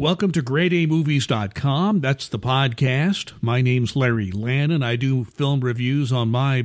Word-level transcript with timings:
Welcome 0.00 0.32
to 0.32 0.42
GradeAMovies.com. 0.42 2.00
That's 2.00 2.26
the 2.26 2.38
podcast. 2.38 3.34
My 3.42 3.60
name's 3.60 3.94
Larry 3.94 4.30
Lannan. 4.30 4.82
I 4.82 4.96
do 4.96 5.26
film 5.26 5.60
reviews 5.60 6.10
on 6.10 6.30
my 6.30 6.64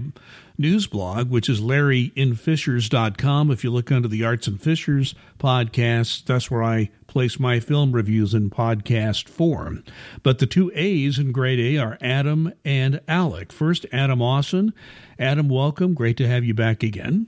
news 0.58 0.88
blog, 0.88 1.30
which 1.30 1.50
is 1.50 1.60
LarryInFishers.com. 1.60 3.52
If 3.52 3.66
you 3.66 3.72
look 3.72 3.92
under 3.92 4.08
the 4.08 4.24
Arts 4.24 4.48
and 4.48 4.62
Fishers 4.62 5.16
podcast, 5.38 6.24
that's 6.24 6.50
where 6.50 6.64
I 6.64 6.92
place 7.08 7.38
my 7.38 7.60
film 7.60 7.92
reviews 7.92 8.34
in 8.34 8.52
podcast 8.52 9.28
form. 9.28 9.84
But 10.24 10.40
the 10.40 10.48
two 10.48 10.72
A's 10.74 11.20
in 11.20 11.34
Grade 11.34 11.60
A 11.60 11.78
are 11.78 11.98
Adam 12.00 12.54
and 12.64 13.02
Alec. 13.06 13.52
First, 13.52 13.86
Adam 13.92 14.20
Aasen. 14.20 14.72
Adam, 15.20 15.50
welcome. 15.50 15.94
Great 15.94 16.16
to 16.16 16.28
have 16.30 16.46
you 16.46 16.54
back 16.54 16.84
again. 16.84 17.28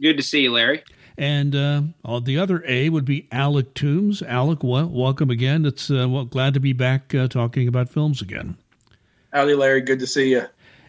Good 0.00 0.16
to 0.16 0.22
see 0.22 0.40
you, 0.40 0.52
Larry. 0.52 0.82
And 1.16 1.54
uh, 1.54 1.82
the 2.20 2.38
other 2.38 2.64
A 2.66 2.88
would 2.88 3.04
be 3.04 3.28
Alec 3.30 3.74
Toombs. 3.74 4.22
Alec, 4.22 4.64
well, 4.64 4.88
welcome 4.88 5.30
again. 5.30 5.64
It's 5.64 5.90
uh, 5.90 6.08
well, 6.08 6.24
glad 6.24 6.54
to 6.54 6.60
be 6.60 6.72
back 6.72 7.14
uh, 7.14 7.28
talking 7.28 7.68
about 7.68 7.88
films 7.88 8.20
again. 8.20 8.56
Howdy, 9.32 9.54
Larry. 9.54 9.80
Good 9.80 10.00
to 10.00 10.06
see 10.06 10.30
you. 10.30 10.46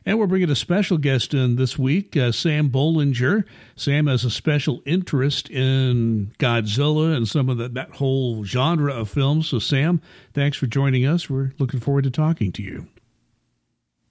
And 0.07 0.19
we're 0.19 0.27
bringing 0.27 0.51
a 0.51 0.55
special 0.55 0.99
guest 0.99 1.33
in 1.33 1.55
this 1.55 1.79
week, 1.79 2.15
uh, 2.15 2.31
Sam 2.31 2.69
Bollinger. 2.69 3.43
Sam 3.75 4.05
has 4.05 4.23
a 4.23 4.29
special 4.29 4.83
interest 4.85 5.49
in 5.49 6.31
Godzilla 6.37 7.15
and 7.17 7.27
some 7.27 7.49
of 7.49 7.57
the, 7.57 7.69
that 7.69 7.89
whole 7.89 8.43
genre 8.45 8.93
of 8.93 9.09
films. 9.09 9.47
So, 9.47 9.57
Sam, 9.57 10.01
thanks 10.33 10.57
for 10.57 10.67
joining 10.67 11.07
us. 11.07 11.27
We're 11.27 11.53
looking 11.57 11.79
forward 11.79 12.03
to 12.03 12.11
talking 12.11 12.51
to 12.51 12.61
you. 12.61 12.87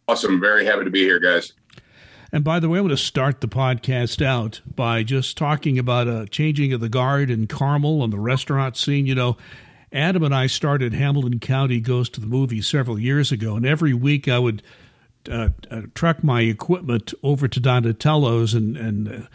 Awesome. 0.09 0.41
Very 0.41 0.65
happy 0.65 0.83
to 0.83 0.91
be 0.91 1.03
here, 1.03 1.21
guys. 1.21 1.53
And 2.35 2.43
by 2.43 2.59
the 2.59 2.69
way, 2.69 2.81
I'm 2.81 2.87
going 2.87 2.97
to 2.97 3.01
start 3.01 3.41
the 3.41 3.47
podcast 3.47 4.21
out 4.21 4.61
by 4.67 5.05
just 5.05 5.37
talking 5.37 5.79
about 5.79 6.09
a 6.09 6.27
changing 6.27 6.73
of 6.73 6.81
the 6.81 6.89
guard 6.89 7.31
in 7.31 7.47
Carmel 7.47 8.03
on 8.03 8.11
the 8.11 8.19
restaurant 8.19 8.77
scene. 8.77 9.07
You 9.07 9.15
know, 9.15 9.37
Adam 9.93 10.25
and 10.25 10.35
I 10.35 10.49
started 10.49 10.95
Hamilton 10.95 11.39
County 11.39 11.79
Goes 11.79 12.09
to 12.09 12.21
the 12.21 12.27
Movies 12.27 12.67
several 12.67 12.99
years 12.99 13.31
ago, 13.31 13.55
and 13.55 13.65
every 13.65 13.95
week 13.95 14.27
I 14.27 14.41
would 14.41 14.65
uh, 15.31 15.51
uh, 15.71 15.83
truck 15.95 16.25
my 16.25 16.41
equipment 16.41 17.15
over 17.23 17.47
to 17.47 17.61
Donatello's, 17.61 18.53
and, 18.53 18.77
and 18.77 19.09
uh, 19.09 19.27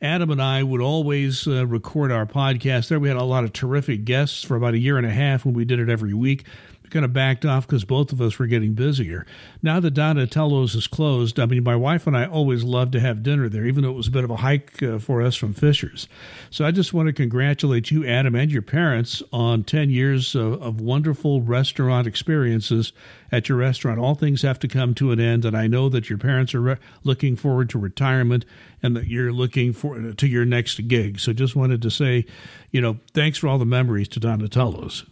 Adam 0.00 0.30
and 0.30 0.40
I 0.40 0.62
would 0.62 0.80
always 0.80 1.48
uh, 1.48 1.66
record 1.66 2.12
our 2.12 2.26
podcast 2.26 2.86
there. 2.86 3.00
We 3.00 3.08
had 3.08 3.16
a 3.16 3.24
lot 3.24 3.42
of 3.42 3.54
terrific 3.54 4.04
guests 4.04 4.44
for 4.44 4.54
about 4.54 4.74
a 4.74 4.78
year 4.78 4.98
and 4.98 5.06
a 5.06 5.10
half 5.10 5.44
when 5.44 5.54
we 5.54 5.64
did 5.64 5.80
it 5.80 5.88
every 5.88 6.14
week 6.14 6.44
kind 6.90 7.04
of 7.04 7.12
backed 7.12 7.44
off 7.44 7.66
because 7.66 7.84
both 7.84 8.12
of 8.12 8.20
us 8.20 8.38
were 8.38 8.46
getting 8.46 8.74
busier. 8.74 9.26
Now 9.62 9.80
that 9.80 9.94
Donatello's 9.94 10.74
is 10.74 10.86
closed, 10.86 11.38
I 11.38 11.46
mean, 11.46 11.64
my 11.64 11.76
wife 11.76 12.06
and 12.06 12.16
I 12.16 12.26
always 12.26 12.64
loved 12.64 12.92
to 12.92 13.00
have 13.00 13.22
dinner 13.22 13.48
there, 13.48 13.64
even 13.64 13.82
though 13.82 13.90
it 13.90 13.96
was 13.96 14.08
a 14.08 14.12
bit 14.12 14.24
of 14.24 14.30
a 14.30 14.36
hike 14.36 14.82
uh, 14.82 14.98
for 14.98 15.22
us 15.22 15.34
from 15.36 15.52
Fishers. 15.52 16.08
So 16.50 16.64
I 16.64 16.70
just 16.70 16.94
want 16.94 17.08
to 17.08 17.12
congratulate 17.12 17.90
you, 17.90 18.06
Adam, 18.06 18.34
and 18.34 18.50
your 18.50 18.62
parents 18.62 19.22
on 19.32 19.64
10 19.64 19.90
years 19.90 20.34
of, 20.34 20.62
of 20.62 20.80
wonderful 20.80 21.42
restaurant 21.42 22.06
experiences 22.06 22.92
at 23.32 23.48
your 23.48 23.58
restaurant. 23.58 23.98
All 23.98 24.14
things 24.14 24.42
have 24.42 24.58
to 24.60 24.68
come 24.68 24.94
to 24.94 25.12
an 25.12 25.20
end, 25.20 25.44
and 25.44 25.56
I 25.56 25.66
know 25.66 25.88
that 25.88 26.08
your 26.08 26.18
parents 26.18 26.54
are 26.54 26.60
re- 26.60 26.76
looking 27.04 27.36
forward 27.36 27.68
to 27.70 27.78
retirement 27.78 28.44
and 28.82 28.96
that 28.96 29.06
you're 29.06 29.32
looking 29.32 29.72
for 29.72 30.12
to 30.12 30.26
your 30.26 30.44
next 30.44 30.86
gig. 30.88 31.18
So 31.18 31.32
just 31.32 31.56
wanted 31.56 31.82
to 31.82 31.90
say, 31.90 32.26
you 32.70 32.80
know, 32.80 32.98
thanks 33.14 33.38
for 33.38 33.48
all 33.48 33.58
the 33.58 33.64
memories 33.64 34.08
to 34.08 34.20
Donatello's. 34.20 35.04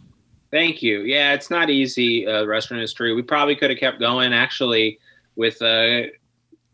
Thank 0.55 0.81
you. 0.81 1.01
Yeah, 1.01 1.33
it's 1.33 1.49
not 1.49 1.69
easy, 1.69 2.25
uh, 2.25 2.45
restaurant 2.45 2.79
industry. 2.79 3.13
We 3.13 3.23
probably 3.23 3.57
could 3.57 3.71
have 3.71 3.77
kept 3.77 3.99
going 3.99 4.31
actually 4.31 4.99
with 5.35 5.61
uh, 5.61 6.03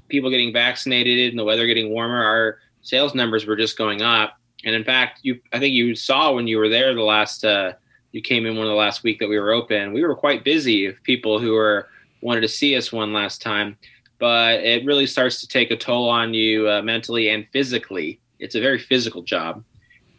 people 0.08 0.30
getting 0.30 0.54
vaccinated 0.54 1.32
and 1.32 1.40
the 1.40 1.44
weather 1.44 1.66
getting 1.66 1.90
warmer. 1.90 2.24
Our 2.24 2.60
sales 2.84 3.16
numbers 3.16 3.48
were 3.48 3.56
just 3.56 3.80
going 3.80 4.04
up. 4.04 4.38
And 4.66 4.76
in 4.76 4.84
fact, 4.84 5.22
you 5.24 5.40
I 5.52 5.58
think 5.58 5.74
you 5.74 5.96
saw 5.96 6.32
when 6.32 6.46
you 6.46 6.60
were 6.60 6.70
there 6.70 6.94
the 6.94 7.02
last 7.02 7.44
uh, 7.44 7.74
you 8.12 8.22
came 8.22 8.46
in 8.46 8.56
one 8.56 8.68
of 8.68 8.70
the 8.70 8.78
last 8.78 9.02
week 9.02 9.18
that 9.18 9.28
we 9.28 9.40
were 9.40 9.52
open. 9.52 9.94
We 9.94 10.04
were 10.04 10.14
quite 10.14 10.44
busy 10.44 10.86
of 10.86 11.02
people 11.02 11.40
who 11.40 11.54
were 11.54 11.88
wanted 12.22 12.42
to 12.42 12.48
see 12.48 12.76
us 12.76 12.92
one 12.92 13.14
last 13.14 13.42
time. 13.42 13.78
But 14.20 14.60
it 14.60 14.86
really 14.86 15.08
starts 15.08 15.42
to 15.42 15.48
take 15.48 15.72
a 15.72 15.76
toll 15.76 16.08
on 16.08 16.36
you 16.36 16.70
uh, 16.70 16.84
mentally 16.84 17.30
and 17.30 17.48
physically. 17.52 18.20
It's 18.38 18.54
a 18.54 18.62
very 18.62 18.78
physical 18.78 19.24
job. 19.24 19.64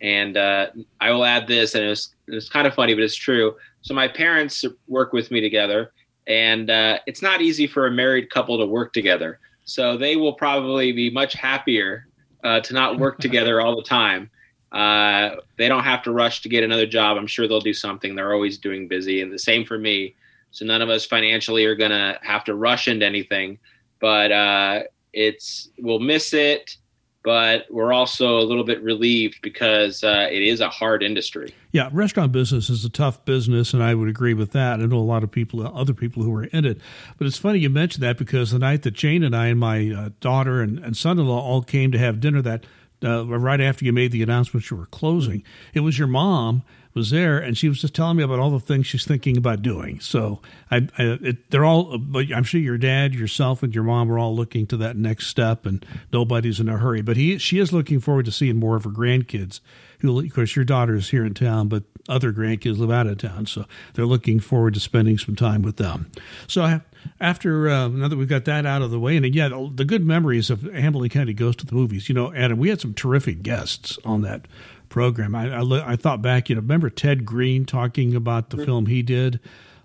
And 0.00 0.36
uh, 0.36 0.70
I 1.00 1.12
will 1.12 1.24
add 1.24 1.46
this, 1.46 1.76
and 1.76 1.84
it 1.84 1.88
was, 1.90 2.12
it 2.32 2.34
was 2.34 2.48
kind 2.48 2.66
of 2.66 2.74
funny, 2.74 2.94
but 2.94 3.02
it's 3.02 3.14
true. 3.14 3.56
So 3.82 3.94
my 3.94 4.08
parents 4.08 4.64
work 4.88 5.12
with 5.12 5.30
me 5.30 5.40
together, 5.40 5.92
and 6.26 6.70
uh, 6.70 6.98
it's 7.06 7.20
not 7.20 7.42
easy 7.42 7.66
for 7.66 7.86
a 7.86 7.90
married 7.90 8.30
couple 8.30 8.58
to 8.58 8.66
work 8.66 8.92
together. 8.92 9.38
So 9.64 9.96
they 9.98 10.16
will 10.16 10.32
probably 10.32 10.92
be 10.92 11.10
much 11.10 11.34
happier 11.34 12.08
uh, 12.42 12.60
to 12.60 12.74
not 12.74 12.98
work 12.98 13.18
together 13.20 13.60
all 13.60 13.76
the 13.76 13.82
time. 13.82 14.30
Uh, 14.72 15.36
they 15.58 15.68
don't 15.68 15.84
have 15.84 16.02
to 16.04 16.12
rush 16.12 16.40
to 16.40 16.48
get 16.48 16.64
another 16.64 16.86
job. 16.86 17.18
I'm 17.18 17.26
sure 17.26 17.46
they'll 17.46 17.60
do 17.60 17.74
something. 17.74 18.14
They're 18.14 18.32
always 18.32 18.56
doing 18.56 18.88
busy, 18.88 19.20
and 19.20 19.30
the 19.30 19.38
same 19.38 19.66
for 19.66 19.78
me. 19.78 20.14
So 20.50 20.64
none 20.64 20.80
of 20.80 20.88
us 20.88 21.04
financially 21.04 21.66
are 21.66 21.74
gonna 21.74 22.18
have 22.22 22.44
to 22.44 22.54
rush 22.54 22.88
into 22.88 23.04
anything, 23.04 23.58
but 24.00 24.32
uh, 24.32 24.82
it's 25.12 25.68
we'll 25.78 25.98
miss 25.98 26.32
it 26.32 26.78
but 27.24 27.66
we're 27.70 27.92
also 27.92 28.38
a 28.38 28.42
little 28.42 28.64
bit 28.64 28.82
relieved 28.82 29.40
because 29.42 30.02
uh, 30.02 30.28
it 30.30 30.42
is 30.42 30.60
a 30.60 30.68
hard 30.68 31.02
industry. 31.02 31.54
Yeah, 31.70 31.88
restaurant 31.92 32.32
business 32.32 32.68
is 32.68 32.84
a 32.84 32.90
tough 32.90 33.24
business, 33.24 33.72
and 33.72 33.82
I 33.82 33.94
would 33.94 34.08
agree 34.08 34.34
with 34.34 34.52
that. 34.52 34.80
I 34.80 34.86
know 34.86 34.98
a 34.98 35.00
lot 35.00 35.22
of 35.22 35.30
people, 35.30 35.66
other 35.66 35.94
people 35.94 36.22
who 36.22 36.34
are 36.34 36.44
in 36.44 36.64
it. 36.64 36.80
But 37.18 37.26
it's 37.26 37.38
funny 37.38 37.60
you 37.60 37.70
mentioned 37.70 38.02
that 38.02 38.18
because 38.18 38.50
the 38.50 38.58
night 38.58 38.82
that 38.82 38.92
Jane 38.92 39.22
and 39.22 39.34
I 39.36 39.46
and 39.46 39.60
my 39.60 39.90
uh, 39.90 40.10
daughter 40.20 40.60
and, 40.60 40.78
and 40.78 40.96
son-in-law 40.96 41.40
all 41.40 41.62
came 41.62 41.92
to 41.92 41.98
have 41.98 42.20
dinner 42.20 42.42
that 42.42 42.64
uh, 43.04 43.26
right 43.26 43.60
after 43.60 43.84
you 43.84 43.92
made 43.92 44.12
the 44.12 44.22
announcement 44.22 44.70
you 44.70 44.76
were 44.76 44.86
closing, 44.86 45.42
it 45.74 45.80
was 45.80 45.98
your 45.98 46.08
mom 46.08 46.62
was 46.94 47.10
there, 47.10 47.38
and 47.38 47.56
she 47.56 47.68
was 47.68 47.80
just 47.80 47.94
telling 47.94 48.16
me 48.16 48.22
about 48.22 48.38
all 48.38 48.50
the 48.50 48.60
things 48.60 48.86
she's 48.86 49.04
thinking 49.04 49.36
about 49.36 49.62
doing. 49.62 50.00
So 50.00 50.40
I, 50.70 50.88
I 50.98 51.18
it, 51.22 51.50
they're 51.50 51.64
all. 51.64 51.98
But 51.98 52.32
I'm 52.34 52.44
sure 52.44 52.60
your 52.60 52.78
dad, 52.78 53.14
yourself, 53.14 53.62
and 53.62 53.74
your 53.74 53.84
mom 53.84 54.10
are 54.10 54.18
all 54.18 54.34
looking 54.34 54.66
to 54.68 54.76
that 54.78 54.96
next 54.96 55.28
step, 55.28 55.66
and 55.66 55.84
nobody's 56.12 56.60
in 56.60 56.68
a 56.68 56.76
hurry. 56.76 57.02
But 57.02 57.16
he, 57.16 57.38
she 57.38 57.58
is 57.58 57.72
looking 57.72 58.00
forward 58.00 58.26
to 58.26 58.32
seeing 58.32 58.56
more 58.56 58.76
of 58.76 58.84
her 58.84 58.90
grandkids. 58.90 59.60
Who, 60.00 60.18
of 60.18 60.34
course, 60.34 60.56
your 60.56 60.64
daughter 60.64 60.96
is 60.96 61.10
here 61.10 61.24
in 61.24 61.32
town, 61.32 61.68
but 61.68 61.84
other 62.08 62.32
grandkids 62.32 62.78
live 62.78 62.90
out 62.90 63.06
of 63.06 63.18
town, 63.18 63.46
so 63.46 63.66
they're 63.94 64.06
looking 64.06 64.40
forward 64.40 64.74
to 64.74 64.80
spending 64.80 65.16
some 65.16 65.36
time 65.36 65.62
with 65.62 65.76
them. 65.76 66.10
So 66.48 66.80
after 67.20 67.68
uh, 67.68 67.88
now 67.88 68.08
that 68.08 68.16
we've 68.16 68.28
got 68.28 68.44
that 68.46 68.66
out 68.66 68.82
of 68.82 68.90
the 68.90 68.98
way, 68.98 69.16
and 69.16 69.34
yeah, 69.34 69.48
the 69.48 69.84
good 69.84 70.04
memories 70.04 70.50
of 70.50 70.62
Hamilton 70.62 71.10
County 71.10 71.32
goes 71.32 71.56
to 71.56 71.66
the 71.66 71.74
movies. 71.74 72.08
You 72.08 72.14
know, 72.14 72.34
Adam, 72.34 72.58
we 72.58 72.68
had 72.68 72.80
some 72.80 72.94
terrific 72.94 73.42
guests 73.42 73.98
on 74.04 74.22
that 74.22 74.46
program. 74.92 75.34
I, 75.34 75.56
I, 75.56 75.92
I, 75.92 75.96
thought 75.96 76.22
back, 76.22 76.48
you 76.48 76.54
know, 76.54 76.60
remember 76.60 76.90
Ted 76.90 77.24
Green 77.24 77.64
talking 77.64 78.14
about 78.14 78.50
the 78.50 78.58
mm-hmm. 78.58 78.66
film 78.66 78.86
he 78.86 79.02
did? 79.02 79.40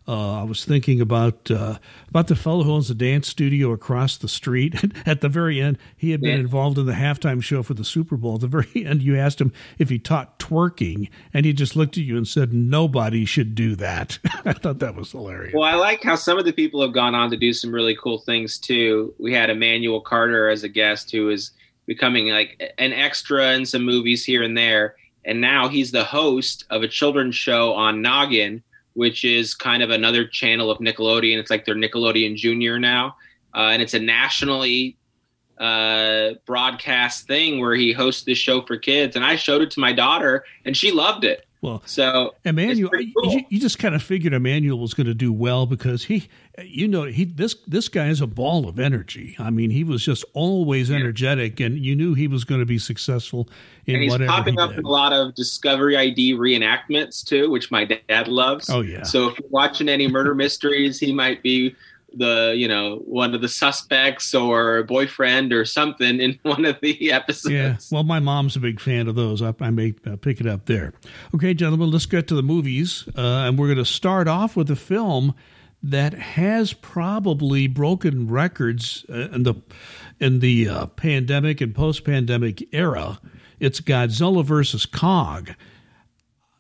Uh, 0.10 0.40
I 0.40 0.44
was 0.44 0.64
thinking 0.64 1.02
about 1.02 1.52
uh, 1.52 1.80
about 2.08 2.28
the 2.28 2.36
fellow 2.36 2.64
who 2.64 2.72
owns 2.72 2.88
the 2.88 2.94
dance 2.94 3.28
studio 3.28 3.72
across 3.72 4.16
the 4.16 4.30
street. 4.30 4.74
At 5.06 5.20
the 5.20 5.28
very 5.28 5.60
end, 5.60 5.78
he 5.98 6.12
had 6.12 6.22
been 6.22 6.32
yeah. 6.36 6.40
involved 6.40 6.78
in 6.78 6.86
the 6.86 6.94
halftime 6.94 7.44
show 7.44 7.62
for 7.62 7.74
the 7.74 7.84
Super 7.84 8.16
Bowl. 8.16 8.36
At 8.36 8.42
the 8.42 8.48
very 8.64 8.86
end, 8.86 9.02
you 9.02 9.18
asked 9.18 9.42
him 9.42 9.52
if 9.78 9.90
he 9.90 10.00
taught 10.00 10.40
twerking, 10.40 11.10
and 11.34 11.46
he 11.46 11.52
just 11.52 11.76
looked 11.76 11.98
at 11.98 12.06
you 12.06 12.16
and 12.16 12.26
said, 12.26 12.54
"Nobody 12.54 13.26
should 13.26 13.54
do 13.54 13.76
that." 13.76 14.20
I 14.46 14.54
thought 14.54 14.80
that 14.80 14.96
was 14.96 15.12
hilarious. 15.12 15.54
Well, 15.54 15.64
I 15.64 15.76
like 15.76 16.04
how 16.04 16.16
some 16.16 16.38
of 16.38 16.46
the 16.46 16.54
people 16.54 16.82
have 16.82 16.94
gone 16.94 17.14
on 17.14 17.30
to 17.32 17.38
do 17.38 17.52
some 17.52 17.74
really 17.74 17.98
cool 18.02 18.20
things 18.20 18.58
too. 18.58 19.14
We 19.20 19.34
had 19.34 19.50
Emmanuel 19.50 20.00
Carter 20.00 20.50
as 20.50 20.64
a 20.64 20.70
guest 20.70 21.12
who 21.12 21.30
is 21.30 21.38
was 21.38 21.52
becoming 21.88 22.28
like 22.28 22.74
an 22.78 22.94
extra 22.94 23.54
in 23.54 23.66
some 23.66 23.84
movies 23.84 24.24
here 24.24 24.44
and 24.44 24.56
there. 24.56 24.96
And 25.26 25.42
now 25.42 25.68
he's 25.68 25.92
the 25.92 26.04
host 26.04 26.66
of 26.70 26.84
a 26.84 26.88
children's 26.88 27.36
show 27.36 27.74
on 27.74 28.02
Noggin, 28.02 28.62
which 28.94 29.26
is 29.26 29.54
kind 29.56 29.82
of 29.82 29.90
another 29.90 30.28
channel 30.28 30.70
of 30.70 30.78
Nickelodeon. 30.78 31.38
It's 31.38 31.50
like 31.50 31.66
their 31.66 31.76
Nickelodeon 31.76 32.36
Junior 32.36 32.78
now. 32.78 33.16
Uh, 33.56 33.70
and 33.72 33.82
it's 33.82 33.94
a 33.94 34.00
nationally 34.00 34.98
uh, 35.58 36.32
broadcast 36.46 37.26
thing 37.26 37.60
where 37.60 37.74
he 37.74 37.92
hosts 37.92 38.24
this 38.24 38.38
show 38.38 38.62
for 38.62 38.78
kids. 38.78 39.16
And 39.16 39.26
I 39.26 39.36
showed 39.36 39.62
it 39.62 39.72
to 39.72 39.80
my 39.80 39.94
daughter, 39.94 40.46
and 40.66 40.78
she 40.78 40.92
loved 40.92 41.24
it. 41.24 41.46
Well, 41.62 41.82
so 41.86 42.36
Emmanuel, 42.46 42.92
cool. 42.92 43.34
you, 43.34 43.44
you, 43.50 43.60
just 43.60 43.80
kind 43.80 43.96
of 43.96 44.04
figured 44.04 44.34
Emmanuel 44.34 44.78
was 44.78 44.94
going 44.94 45.08
to 45.08 45.16
do 45.16 45.34
well 45.34 45.66
because 45.66 46.04
he, 46.04 46.28
you 46.64 46.88
know, 46.88 47.04
he 47.04 47.26
this 47.26 47.56
this 47.68 47.88
guy 47.88 48.08
is 48.08 48.20
a 48.20 48.28
ball 48.28 48.68
of 48.68 48.80
energy. 48.80 49.36
I 49.38 49.52
mean, 49.52 49.70
he 49.70 49.84
was 49.84 50.04
just 50.04 50.26
always 50.34 50.90
energetic, 50.90 51.60
and 51.60 51.78
you 51.78 51.96
knew 51.96 52.16
he 52.16 52.28
was 52.28 52.44
going 52.44 52.62
to 52.62 52.66
be 52.66 52.80
successful 52.80 53.48
in 53.86 53.94
whatever. 53.94 53.96
and 53.96 54.04
he's 54.04 54.12
whatever 54.12 54.32
popping 54.32 54.54
he 54.56 54.60
up 54.60 54.70
did. 54.72 54.80
in 54.80 54.86
a 54.86 54.90
lot 54.90 55.14
of 55.14 55.36
Discovery 55.36 55.96
ID 55.96 56.34
reenactments 56.34 57.24
too, 57.24 57.52
which 57.52 57.70
my 57.70 57.86
dad 57.86 58.28
loves. 58.28 58.70
Oh 58.70 58.82
yeah. 58.82 59.04
So 59.04 59.30
if 59.30 59.40
you're 59.40 59.50
watching 59.50 59.88
any 59.88 60.08
murder 60.08 60.34
mysteries, 60.36 61.00
he 61.00 61.14
might 61.14 61.44
be 61.44 61.76
the 62.14 62.56
you 62.58 62.68
know 62.68 62.98
one 63.06 63.36
of 63.36 63.42
the 63.42 63.50
suspects 63.50 64.34
or 64.34 64.82
boyfriend 64.84 65.54
or 65.54 65.64
something 65.64 66.20
in 66.20 66.40
one 66.44 66.66
of 66.66 66.78
the 66.82 67.12
episodes. 67.12 67.54
Yeah, 67.54 67.78
well, 67.92 68.04
my 68.04 68.20
mom's 68.20 68.56
a 68.56 68.60
big 68.60 68.80
fan 68.80 69.08
of 69.08 69.14
those. 69.14 69.44
I, 69.44 69.54
I 69.60 69.70
may 69.70 69.94
uh, 70.08 70.16
pick 70.16 70.40
it 70.40 70.48
up 70.48 70.66
there. 70.66 70.94
Okay, 71.36 71.54
gentlemen, 71.54 71.92
let's 71.92 72.08
get 72.08 72.28
to 72.30 72.36
the 72.36 72.42
movies, 72.42 73.08
uh, 73.16 73.22
and 73.22 73.60
we're 73.60 73.68
going 73.68 73.78
to 73.78 73.86
start 73.86 74.28
off 74.28 74.56
with 74.56 74.72
a 74.72 74.76
film 74.76 75.36
that 75.84 76.14
has 76.14 76.74
probably 76.74 77.68
broken 77.68 78.28
records 78.28 79.06
uh, 79.10 79.30
in 79.30 79.44
the 79.44 79.56
in 80.20 80.40
the 80.40 80.68
uh, 80.68 80.86
pandemic 80.88 81.62
and 81.62 81.76
post 81.76 82.04
pandemic 82.04 82.68
era. 82.74 83.20
It's 83.60 83.80
Godzilla 83.82 84.44
versus 84.44 84.86
Kong 84.86 85.48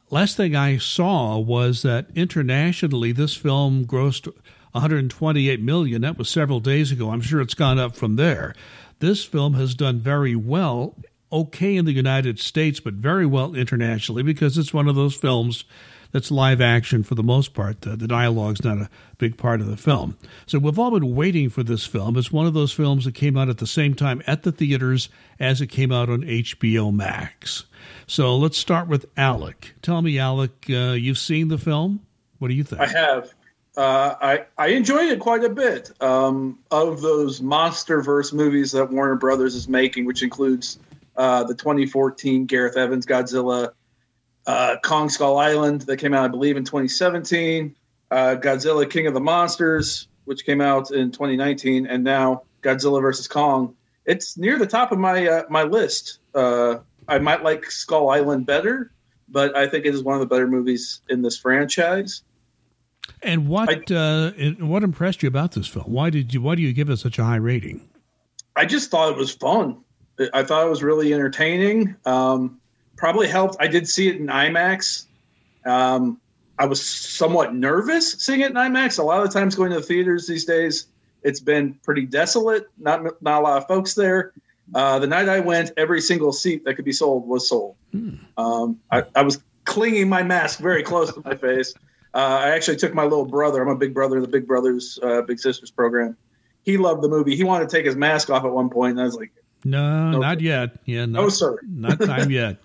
last 0.10 0.38
thing 0.38 0.56
I 0.56 0.78
saw 0.78 1.38
was 1.38 1.82
that 1.82 2.08
internationally, 2.16 3.12
this 3.12 3.36
film 3.36 3.86
grossed 3.86 4.32
128 4.72 5.62
million. 5.62 6.02
That 6.02 6.18
was 6.18 6.30
several 6.30 6.60
days 6.60 6.92
ago. 6.92 7.12
I'm 7.12 7.22
sure 7.22 7.42
it's 7.42 7.54
gone 7.54 7.80
up 7.80 7.96
from 7.96 8.16
there. 8.16 8.54
This 9.00 9.26
film 9.26 9.54
has 9.54 9.76
done 9.76 10.00
very 10.00 10.36
well, 10.36 10.96
okay 11.32 11.76
in 11.76 11.86
the 11.86 11.92
United 11.92 12.40
States, 12.40 12.80
but 12.80 12.96
very 12.96 13.26
well 13.26 13.54
internationally 13.54 14.24
because 14.24 14.58
it's 14.58 14.74
one 14.74 14.88
of 14.88 14.96
those 14.96 15.16
films 15.16 15.66
that's 16.12 16.32
live 16.32 16.62
action 16.62 17.04
for 17.04 17.16
the 17.16 17.24
most 17.24 17.54
part. 17.54 17.82
The, 17.82 17.96
the 17.96 18.08
dialogue's 18.08 18.64
not 18.64 18.78
a 18.78 18.90
big 19.18 19.38
part 19.38 19.62
of 19.62 19.68
the 19.68 19.78
film. 19.78 20.18
So 20.46 20.60
we've 20.60 20.80
all 20.80 20.92
been 20.92 21.16
waiting 21.16 21.50
for 21.50 21.64
this 21.64 21.86
film. 21.86 22.18
It's 22.18 22.32
one 22.32 22.46
of 22.46 22.54
those 22.54 22.72
films 22.72 23.06
that 23.06 23.14
came 23.16 23.38
out 23.38 23.50
at 23.50 23.58
the 23.58 23.68
same 23.68 23.94
time 23.94 24.22
at 24.28 24.44
the 24.44 24.52
theaters 24.52 25.10
as 25.40 25.62
it 25.62 25.68
came 25.68 25.92
out 25.92 26.10
on 26.10 26.22
HBO 26.22 26.94
Max. 26.94 27.66
So 28.06 28.36
let's 28.38 28.58
start 28.58 28.88
with 28.88 29.06
Alec. 29.18 29.76
Tell 29.82 30.02
me, 30.02 30.20
Alec, 30.20 30.52
uh, 30.70 30.94
you've 30.94 31.18
seen 31.18 31.48
the 31.48 31.58
film. 31.58 32.02
What 32.40 32.50
do 32.50 32.54
you 32.54 32.64
think? 32.64 32.82
I 32.82 32.88
have. 32.88 33.34
Uh, 33.76 34.16
I 34.20 34.46
I 34.58 34.68
enjoyed 34.70 35.10
it 35.10 35.20
quite 35.20 35.44
a 35.44 35.50
bit. 35.50 35.92
Um, 36.02 36.58
of 36.72 37.02
those 37.02 37.42
MonsterVerse 37.42 38.34
movies 38.34 38.72
that 38.72 38.92
Warner 38.92 39.16
Brothers 39.16 39.54
is 39.54 39.70
making, 39.70 40.06
which 40.06 40.24
includes 40.24 40.80
uh, 41.16 41.44
the 41.44 41.54
2014 41.54 42.46
Gareth 42.46 42.76
Evans 42.76 43.06
Godzilla, 43.06 43.72
uh, 44.48 44.78
Kong 44.82 45.10
Skull 45.10 45.38
Island 45.38 45.82
that 45.82 45.98
came 45.98 46.14
out, 46.14 46.24
I 46.24 46.30
believe, 46.30 46.58
in 46.58 46.64
2017, 46.64 47.76
uh, 48.10 48.16
Godzilla 48.40 48.90
King 48.90 49.06
of 49.06 49.14
the 49.14 49.20
Monsters, 49.20 50.08
which 50.26 50.46
came 50.46 50.62
out 50.62 50.92
in 50.92 51.12
2019, 51.12 51.86
and 51.86 52.04
now 52.04 52.44
Godzilla 52.64 53.02
versus 53.02 53.28
Kong. 53.28 53.76
It's 54.06 54.38
near 54.38 54.58
the 54.58 54.66
top 54.66 54.94
of 54.94 54.98
my 54.98 55.28
uh, 55.28 55.44
my 55.50 55.64
list. 55.64 56.20
Uh, 56.34 56.78
I 57.10 57.20
might 57.20 57.44
like 57.44 57.70
Skull 57.70 58.10
Island 58.10 58.46
better, 58.46 58.92
but 59.28 59.56
I 59.56 59.68
think 59.68 59.86
it 59.86 59.94
is 59.94 60.02
one 60.02 60.16
of 60.16 60.22
the 60.22 60.28
better 60.28 60.48
movies 60.48 61.02
in 61.10 61.22
this 61.22 61.38
franchise. 61.38 62.24
And 63.22 63.50
what 63.50 63.92
I, 63.92 63.94
uh, 63.94 64.32
what 64.60 64.84
impressed 64.84 65.24
you 65.24 65.28
about 65.28 65.52
this 65.52 65.68
film? 65.68 65.92
Why 65.92 66.10
did 66.10 66.34
you 66.34 66.42
why 66.42 66.56
do 66.56 66.62
you 66.62 66.72
give 66.72 66.90
it 66.90 66.98
such 66.98 67.20
a 67.20 67.24
high 67.26 67.36
rating? 67.36 67.90
I 68.56 68.66
just 68.66 68.90
thought 68.90 69.12
it 69.12 69.18
was 69.18 69.32
fun. 69.32 69.84
I 70.34 70.44
thought 70.44 70.66
it 70.66 70.70
was 70.70 70.82
really 70.82 71.14
entertaining. 71.14 71.96
Um, 72.06 72.60
probably 72.98 73.28
helped. 73.28 73.56
I 73.60 73.68
did 73.68 73.88
see 73.88 74.10
it 74.10 74.18
in 74.18 74.28
IMAX. 74.28 75.06
Um, 75.66 76.20
I 76.60 76.66
was 76.66 76.84
somewhat 76.84 77.54
nervous 77.54 78.14
seeing 78.14 78.42
it 78.42 78.50
in 78.50 78.56
IMAX. 78.56 79.00
A 79.00 79.04
lot 79.04 79.22
of 79.22 79.32
the 79.32 79.40
times 79.40 79.56
going 79.56 79.72
to 79.72 79.78
the 79.78 79.84
theaters 79.84 80.28
these 80.28 80.44
days, 80.44 80.88
it's 81.24 81.40
been 81.40 81.76
pretty 81.84 82.06
desolate. 82.06 82.68
Not 82.78 83.22
not 83.22 83.42
a 83.42 83.44
lot 83.44 83.58
of 83.62 83.68
folks 83.68 83.94
there. 83.94 84.34
Uh, 84.76 85.00
the 85.00 85.08
night 85.08 85.30
I 85.30 85.40
went, 85.40 85.72
every 85.78 86.02
single 86.02 86.34
seat 86.34 86.66
that 86.66 86.76
could 86.76 86.86
be 86.86 86.92
sold 86.92 87.28
was 87.28 87.48
sold. 87.48 87.76
Hmm. 87.92 88.16
Um, 88.38 88.80
I, 88.92 89.04
I, 89.16 89.22
was 89.22 89.42
clinging 89.64 90.10
my 90.10 90.24
mask 90.24 90.60
very 90.60 90.84
close 90.84 91.14
to 91.14 91.22
my 91.24 91.36
face. 91.36 91.74
Uh, 92.14 92.40
I 92.42 92.50
actually 92.50 92.76
took 92.76 92.94
my 92.94 93.04
little 93.04 93.24
brother. 93.24 93.62
I'm 93.62 93.70
a 93.70 93.78
big 93.78 93.94
brother 93.94 94.18
in 94.18 94.24
the 94.24 94.28
Big 94.28 94.46
Brothers 94.46 95.00
uh, 95.02 95.22
Big 95.22 95.40
Sisters 95.40 95.72
program. 95.72 96.18
He 96.64 96.76
loved 96.76 97.02
the 97.02 97.08
movie. 97.08 97.36
He 97.36 97.46
wanted 97.46 97.70
to 97.70 97.76
take 97.76 97.86
his 97.86 97.96
mask 97.96 98.30
off 98.30 98.44
at 98.44 98.52
one 98.52 98.70
point, 98.70 98.92
and 98.92 99.02
I 99.02 99.06
was 99.06 99.16
like, 99.16 99.32
"No, 99.64 100.12
no 100.12 100.20
not 100.20 100.40
sir. 100.40 100.44
yet. 100.44 100.80
Yeah, 100.86 101.06
no, 101.06 101.24
no 101.24 101.30
sir, 101.30 101.58
not 101.64 102.02
time 102.02 102.30
yet." 102.42 102.58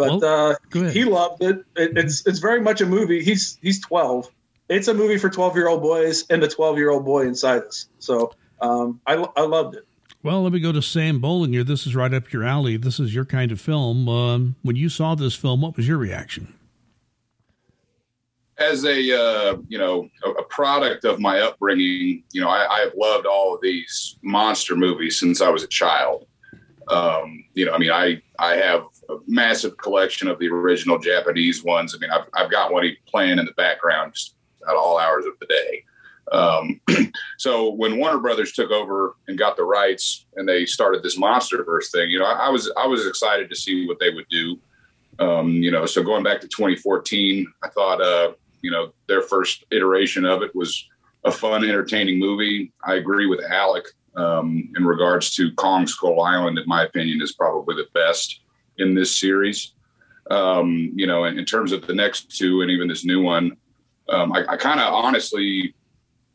But 0.00 0.22
well, 0.22 0.56
uh, 0.72 0.90
he 0.90 1.04
loved 1.04 1.42
it. 1.42 1.62
it. 1.76 1.96
It's 1.98 2.26
it's 2.26 2.38
very 2.38 2.60
much 2.60 2.80
a 2.80 2.86
movie. 2.86 3.22
He's 3.22 3.58
he's 3.60 3.80
12. 3.80 4.30
It's 4.70 4.88
a 4.88 4.94
movie 4.94 5.18
for 5.18 5.28
12 5.28 5.56
year 5.56 5.68
old 5.68 5.82
boys 5.82 6.24
and 6.30 6.42
the 6.42 6.48
12 6.48 6.78
year 6.78 6.90
old 6.90 7.04
boy 7.04 7.26
inside 7.26 7.64
us. 7.64 7.88
So 7.98 8.32
um, 8.62 8.98
I 9.06 9.14
I 9.36 9.42
loved 9.42 9.76
it. 9.76 9.86
Well, 10.22 10.42
let 10.42 10.52
me 10.52 10.60
go 10.60 10.72
to 10.72 10.80
Sam 10.80 11.20
Bollinger. 11.20 11.66
This 11.66 11.86
is 11.86 11.94
right 11.94 12.12
up 12.12 12.32
your 12.32 12.44
alley. 12.44 12.78
This 12.78 12.98
is 12.98 13.14
your 13.14 13.26
kind 13.26 13.52
of 13.52 13.60
film. 13.60 14.08
Um, 14.08 14.56
when 14.62 14.76
you 14.76 14.88
saw 14.88 15.14
this 15.14 15.34
film, 15.34 15.60
what 15.60 15.76
was 15.76 15.86
your 15.86 15.98
reaction? 15.98 16.54
As 18.58 18.84
a 18.84 18.98
uh, 19.18 19.56
you 19.68 19.78
know 19.78 20.08
a, 20.24 20.30
a, 20.30 20.44
product 20.44 21.04
of 21.04 21.20
my 21.20 21.40
upbringing, 21.40 22.22
you 22.32 22.40
know 22.40 22.48
I, 22.48 22.76
I, 22.76 22.80
have 22.80 22.92
loved 22.96 23.26
all 23.26 23.54
of 23.54 23.60
these 23.62 24.18
monster 24.22 24.76
movies 24.76 25.18
since 25.18 25.40
I 25.42 25.50
was 25.50 25.62
a 25.62 25.68
child. 25.68 26.26
Um, 26.88 27.44
you 27.54 27.64
know, 27.64 27.72
I 27.72 27.78
mean, 27.78 27.90
I 27.90 28.20
I 28.38 28.56
have 28.56 28.80
a 28.82 28.89
massive 29.26 29.76
collection 29.76 30.28
of 30.28 30.38
the 30.38 30.48
original 30.48 30.98
Japanese 30.98 31.64
ones. 31.64 31.94
I 31.94 31.98
mean, 31.98 32.10
I've, 32.10 32.26
I've 32.34 32.50
got 32.50 32.72
one 32.72 32.90
playing 33.06 33.38
in 33.38 33.44
the 33.44 33.52
background 33.52 34.14
just 34.14 34.34
at 34.68 34.74
all 34.74 34.98
hours 34.98 35.26
of 35.26 35.32
the 35.40 35.46
day. 35.46 35.84
Um, 36.32 36.80
so 37.38 37.70
when 37.70 37.98
Warner 37.98 38.18
Brothers 38.18 38.52
took 38.52 38.70
over 38.70 39.16
and 39.28 39.38
got 39.38 39.56
the 39.56 39.64
rights 39.64 40.26
and 40.36 40.48
they 40.48 40.66
started 40.66 41.02
this 41.02 41.18
MonsterVerse 41.18 41.90
thing, 41.90 42.10
you 42.10 42.18
know, 42.18 42.26
I, 42.26 42.46
I 42.46 42.48
was 42.50 42.70
I 42.76 42.86
was 42.86 43.06
excited 43.06 43.48
to 43.50 43.56
see 43.56 43.86
what 43.86 43.98
they 43.98 44.10
would 44.10 44.28
do. 44.28 44.58
Um, 45.18 45.50
you 45.50 45.70
know, 45.70 45.86
so 45.86 46.02
going 46.02 46.22
back 46.22 46.40
to 46.40 46.48
2014, 46.48 47.52
I 47.62 47.68
thought, 47.68 48.00
uh, 48.00 48.32
you 48.62 48.70
know, 48.70 48.92
their 49.06 49.22
first 49.22 49.64
iteration 49.70 50.24
of 50.24 50.42
it 50.42 50.54
was 50.54 50.88
a 51.24 51.30
fun, 51.30 51.64
entertaining 51.64 52.18
movie. 52.18 52.72
I 52.84 52.94
agree 52.94 53.26
with 53.26 53.40
Alec 53.44 53.84
um, 54.16 54.72
in 54.76 54.84
regards 54.84 55.34
to 55.36 55.52
Kong 55.54 55.86
Skull 55.86 56.22
Island. 56.22 56.58
In 56.58 56.64
my 56.66 56.84
opinion, 56.84 57.20
is 57.20 57.32
probably 57.32 57.74
the 57.74 57.88
best 57.92 58.39
in 58.80 58.94
this 58.94 59.18
series. 59.18 59.72
Um, 60.30 60.92
you 60.94 61.06
know, 61.06 61.24
in, 61.24 61.38
in, 61.38 61.44
terms 61.44 61.72
of 61.72 61.86
the 61.86 61.94
next 61.94 62.36
two 62.36 62.62
and 62.62 62.70
even 62.70 62.86
this 62.86 63.04
new 63.04 63.20
one, 63.20 63.56
um, 64.08 64.32
I, 64.32 64.44
I 64.48 64.56
kind 64.56 64.78
of 64.78 64.92
honestly, 64.92 65.74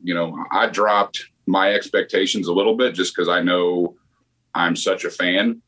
you 0.03 0.13
know, 0.13 0.45
I 0.51 0.67
dropped 0.67 1.25
my 1.47 1.73
expectations 1.73 2.47
a 2.47 2.53
little 2.53 2.75
bit 2.75 2.93
just 2.93 3.15
because 3.15 3.29
I 3.29 3.41
know 3.41 3.95
I'm 4.53 4.75
such 4.75 5.05
a 5.05 5.09
fan. 5.09 5.61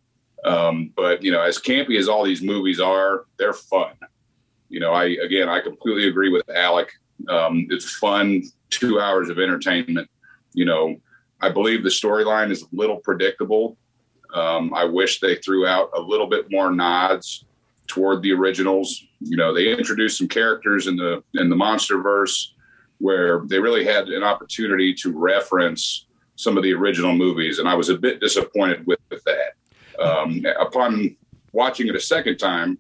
Um, 0.44 0.92
but 0.96 1.24
you 1.24 1.32
know, 1.32 1.42
as 1.42 1.58
campy 1.58 1.98
as 1.98 2.08
all 2.08 2.24
these 2.24 2.42
movies 2.42 2.80
are, 2.80 3.26
they're 3.38 3.54
fun. 3.54 3.94
You 4.70 4.80
know, 4.80 4.94
I 4.94 5.06
again, 5.24 5.50
I 5.50 5.62
completely 5.62 6.08
agree 6.08 6.30
with 6.30 6.50
Alec. 6.50 6.90
Um, 7.30 7.68
it's 7.70 7.96
fun, 7.96 8.44
two 8.70 9.00
hours 9.00 9.30
of 9.30 9.40
entertainment. 9.40 10.10
You 10.54 10.66
know, 10.66 10.98
I 11.42 11.50
believe 11.50 11.84
the 11.84 11.90
storyline 11.90 12.52
is 12.52 12.64
a 12.64 12.68
little 12.72 12.98
predictable 12.98 13.78
um, 14.34 14.74
I 14.74 14.84
wish 14.86 15.20
they 15.20 15.36
threw 15.36 15.66
out 15.66 15.90
a 15.94 16.00
little 16.00 16.28
bit 16.28 16.52
more 16.52 16.72
nods 16.72 17.46
toward 17.88 18.22
the 18.22 18.34
originals. 18.34 19.04
You 19.20 19.38
know, 19.38 19.54
they 19.54 19.72
introduced 19.72 20.18
some 20.18 20.28
characters 20.28 20.88
in 20.88 20.96
the 20.98 21.24
in 21.36 21.50
the 21.50 21.56
MonsterVerse 21.56 22.50
where 23.00 23.42
they 23.46 23.60
really 23.60 23.86
had 23.86 24.10
an 24.10 24.24
opportunity 24.24 24.94
to 24.94 25.12
reference 25.12 26.08
some 26.36 26.58
of 26.58 26.64
the 26.64 26.74
original 26.74 27.14
movies, 27.14 27.60
and 27.60 27.68
I 27.68 27.76
was 27.76 27.90
a 27.90 27.98
bit 27.98 28.20
disappointed 28.20 28.86
with, 28.86 29.00
with 29.10 29.24
that. 29.24 29.54
Um, 30.04 30.46
upon 30.60 31.16
watching 31.52 31.88
it 31.88 31.96
a 31.96 32.00
second 32.00 32.38
time, 32.38 32.78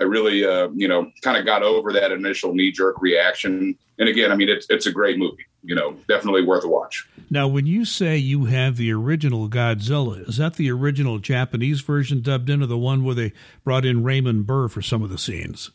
I 0.00 0.04
really, 0.04 0.44
uh, 0.44 0.68
you 0.74 0.88
know, 0.88 1.10
kind 1.22 1.36
of 1.36 1.44
got 1.44 1.62
over 1.62 1.92
that 1.92 2.12
initial 2.12 2.54
knee 2.54 2.70
jerk 2.70 3.00
reaction. 3.00 3.76
And 3.98 4.08
again, 4.08 4.30
I 4.30 4.36
mean, 4.36 4.48
it's 4.48 4.66
it's 4.70 4.86
a 4.86 4.92
great 4.92 5.18
movie. 5.18 5.46
You 5.64 5.74
know, 5.74 5.96
definitely 6.08 6.44
worth 6.44 6.64
a 6.64 6.68
watch. 6.68 7.06
Now, 7.30 7.48
when 7.48 7.66
you 7.66 7.84
say 7.84 8.16
you 8.16 8.44
have 8.44 8.76
the 8.76 8.92
original 8.92 9.48
Godzilla, 9.48 10.26
is 10.28 10.36
that 10.36 10.54
the 10.54 10.70
original 10.70 11.18
Japanese 11.18 11.80
version 11.80 12.20
dubbed 12.20 12.48
in, 12.48 12.62
or 12.62 12.66
the 12.66 12.78
one 12.78 13.04
where 13.04 13.14
they 13.14 13.32
brought 13.64 13.84
in 13.84 14.04
Raymond 14.04 14.46
Burr 14.46 14.68
for 14.68 14.82
some 14.82 15.02
of 15.02 15.10
the 15.10 15.18
scenes? 15.18 15.70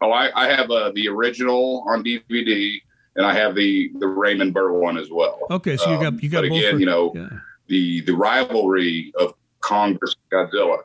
Oh, 0.00 0.10
I, 0.10 0.30
I 0.34 0.48
have 0.48 0.70
uh, 0.70 0.92
the 0.94 1.08
original 1.08 1.84
on 1.88 2.04
DVD, 2.04 2.80
and 3.16 3.24
I 3.24 3.34
have 3.34 3.54
the 3.54 3.90
the 3.98 4.08
Raymond 4.08 4.54
Burr 4.54 4.72
one 4.72 4.98
as 4.98 5.08
well. 5.10 5.38
Okay, 5.50 5.76
so 5.76 5.90
you 5.92 5.98
got 5.98 6.06
um, 6.06 6.20
you 6.20 6.28
got 6.28 6.42
but 6.42 6.50
both. 6.50 6.58
Again, 6.58 6.74
for, 6.74 6.80
you 6.80 6.86
know, 6.86 7.12
yeah. 7.14 7.28
the 7.68 8.00
the 8.02 8.12
rivalry 8.12 9.12
of 9.18 9.34
Kong 9.60 9.98
versus 9.98 10.16
Godzilla. 10.32 10.78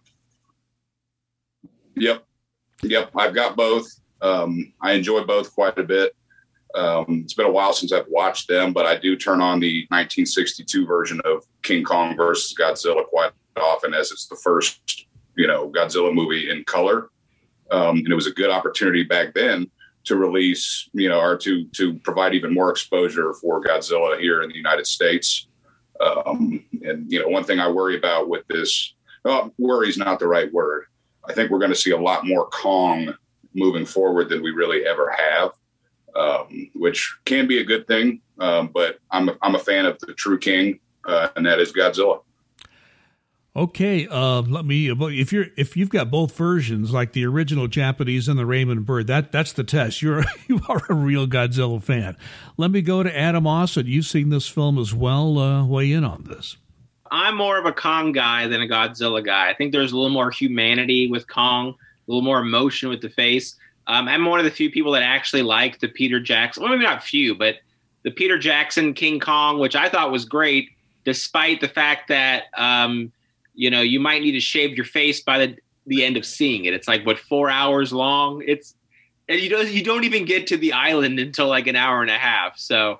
Yep, 1.96 2.24
Yep, 2.82 3.12
I've 3.16 3.36
got 3.36 3.56
both. 3.56 3.88
Um, 4.22 4.74
I 4.82 4.94
enjoy 4.94 5.24
both 5.24 5.54
quite 5.54 5.78
a 5.78 5.84
bit. 5.84 6.16
Um, 6.76 7.22
it's 7.24 7.34
been 7.34 7.46
a 7.46 7.52
while 7.52 7.74
since 7.74 7.92
I've 7.92 8.08
watched 8.10 8.48
them, 8.48 8.74
but 8.74 8.86
I 8.86 8.98
do 8.98 9.16
turn 9.16 9.42
on 9.42 9.60
the 9.60 9.86
1962 9.90 10.86
version 10.86 11.22
of 11.24 11.46
King 11.62 11.84
Kong 11.84 12.16
versus 12.16 12.56
Godzilla 12.58 13.06
quite 13.06 13.32
often, 13.58 13.94
as 13.94 14.12
it's 14.12 14.28
the 14.28 14.36
first, 14.38 15.06
you 15.36 15.46
know, 15.46 15.70
Godzilla 15.70 16.14
movie 16.14 16.50
in 16.50 16.64
color. 16.64 17.10
Um, 17.70 17.98
and 17.98 18.12
it 18.12 18.16
was 18.16 18.28
a 18.28 18.32
good 18.32 18.50
opportunity 18.50 19.04
back 19.04 19.34
then 19.34 19.70
to 20.06 20.16
release, 20.16 20.90
you 20.94 21.10
know, 21.10 21.20
or 21.20 21.38
to 21.38 21.66
to 21.66 21.96
provide 22.00 22.34
even 22.34 22.54
more 22.54 22.72
exposure 22.72 23.34
for 23.34 23.64
Godzilla 23.64 24.20
here 24.20 24.42
in 24.42 24.50
the 24.50 24.56
United 24.56 24.88
States. 24.88 25.48
Um, 26.02 26.66
and 26.82 27.12
you 27.12 27.20
know, 27.20 27.28
one 27.28 27.44
thing 27.44 27.60
I 27.60 27.70
worry 27.70 27.98
about 27.98 28.30
with 28.30 28.46
this, 28.48 28.94
well, 29.24 29.54
worry 29.58 29.90
is 29.90 29.98
not 29.98 30.20
the 30.20 30.28
right 30.28 30.52
word. 30.52 30.86
I 31.28 31.34
think 31.34 31.52
we're 31.52 31.60
going 31.60 31.72
to 31.72 31.76
see 31.76 31.92
a 31.92 31.98
lot 31.98 32.26
more 32.26 32.48
Kong 32.48 33.14
moving 33.54 33.86
forward 33.86 34.30
than 34.30 34.42
we 34.44 34.52
really 34.52 34.86
ever 34.86 35.12
have, 35.12 35.52
um, 36.16 36.72
which 36.76 37.16
can 37.26 37.48
be 37.48 37.60
a 37.60 37.64
good 37.64 37.88
thing. 37.88 38.22
Um, 38.40 38.70
but 38.74 39.00
I'm 39.12 39.30
a, 39.30 39.38
I'm 39.42 39.56
a 39.56 39.60
fan 39.60 39.86
of 39.86 40.00
the 40.00 40.14
true 40.14 40.40
king, 40.40 40.80
uh, 41.06 41.30
and 41.36 41.46
that 41.46 41.60
is 41.60 41.72
Godzilla. 41.72 42.22
Okay, 43.56 44.08
uh, 44.08 44.42
let 44.42 44.66
me. 44.66 44.90
If 44.90 45.32
you're 45.32 45.46
if 45.56 45.78
you've 45.78 45.92
got 45.92 46.10
both 46.10 46.36
versions, 46.36 46.92
like 46.92 47.14
the 47.14 47.24
original 47.26 47.68
Japanese 47.68 48.28
and 48.28 48.40
the 48.40 48.48
Raymond 48.48 48.88
Burr, 48.88 49.04
that 49.04 49.32
that's 49.32 49.54
the 49.54 49.64
test. 49.64 50.02
You're 50.02 50.24
you 50.48 50.60
are 50.68 50.82
a 50.90 50.96
real 50.96 51.28
Godzilla 51.28 51.82
fan. 51.82 52.18
Let 52.58 52.72
me 52.72 52.82
go 52.82 53.04
to 53.04 53.16
Adam 53.16 53.44
Aasen. 53.44 53.86
You've 53.86 54.08
seen 54.08 54.30
this 54.30 54.48
film 54.48 54.80
as 54.80 54.96
well. 54.96 55.38
Uh, 55.38 55.66
weigh 55.68 55.92
in 55.92 56.04
on 56.04 56.24
this. 56.24 56.58
I'm 57.14 57.38
more 57.38 57.60
of 57.60 57.66
a 57.66 57.72
Kong 57.72 58.12
guy 58.12 58.48
than 58.48 58.62
a 58.62 58.68
Godzilla 58.68 59.24
guy. 59.24 59.48
I 59.48 59.54
think 59.54 59.72
there's 59.72 59.92
a 59.92 59.96
little 59.96 60.10
more 60.10 60.32
humanity 60.32 61.08
with 61.08 61.28
Kong, 61.28 61.70
a 61.70 62.12
little 62.12 62.24
more 62.24 62.40
emotion 62.40 62.90
with 62.90 63.02
the 63.02 63.10
face. 63.10 63.56
Um, 63.86 64.08
I'm 64.08 64.26
one 64.26 64.40
of 64.40 64.46
the 64.46 64.52
few 64.52 64.72
people 64.72 64.94
that 64.94 65.04
actually 65.04 65.44
like 65.44 65.80
the 65.80 65.90
Peter 65.90 66.20
Jackson. 66.20 66.64
Well, 66.64 66.72
maybe 66.72 66.84
not 66.84 67.04
few, 67.04 67.36
but 67.36 67.58
the 68.02 68.10
Peter 68.10 68.40
Jackson 68.40 68.96
King 68.96 69.20
Kong, 69.20 69.60
which 69.60 69.76
I 69.76 69.90
thought 69.90 70.12
was 70.12 70.26
great, 70.26 70.70
despite 71.06 71.62
the 71.62 71.68
fact 71.68 72.08
that 72.08 72.46
um, 72.58 73.12
you 73.54 73.70
know 73.70 73.82
you 73.82 74.00
might 74.00 74.24
need 74.24 74.32
to 74.32 74.40
shave 74.40 74.76
your 74.76 74.86
face 74.86 75.22
by 75.22 75.38
the 75.38 75.58
the 75.86 76.04
end 76.04 76.18
of 76.18 76.26
seeing 76.26 76.66
it. 76.66 76.74
It's 76.74 76.88
like 76.88 77.06
what 77.06 77.20
four 77.20 77.48
hours 77.48 77.94
long. 77.94 78.44
It's 78.48 78.74
and 79.30 79.40
you 79.40 79.50
don't 79.50 79.70
you 79.70 79.84
don't 79.84 80.04
even 80.04 80.26
get 80.26 80.48
to 80.48 80.58
the 80.58 80.74
island 80.74 81.20
until 81.20 81.48
like 81.48 81.68
an 81.68 81.76
hour 81.76 82.02
and 82.02 82.10
a 82.10 82.18
half. 82.18 82.58
So 82.58 83.00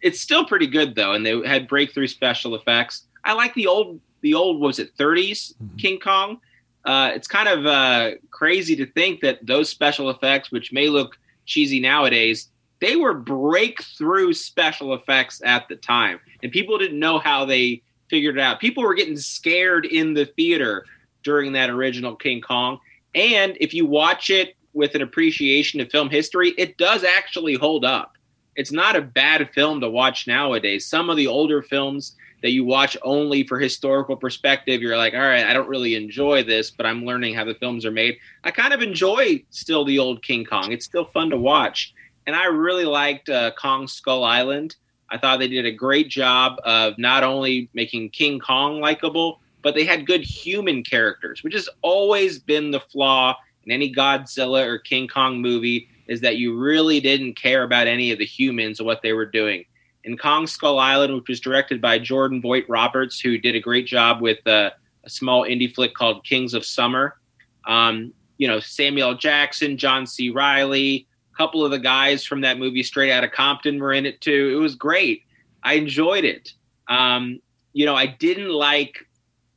it's 0.00 0.20
still 0.20 0.46
pretty 0.46 0.68
good 0.68 0.94
though, 0.94 1.12
and 1.12 1.26
they 1.26 1.46
had 1.46 1.68
breakthrough 1.68 2.06
special 2.06 2.54
effects. 2.54 3.04
I 3.24 3.34
like 3.34 3.54
the 3.54 3.66
old 3.66 4.00
the 4.20 4.34
old 4.34 4.60
was 4.60 4.78
it 4.78 4.96
30s 4.96 5.54
mm-hmm. 5.54 5.76
King 5.76 5.98
Kong. 5.98 6.40
Uh, 6.84 7.12
it's 7.14 7.28
kind 7.28 7.48
of 7.48 7.66
uh, 7.66 8.12
crazy 8.30 8.74
to 8.76 8.86
think 8.86 9.20
that 9.20 9.44
those 9.46 9.68
special 9.68 10.10
effects, 10.10 10.50
which 10.50 10.72
may 10.72 10.88
look 10.88 11.16
cheesy 11.44 11.78
nowadays, 11.80 12.48
they 12.80 12.96
were 12.96 13.14
breakthrough 13.14 14.32
special 14.32 14.94
effects 14.94 15.40
at 15.44 15.68
the 15.68 15.76
time, 15.76 16.18
and 16.42 16.50
people 16.50 16.78
didn't 16.78 16.98
know 16.98 17.18
how 17.18 17.44
they 17.44 17.82
figured 18.10 18.36
it 18.36 18.40
out. 18.40 18.58
People 18.58 18.82
were 18.82 18.94
getting 18.94 19.16
scared 19.16 19.86
in 19.86 20.14
the 20.14 20.26
theater 20.26 20.84
during 21.22 21.52
that 21.52 21.70
original 21.70 22.16
King 22.16 22.40
Kong, 22.40 22.80
and 23.14 23.56
if 23.60 23.72
you 23.72 23.86
watch 23.86 24.30
it 24.30 24.56
with 24.72 24.94
an 24.96 25.02
appreciation 25.02 25.80
of 25.80 25.90
film 25.90 26.10
history, 26.10 26.54
it 26.58 26.76
does 26.78 27.04
actually 27.04 27.54
hold 27.54 27.84
up. 27.84 28.16
It's 28.56 28.72
not 28.72 28.96
a 28.96 29.02
bad 29.02 29.48
film 29.54 29.80
to 29.80 29.88
watch 29.88 30.26
nowadays. 30.26 30.86
Some 30.86 31.10
of 31.10 31.16
the 31.16 31.26
older 31.26 31.62
films 31.62 32.16
that 32.42 32.50
you 32.50 32.64
watch 32.64 32.96
only 33.02 33.46
for 33.46 33.58
historical 33.58 34.16
perspective, 34.16 34.82
you're 34.82 34.96
like, 34.96 35.14
all 35.14 35.20
right, 35.20 35.46
I 35.46 35.52
don't 35.52 35.68
really 35.68 35.94
enjoy 35.94 36.42
this, 36.42 36.70
but 36.70 36.86
I'm 36.86 37.04
learning 37.04 37.34
how 37.34 37.44
the 37.44 37.54
films 37.54 37.86
are 37.86 37.92
made. 37.92 38.18
I 38.44 38.50
kind 38.50 38.72
of 38.72 38.82
enjoy 38.82 39.44
still 39.50 39.84
the 39.84 39.98
old 39.98 40.22
King 40.22 40.44
Kong. 40.44 40.72
It's 40.72 40.84
still 40.84 41.06
fun 41.06 41.30
to 41.30 41.38
watch. 41.38 41.94
And 42.26 42.34
I 42.34 42.46
really 42.46 42.84
liked 42.84 43.28
uh, 43.28 43.52
Kong 43.52 43.86
Skull 43.86 44.24
Island. 44.24 44.76
I 45.08 45.18
thought 45.18 45.38
they 45.38 45.48
did 45.48 45.66
a 45.66 45.72
great 45.72 46.08
job 46.08 46.56
of 46.64 46.98
not 46.98 47.22
only 47.22 47.68
making 47.74 48.10
King 48.10 48.40
Kong 48.40 48.80
likable, 48.80 49.40
but 49.62 49.74
they 49.74 49.84
had 49.84 50.06
good 50.06 50.22
human 50.22 50.82
characters, 50.82 51.44
which 51.44 51.54
has 51.54 51.68
always 51.82 52.38
been 52.38 52.70
the 52.70 52.80
flaw 52.80 53.36
in 53.64 53.72
any 53.72 53.92
Godzilla 53.92 54.66
or 54.66 54.78
King 54.78 55.06
Kong 55.06 55.40
movie 55.40 55.88
is 56.08 56.20
that 56.20 56.36
you 56.36 56.58
really 56.58 57.00
didn't 57.00 57.34
care 57.34 57.62
about 57.62 57.86
any 57.86 58.10
of 58.10 58.18
the 58.18 58.26
humans 58.26 58.80
or 58.80 58.84
what 58.84 59.02
they 59.02 59.12
were 59.12 59.26
doing. 59.26 59.64
In 60.04 60.16
Kong 60.16 60.46
Skull 60.46 60.78
Island, 60.78 61.14
which 61.14 61.28
was 61.28 61.40
directed 61.40 61.80
by 61.80 61.98
Jordan 61.98 62.42
Vogt 62.42 62.68
Roberts, 62.68 63.20
who 63.20 63.38
did 63.38 63.54
a 63.54 63.60
great 63.60 63.86
job 63.86 64.20
with 64.20 64.44
uh, 64.46 64.70
a 65.04 65.10
small 65.10 65.44
indie 65.44 65.72
flick 65.72 65.94
called 65.94 66.24
Kings 66.24 66.54
of 66.54 66.64
Summer. 66.64 67.16
Um, 67.66 68.12
you 68.38 68.48
know, 68.48 68.58
Samuel 68.58 69.14
Jackson, 69.14 69.76
John 69.76 70.06
C. 70.06 70.30
Reilly, 70.30 71.06
a 71.32 71.36
couple 71.36 71.64
of 71.64 71.70
the 71.70 71.78
guys 71.78 72.24
from 72.24 72.40
that 72.40 72.58
movie 72.58 72.82
Straight 72.82 73.12
Out 73.12 73.22
of 73.22 73.30
Compton 73.30 73.78
were 73.78 73.92
in 73.92 74.06
it 74.06 74.20
too. 74.20 74.52
It 74.52 74.60
was 74.60 74.74
great. 74.74 75.22
I 75.62 75.74
enjoyed 75.74 76.24
it. 76.24 76.52
Um, 76.88 77.40
you 77.72 77.86
know, 77.86 77.94
I 77.94 78.06
didn't 78.06 78.50
like 78.50 79.06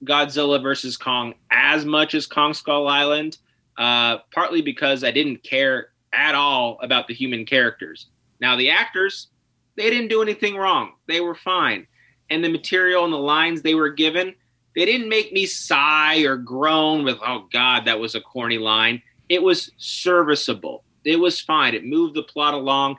Godzilla 0.04 0.62
versus 0.62 0.98
Kong 0.98 1.34
as 1.50 1.86
much 1.86 2.14
as 2.14 2.28
Kong 2.28 2.54
Skull 2.54 2.88
Island 2.88 3.40
uh, 3.78 4.18
partly 4.34 4.62
because 4.62 5.04
I 5.04 5.12
didn't 5.12 5.44
care 5.44 5.90
at 6.14 6.36
all 6.36 6.80
about 6.82 7.08
the 7.08 7.14
human 7.14 7.46
characters. 7.46 8.08
Now, 8.40 8.56
the 8.56 8.70
actors, 8.70 9.28
they 9.77 9.89
didn't 9.89 10.10
do 10.10 10.22
anything 10.22 10.55
wrong. 10.55 10.94
They 11.08 11.22
were 11.22 11.36
fine. 11.36 11.88
And 12.29 12.44
the 12.44 12.50
material 12.50 13.03
and 13.03 13.13
the 13.13 13.17
lines 13.17 13.62
they 13.62 13.75
were 13.75 13.89
given, 13.89 14.34
they 14.75 14.86
didn't 14.86 15.10
make 15.10 15.32
me 15.32 15.46
sigh 15.46 16.20
or 16.22 16.38
groan 16.38 17.03
with, 17.03 17.17
oh 17.25 17.48
God, 17.51 17.86
that 17.86 18.00
was 18.00 18.15
a 18.15 18.22
corny 18.22 18.58
line. 18.58 19.01
It 19.29 19.41
was 19.41 19.72
serviceable. 19.77 20.84
It 21.03 21.17
was 21.17 21.39
fine. 21.39 21.75
It 21.75 21.86
moved 21.86 22.15
the 22.15 22.24
plot 22.24 22.53
along. 22.53 22.98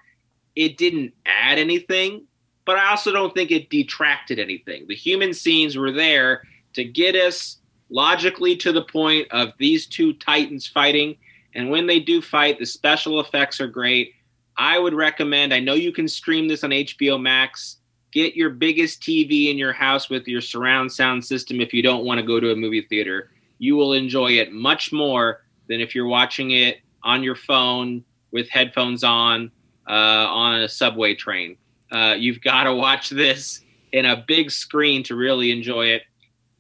It 0.55 0.79
didn't 0.79 1.13
add 1.27 1.59
anything, 1.59 2.27
but 2.65 2.77
I 2.77 2.91
also 2.91 3.13
don't 3.13 3.35
think 3.35 3.51
it 3.51 3.69
detracted 3.69 4.39
anything. 4.39 4.87
The 4.89 4.95
human 4.95 5.35
scenes 5.35 5.77
were 5.77 5.93
there 5.93 6.43
to 6.75 6.85
get 6.85 7.15
us 7.15 7.59
logically 7.91 8.57
to 8.57 8.73
the 8.73 8.83
point 8.83 9.29
of 9.31 9.53
these 9.59 9.87
two 9.87 10.13
titans 10.15 10.67
fighting. 10.67 11.17
And 11.55 11.71
when 11.71 11.87
they 11.87 12.01
do 12.01 12.23
fight, 12.23 12.59
the 12.59 12.67
special 12.67 13.21
effects 13.21 13.61
are 13.61 13.69
great. 13.69 14.15
I 14.59 14.79
would 14.79 14.95
recommend, 14.95 15.53
I 15.53 15.61
know 15.61 15.75
you 15.75 15.93
can 15.93 16.09
stream 16.09 16.49
this 16.49 16.65
on 16.65 16.71
HBO 16.71 17.21
Max. 17.21 17.77
Get 18.13 18.35
your 18.35 18.51
biggest 18.51 19.03
TV 19.03 19.51
in 19.51 19.59
your 19.59 19.73
house 19.73 20.09
with 20.09 20.27
your 20.27 20.41
surround 20.41 20.91
sound 20.91 21.25
system 21.25 21.61
if 21.61 21.75
you 21.75 21.83
don't 21.83 22.05
want 22.05 22.19
to 22.19 22.27
go 22.27 22.41
to 22.41 22.53
a 22.53 22.57
movie 22.57 22.87
theater. 22.89 23.31
You 23.59 23.77
will 23.77 23.93
enjoy 23.93 24.33
it 24.33 24.53
much 24.53 24.93
more 24.93 25.43
than 25.69 25.81
if 25.81 25.95
you're 25.95 26.07
watching 26.07 26.53
it 26.53 26.79
on 27.03 27.23
your 27.23 27.35
phone 27.35 28.05
with 28.31 28.49
headphones 28.49 29.05
on 29.05 29.51
uh, 29.89 29.93
on 29.93 30.61
a 30.61 30.69
subway 30.69 31.15
train. 31.15 31.57
Uh, 31.93 32.15
you've 32.19 32.41
got 32.41 32.65
to 32.65 32.75
watch 32.75 33.11
this 33.11 33.63
in 33.93 34.07
a 34.07 34.25
big 34.27 34.51
screen 34.51 35.03
to 35.05 35.15
really 35.15 35.51
enjoy 35.53 35.87
it. 35.87 36.03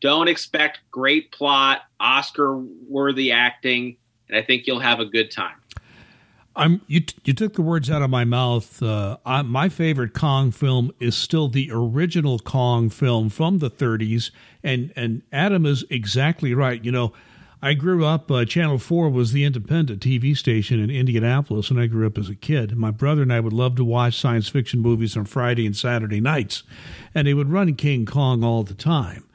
Don't 0.00 0.28
expect 0.28 0.80
great 0.90 1.32
plot, 1.32 1.82
Oscar 1.98 2.56
worthy 2.88 3.32
acting, 3.32 3.96
and 4.28 4.36
I 4.36 4.42
think 4.42 4.66
you'll 4.66 4.80
have 4.80 5.00
a 5.00 5.06
good 5.06 5.30
time. 5.30 5.56
I'm 6.56 6.80
you. 6.86 7.02
You 7.24 7.34
took 7.34 7.54
the 7.54 7.62
words 7.62 7.90
out 7.90 8.02
of 8.02 8.08
my 8.08 8.24
mouth. 8.24 8.82
Uh, 8.82 9.18
I, 9.26 9.42
my 9.42 9.68
favorite 9.68 10.14
Kong 10.14 10.50
film 10.50 10.90
is 10.98 11.14
still 11.14 11.48
the 11.48 11.70
original 11.70 12.38
Kong 12.38 12.88
film 12.88 13.28
from 13.28 13.58
the 13.58 13.70
30s, 13.70 14.30
and 14.62 14.92
and 14.96 15.22
Adam 15.30 15.66
is 15.66 15.84
exactly 15.90 16.54
right. 16.54 16.82
You 16.82 16.92
know, 16.92 17.12
I 17.60 17.74
grew 17.74 18.06
up. 18.06 18.30
Uh, 18.30 18.46
Channel 18.46 18.78
Four 18.78 19.10
was 19.10 19.32
the 19.32 19.44
independent 19.44 20.00
TV 20.00 20.34
station 20.34 20.80
in 20.80 20.90
Indianapolis, 20.90 21.70
and 21.70 21.78
I 21.78 21.86
grew 21.86 22.06
up 22.06 22.16
as 22.16 22.30
a 22.30 22.34
kid. 22.34 22.76
My 22.76 22.90
brother 22.90 23.22
and 23.22 23.32
I 23.32 23.40
would 23.40 23.52
love 23.52 23.76
to 23.76 23.84
watch 23.84 24.18
science 24.18 24.48
fiction 24.48 24.80
movies 24.80 25.16
on 25.16 25.26
Friday 25.26 25.66
and 25.66 25.76
Saturday 25.76 26.20
nights, 26.20 26.62
and 27.14 27.26
they 27.26 27.34
would 27.34 27.50
run 27.50 27.74
King 27.74 28.06
Kong 28.06 28.42
all 28.42 28.62
the 28.62 28.74
time. 28.74 29.25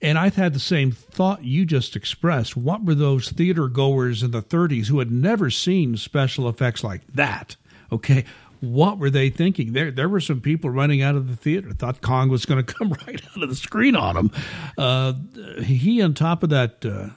And 0.00 0.16
I've 0.16 0.36
had 0.36 0.52
the 0.54 0.60
same 0.60 0.92
thought 0.92 1.44
you 1.44 1.64
just 1.64 1.96
expressed. 1.96 2.56
What 2.56 2.84
were 2.84 2.94
those 2.94 3.30
theater 3.30 3.68
goers 3.68 4.22
in 4.22 4.30
the 4.30 4.42
30s 4.42 4.86
who 4.86 5.00
had 5.00 5.10
never 5.10 5.50
seen 5.50 5.96
special 5.96 6.48
effects 6.48 6.84
like 6.84 7.06
that? 7.14 7.56
Okay. 7.90 8.24
What 8.60 8.98
were 8.98 9.10
they 9.10 9.30
thinking? 9.30 9.72
There, 9.72 9.90
there 9.90 10.08
were 10.08 10.20
some 10.20 10.40
people 10.40 10.70
running 10.70 11.02
out 11.02 11.16
of 11.16 11.28
the 11.28 11.36
theater, 11.36 11.72
thought 11.72 12.00
Kong 12.00 12.28
was 12.28 12.44
going 12.44 12.64
to 12.64 12.74
come 12.74 12.90
right 13.06 13.20
out 13.36 13.42
of 13.42 13.48
the 13.48 13.56
screen 13.56 13.96
on 13.96 14.14
them. 14.14 14.32
Uh, 14.76 15.14
he, 15.62 16.00
on 16.00 16.14
top 16.14 16.42
of 16.42 16.50
that 16.50 16.84
uh, 16.84 17.08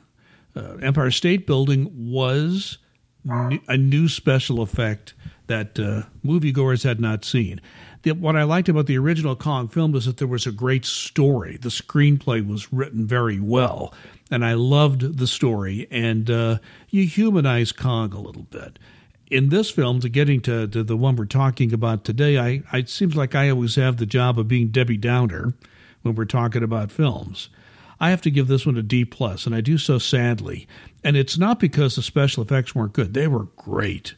uh, 0.60 0.78
Empire 0.78 1.12
State 1.12 1.46
Building, 1.46 2.12
was 2.12 2.80
a 3.68 3.78
new 3.78 4.08
special 4.08 4.62
effect 4.62 5.14
that 5.48 5.80
uh, 5.80 6.04
moviegoers 6.26 6.84
had 6.84 7.00
not 7.00 7.24
seen 7.26 7.62
the, 8.04 8.12
what 8.12 8.36
I 8.36 8.44
liked 8.44 8.70
about 8.70 8.88
the 8.88 8.98
original 8.98 9.36
Kong 9.36 9.68
film 9.68 9.92
was 9.92 10.06
that 10.06 10.18
there 10.18 10.28
was 10.28 10.48
a 10.48 10.52
great 10.52 10.86
story. 10.86 11.58
The 11.58 11.70
screenplay 11.70 12.46
was 12.46 12.74
written 12.74 13.06
very 13.06 13.40
well, 13.40 13.94
and 14.30 14.44
I 14.44 14.54
loved 14.54 15.18
the 15.18 15.28
story. 15.28 15.88
And 15.92 16.30
uh, 16.30 16.58
you 16.90 17.06
humanize 17.06 17.72
Kong 17.72 18.14
a 18.14 18.20
little 18.20 18.44
bit. 18.44 18.80
In 19.30 19.50
this 19.50 19.70
film, 19.70 20.02
to 20.02 20.10
getting 20.10 20.42
to, 20.42 20.68
to 20.68 20.84
the 20.84 20.98
one 20.98 21.16
we're 21.16 21.26
talking 21.26 21.74
about 21.74 22.04
today, 22.04 22.38
I, 22.38 22.64
I 22.72 22.80
it 22.80 22.90
seems 22.90 23.16
like 23.16 23.36
I 23.36 23.50
always 23.50 23.76
have 23.76 23.98
the 23.98 24.06
job 24.06 24.38
of 24.38 24.48
being 24.48 24.70
Debbie 24.70 24.98
Downer 24.98 25.54
when 26.02 26.16
we're 26.16 26.26
talking 26.26 26.64
about 26.64 26.92
films. 26.92 27.50
I 28.00 28.10
have 28.10 28.22
to 28.24 28.32
give 28.32 28.48
this 28.48 28.66
one 28.66 28.78
a 28.78 28.82
D 28.82 29.06
plus, 29.06 29.46
and 29.46 29.54
I 29.54 29.62
do 29.62 29.78
so 29.78 30.00
sadly. 30.00 30.68
And 31.04 31.16
it's 31.16 31.38
not 31.38 31.60
because 31.60 31.96
the 31.96 32.02
special 32.02 32.44
effects 32.44 32.74
weren't 32.74 32.94
good; 32.94 33.14
they 33.14 33.28
were 33.28 33.46
great. 33.56 34.16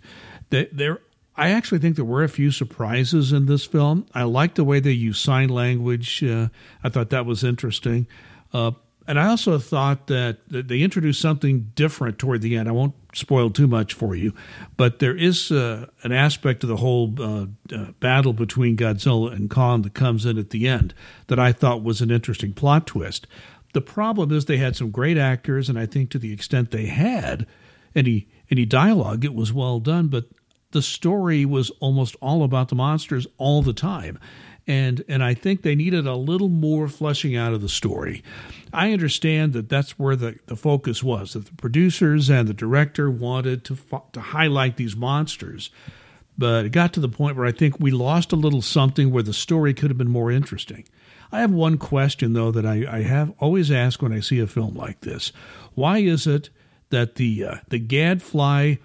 They, 0.50 0.70
they're 0.72 1.02
I 1.36 1.50
actually 1.50 1.80
think 1.80 1.96
there 1.96 2.06
were 2.06 2.24
a 2.24 2.30
few 2.30 2.52
surprises 2.52 3.34
in 3.34 3.48
this 3.48 3.66
film. 3.66 4.06
I 4.14 4.24
liked 4.24 4.56
the 4.56 4.64
way 4.64 4.80
they 4.80 4.92
used 4.92 5.24
sign 5.24 5.50
language. 5.50 6.24
Uh, 6.24 6.50
I 6.84 6.90
thought 6.90 7.10
that 7.10 7.26
was 7.26 7.44
interesting. 7.44 8.08
Uh, 8.54 8.72
and 9.08 9.20
I 9.20 9.28
also 9.28 9.58
thought 9.60 10.08
that 10.08 10.38
they 10.48 10.82
introduced 10.82 11.20
something 11.20 11.72
different 11.76 12.20
toward 12.20 12.42
the 12.42 12.56
end. 12.56 12.70
I 12.70 12.72
won't 12.72 12.94
spoil 13.14 13.50
too 13.50 13.68
much 13.68 13.94
for 13.94 14.16
you, 14.16 14.34
but 14.78 15.00
there 15.00 15.16
is 15.16 15.52
uh, 15.52 15.88
an 16.04 16.14
aspect 16.14 16.64
of 16.64 16.70
the 16.70 16.78
whole 16.78 17.14
uh, 17.20 17.48
uh, 17.76 17.92
battle 18.00 18.32
between 18.32 18.78
Godzilla 18.78 19.34
and 19.34 19.50
Kong 19.50 19.82
that 19.82 19.94
comes 19.94 20.26
in 20.26 20.38
at 20.38 20.52
the 20.52 20.68
end 20.68 20.94
that 21.28 21.40
I 21.40 21.52
thought 21.52 21.84
was 21.84 22.02
an 22.02 22.12
interesting 22.12 22.54
plot 22.54 22.88
twist. 22.88 23.28
The 23.74 23.82
problem 23.82 24.32
is 24.32 24.46
they 24.46 24.58
had 24.58 24.76
some 24.76 24.92
great 24.92 25.18
actors, 25.18 25.68
and 25.68 25.78
I 25.78 25.86
think 25.86 26.10
to 26.12 26.20
the 26.20 26.32
extent 26.32 26.72
they 26.72 26.86
had 26.86 27.46
any 27.96 28.28
any 28.50 28.66
dialogue, 28.66 29.26
it 29.26 29.34
was 29.34 29.52
well 29.52 29.80
done. 29.80 30.08
But 30.08 30.26
the 30.74 30.82
story 30.82 31.46
was 31.46 31.70
almost 31.80 32.16
all 32.22 32.44
about 32.44 32.68
the 32.68 32.76
monsters 32.76 33.26
all 33.38 33.62
the 33.62 33.74
time. 33.74 34.20
And, 34.66 35.04
and 35.10 35.24
I 35.24 35.34
think 35.34 35.62
they 35.62 35.76
needed 35.76 36.08
a 36.08 36.16
little 36.16 36.48
more 36.50 36.88
fleshing 36.88 37.36
out 37.36 37.54
of 37.54 37.62
the 37.62 37.70
story. 37.70 38.24
I 38.72 38.94
understand 38.94 39.54
that 39.54 39.68
that's 39.68 40.00
where 40.00 40.16
the, 40.16 40.40
the 40.46 40.56
focus 40.56 41.04
was, 41.04 41.34
that 41.34 41.46
the 41.46 41.56
producers 41.56 42.30
and 42.30 42.48
the 42.48 42.54
director 42.54 43.12
wanted 43.12 43.66
to, 43.66 43.78
to 44.14 44.22
highlight 44.22 44.78
these 44.78 44.96
monsters. 44.96 45.70
But 46.38 46.66
it 46.66 46.72
got 46.72 46.94
to 46.94 47.00
the 47.00 47.10
point 47.10 47.36
where 47.36 47.46
I 47.46 47.52
think 47.52 47.80
we 47.80 47.92
lost 47.92 48.32
a 48.32 48.38
little 48.38 48.62
something 48.62 49.12
where 49.12 49.22
the 49.22 49.34
story 49.34 49.74
could 49.74 49.90
have 49.90 49.98
been 49.98 50.10
more 50.10 50.32
interesting. 50.32 50.86
I 51.32 51.42
have 51.42 51.52
one 51.52 51.78
question, 51.78 52.34
though, 52.34 52.52
that 52.52 52.66
I, 52.66 52.86
I 52.90 53.02
have 53.02 53.34
always 53.40 53.70
asked 53.70 54.02
when 54.02 54.14
I 54.14 54.22
see 54.22 54.40
a 54.40 54.48
film 54.48 54.76
like 54.76 55.02
this. 55.02 55.32
Why 55.74 55.98
is 55.98 56.26
it 56.26 56.50
that 56.90 57.16
the, 57.16 57.44
uh, 57.44 57.56
the 57.68 57.80
gadfly 57.80 58.76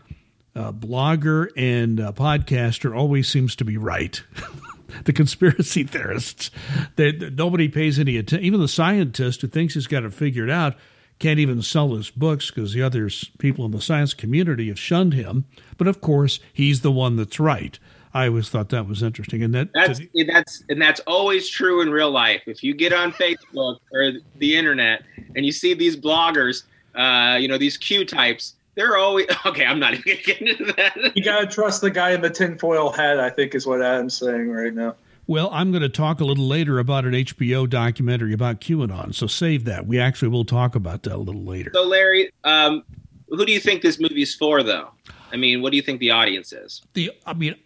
uh, 0.55 0.73
blogger 0.73 1.49
and 1.57 2.00
uh, 2.00 2.12
podcaster 2.12 2.97
always 2.97 3.28
seems 3.28 3.55
to 3.57 3.64
be 3.64 3.76
right. 3.76 4.23
the 5.05 5.12
conspiracy 5.12 5.85
theorists, 5.85 6.50
they, 6.97 7.12
nobody 7.12 7.69
pays 7.69 7.99
any 7.99 8.17
attention. 8.17 8.45
Even 8.45 8.61
the 8.61 8.69
scientist 8.69 9.43
who 9.43 9.49
thinks 9.49 9.75
he's 9.75 9.87
got 9.87 10.05
it 10.05 10.14
figured 10.14 10.50
out 10.50 10.75
can't 11.19 11.40
even 11.40 11.62
sell 11.62 11.95
his 11.95 12.11
books 12.11 12.50
because 12.50 12.73
the 12.73 12.83
other 12.83 13.11
people 13.38 13.64
in 13.64 13.73
the 13.73 13.81
science 13.81 14.14
community 14.14 14.69
have 14.69 14.78
shunned 14.78 15.14
him. 15.14 15.45
But 15.76 15.88
of 15.88 16.00
course, 16.00 16.40
he's 16.52 16.83
the 16.83 16.93
one 16.93 17.17
that's 17.17 17.40
right. 17.40 17.78
I 18.14 18.28
always 18.28 18.49
thought 18.49 18.71
that 18.71 18.88
was 18.88 19.02
interesting, 19.02 19.43
and 19.43 19.55
that 19.55 19.69
that's 19.75 20.00
that's 20.26 20.64
and 20.69 20.81
that's 20.81 21.00
always 21.00 21.49
true 21.49 21.83
in 21.83 21.90
real 21.90 22.11
life. 22.11 22.43
If 22.47 22.62
you 22.62 22.75
get 22.75 22.93
on 22.93 23.12
Facebook 23.12 23.78
or 23.93 24.12
the 24.37 24.57
internet 24.57 25.02
and 25.37 25.45
you 25.45 25.52
see 25.52 25.75
these 25.75 25.97
bloggers, 25.97 26.62
uh, 26.95 27.37
you 27.37 27.49
know 27.49 27.59
these 27.59 27.76
Q 27.76 28.07
types, 28.07 28.55
they're 28.78 28.97
always 28.97 29.26
okay. 29.47 29.66
I'm 29.66 29.78
not 29.78 29.94
even 30.06 30.16
getting 30.25 30.49
into 30.49 30.73
that. 30.73 31.12
you 31.14 31.23
gotta 31.23 31.47
trust 31.47 31.82
the 31.82 31.90
guy 31.90 32.12
in 32.12 32.23
the 32.23 32.30
tinfoil 32.30 32.90
hat. 32.90 33.20
I 33.20 33.28
think 33.28 33.54
is 33.54 33.66
what 33.66 33.82
Adam's 33.82 34.16
saying 34.16 34.50
right 34.50 34.73
now. 34.73 34.94
Well, 35.26 35.50
I'm 35.52 35.73
going 35.73 35.82
to 35.82 35.90
talk 35.90 36.20
a 36.20 36.25
little 36.25 36.47
later 36.47 36.78
about 36.78 37.04
an 37.04 37.12
HBO 37.12 37.68
documentary 37.68 38.32
about 38.32 38.62
QAnon, 38.62 39.14
so 39.14 39.26
save 39.26 39.66
that. 39.66 39.87
We 39.87 40.00
actually 40.00 40.28
will 40.28 40.47
talk 40.47 40.75
about 40.75 41.02
that 41.02 41.12
a 41.12 41.18
little 41.18 41.42
later. 41.42 41.70
So, 41.75 41.87
Larry, 41.87 42.32
um, 42.44 42.82
who 43.28 43.44
do 43.44 43.52
you 43.52 43.61
think 43.61 43.82
this 43.82 44.00
movie's 44.00 44.35
for, 44.35 44.62
though? 44.62 44.88
I 45.30 45.37
mean, 45.37 45.61
what 45.61 45.70
do 45.70 45.76
you 45.76 45.82
think 45.82 46.00
the 46.00 46.12
audience 46.12 46.54
is? 46.54 46.80
The, 46.94 47.12
I 47.26 47.35
mean, 47.35 47.56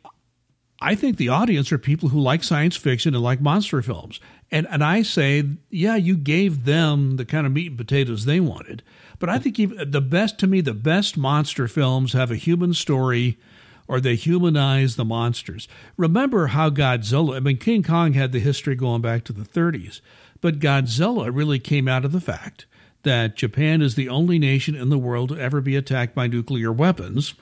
I 0.82 0.94
think 0.96 1.16
the 1.16 1.28
audience 1.28 1.70
are 1.70 1.78
people 1.78 2.08
who 2.08 2.20
like 2.20 2.42
science 2.42 2.76
fiction 2.76 3.14
and 3.14 3.22
like 3.22 3.40
monster 3.40 3.80
films. 3.82 4.18
And 4.50 4.66
and 4.68 4.82
I 4.82 5.02
say, 5.02 5.44
yeah, 5.70 5.96
you 5.96 6.16
gave 6.16 6.64
them 6.64 7.16
the 7.16 7.24
kind 7.24 7.46
of 7.46 7.52
meat 7.52 7.68
and 7.68 7.78
potatoes 7.78 8.24
they 8.24 8.40
wanted. 8.40 8.82
But 9.18 9.28
I 9.28 9.38
think 9.38 9.56
the 9.56 10.00
best 10.00 10.38
to 10.40 10.46
me, 10.46 10.60
the 10.60 10.74
best 10.74 11.16
monster 11.16 11.68
films 11.68 12.12
have 12.12 12.30
a 12.30 12.36
human 12.36 12.74
story 12.74 13.38
or 13.86 14.00
they 14.00 14.16
humanize 14.16 14.96
the 14.96 15.04
monsters. 15.04 15.68
Remember 15.96 16.48
how 16.48 16.70
Godzilla, 16.70 17.36
I 17.36 17.40
mean, 17.40 17.58
King 17.58 17.82
Kong 17.82 18.14
had 18.14 18.32
the 18.32 18.40
history 18.40 18.74
going 18.74 19.02
back 19.02 19.24
to 19.24 19.32
the 19.32 19.44
30s, 19.44 20.00
but 20.40 20.58
Godzilla 20.58 21.30
really 21.32 21.58
came 21.58 21.88
out 21.88 22.04
of 22.04 22.12
the 22.12 22.20
fact 22.20 22.66
that 23.02 23.36
Japan 23.36 23.82
is 23.82 23.94
the 23.94 24.08
only 24.08 24.38
nation 24.38 24.74
in 24.74 24.88
the 24.88 24.98
world 24.98 25.30
to 25.30 25.38
ever 25.38 25.60
be 25.60 25.76
attacked 25.76 26.14
by 26.14 26.26
nuclear 26.26 26.72
weapons. 26.72 27.34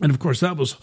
And 0.00 0.10
of 0.10 0.18
course, 0.18 0.40
that 0.40 0.56
was 0.56 0.76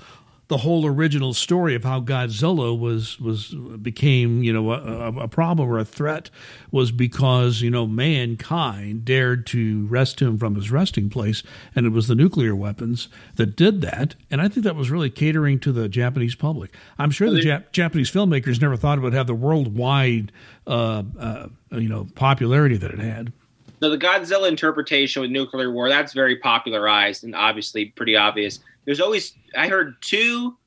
the 0.48 0.58
whole 0.58 0.86
original 0.86 1.34
story 1.34 1.74
of 1.75 1.84
how 1.84 2.00
Godzilla 2.00 2.78
was 2.78 3.20
was 3.20 3.54
became 3.82 4.44
you 4.44 4.54
know 4.54 4.72
a, 4.72 5.24
a, 5.24 5.28
problem 5.28 5.68
or 5.68 5.80
a 5.80 5.86
threat 5.86 6.30
was 6.72 6.92
because 6.92 7.62
you 7.62 7.72
know 7.72 7.88
mankind 7.88 9.06
dared 9.06 9.48
to 9.48 9.88
wrest 9.88 10.22
him 10.22 10.38
from 10.38 10.56
his 10.56 10.70
resting 10.70 11.10
place, 11.10 11.42
and 11.75 11.86
it 11.86 11.90
was 11.90 12.08
the 12.08 12.16
nuclear 12.16 12.56
weapons 12.56 13.08
that 13.36 13.56
did 13.56 13.82
that. 13.82 14.16
And 14.30 14.42
I 14.42 14.48
think 14.48 14.64
that 14.66 14.75
was 14.75 14.92
really 14.92 15.10
catering 15.10 15.60
to 15.62 15.72
the 15.72 15.90
Japanese 15.90 16.36
public. 16.36 16.74
I'm 17.00 17.12
sure 17.12 17.32
the 17.32 17.42
Jap- 17.42 17.72
Japanese 17.72 18.12
filmmakers 18.12 18.62
never 18.62 18.78
thought 18.78 19.00
it 19.00 19.02
would 19.02 19.14
have 19.14 19.28
the 19.28 19.36
worldwide 19.36 20.32
uh, 20.68 21.04
uh, 21.20 21.48
you 21.72 21.90
know 21.90 22.08
popularity 22.16 22.78
that 22.78 22.92
it 22.92 23.00
had. 23.00 23.34
So 23.82 23.90
the 23.90 23.98
Godzilla 23.98 24.48
interpretation 24.48 25.22
with 25.22 25.32
nuclear 25.32 25.72
war 25.72 25.90
that's 25.90 26.14
very 26.14 26.38
popularized 26.38 27.24
and 27.24 27.36
obviously 27.36 27.88
pretty 27.88 28.16
obvious 28.16 28.60
there's 28.86 29.00
always 29.00 29.34
I 29.56 29.68
heard 29.68 29.96
two 30.01 30.58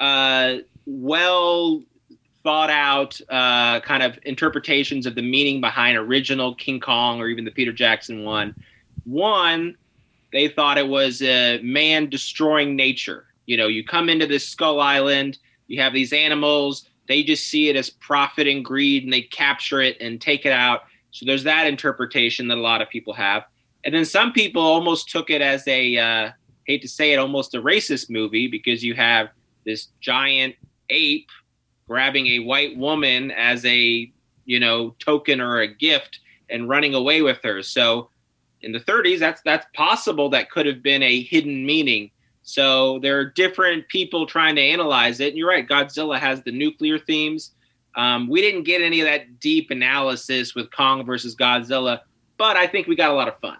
uh, 0.00 0.56
well 0.86 1.82
thought 2.42 2.70
out 2.70 3.20
uh, 3.28 3.80
kind 3.80 4.02
of 4.02 4.18
interpretations 4.22 5.06
of 5.06 5.14
the 5.14 5.22
meaning 5.22 5.60
behind 5.60 5.98
original 5.98 6.54
King 6.54 6.80
Kong 6.80 7.20
or 7.20 7.28
even 7.28 7.44
the 7.44 7.50
Peter 7.50 7.72
Jackson 7.72 8.24
one. 8.24 8.54
One, 9.04 9.76
they 10.32 10.48
thought 10.48 10.78
it 10.78 10.88
was 10.88 11.20
a 11.22 11.60
man 11.62 12.08
destroying 12.08 12.76
nature. 12.76 13.26
You 13.46 13.56
know, 13.56 13.66
you 13.66 13.84
come 13.84 14.08
into 14.08 14.26
this 14.26 14.46
Skull 14.46 14.80
Island, 14.80 15.38
you 15.66 15.80
have 15.80 15.92
these 15.92 16.12
animals, 16.12 16.88
they 17.08 17.22
just 17.22 17.48
see 17.48 17.68
it 17.68 17.76
as 17.76 17.90
profit 17.90 18.46
and 18.46 18.64
greed, 18.64 19.04
and 19.04 19.12
they 19.12 19.22
capture 19.22 19.80
it 19.80 19.96
and 20.00 20.20
take 20.20 20.44
it 20.44 20.52
out. 20.52 20.82
So 21.10 21.24
there's 21.26 21.44
that 21.44 21.66
interpretation 21.66 22.48
that 22.48 22.58
a 22.58 22.60
lot 22.60 22.82
of 22.82 22.90
people 22.90 23.14
have, 23.14 23.44
and 23.84 23.94
then 23.94 24.04
some 24.04 24.32
people 24.32 24.62
almost 24.62 25.08
took 25.08 25.30
it 25.30 25.40
as 25.40 25.66
a 25.66 25.96
uh, 25.96 26.30
hate 26.68 26.82
to 26.82 26.88
say 26.88 27.12
it, 27.12 27.18
almost 27.18 27.54
a 27.54 27.62
racist 27.62 28.10
movie 28.10 28.46
because 28.46 28.84
you 28.84 28.94
have 28.94 29.30
this 29.64 29.88
giant 30.00 30.54
ape 30.90 31.28
grabbing 31.88 32.26
a 32.28 32.38
white 32.40 32.76
woman 32.76 33.30
as 33.32 33.64
a 33.64 34.12
you 34.44 34.60
know 34.60 34.94
token 34.98 35.40
or 35.40 35.60
a 35.60 35.66
gift 35.66 36.20
and 36.48 36.68
running 36.68 36.94
away 36.94 37.22
with 37.22 37.40
her. 37.42 37.62
So 37.62 38.10
in 38.60 38.72
the 38.72 38.80
30s, 38.80 39.18
that's 39.18 39.42
that's 39.42 39.66
possible. 39.74 40.30
That 40.30 40.50
could 40.50 40.66
have 40.66 40.82
been 40.82 41.02
a 41.02 41.22
hidden 41.22 41.66
meaning. 41.66 42.10
So 42.42 42.98
there 43.00 43.18
are 43.18 43.24
different 43.24 43.88
people 43.88 44.26
trying 44.26 44.56
to 44.56 44.62
analyze 44.62 45.20
it. 45.20 45.28
And 45.28 45.36
you're 45.36 45.48
right, 45.48 45.68
Godzilla 45.68 46.18
has 46.18 46.42
the 46.42 46.52
nuclear 46.52 46.98
themes. 46.98 47.52
Um, 47.94 48.28
we 48.28 48.40
didn't 48.40 48.62
get 48.62 48.80
any 48.80 49.00
of 49.00 49.06
that 49.06 49.40
deep 49.40 49.70
analysis 49.70 50.54
with 50.54 50.70
Kong 50.70 51.04
versus 51.04 51.34
Godzilla, 51.34 52.00
but 52.36 52.56
I 52.56 52.66
think 52.66 52.86
we 52.86 52.96
got 52.96 53.10
a 53.10 53.14
lot 53.14 53.28
of 53.28 53.38
fun. 53.40 53.58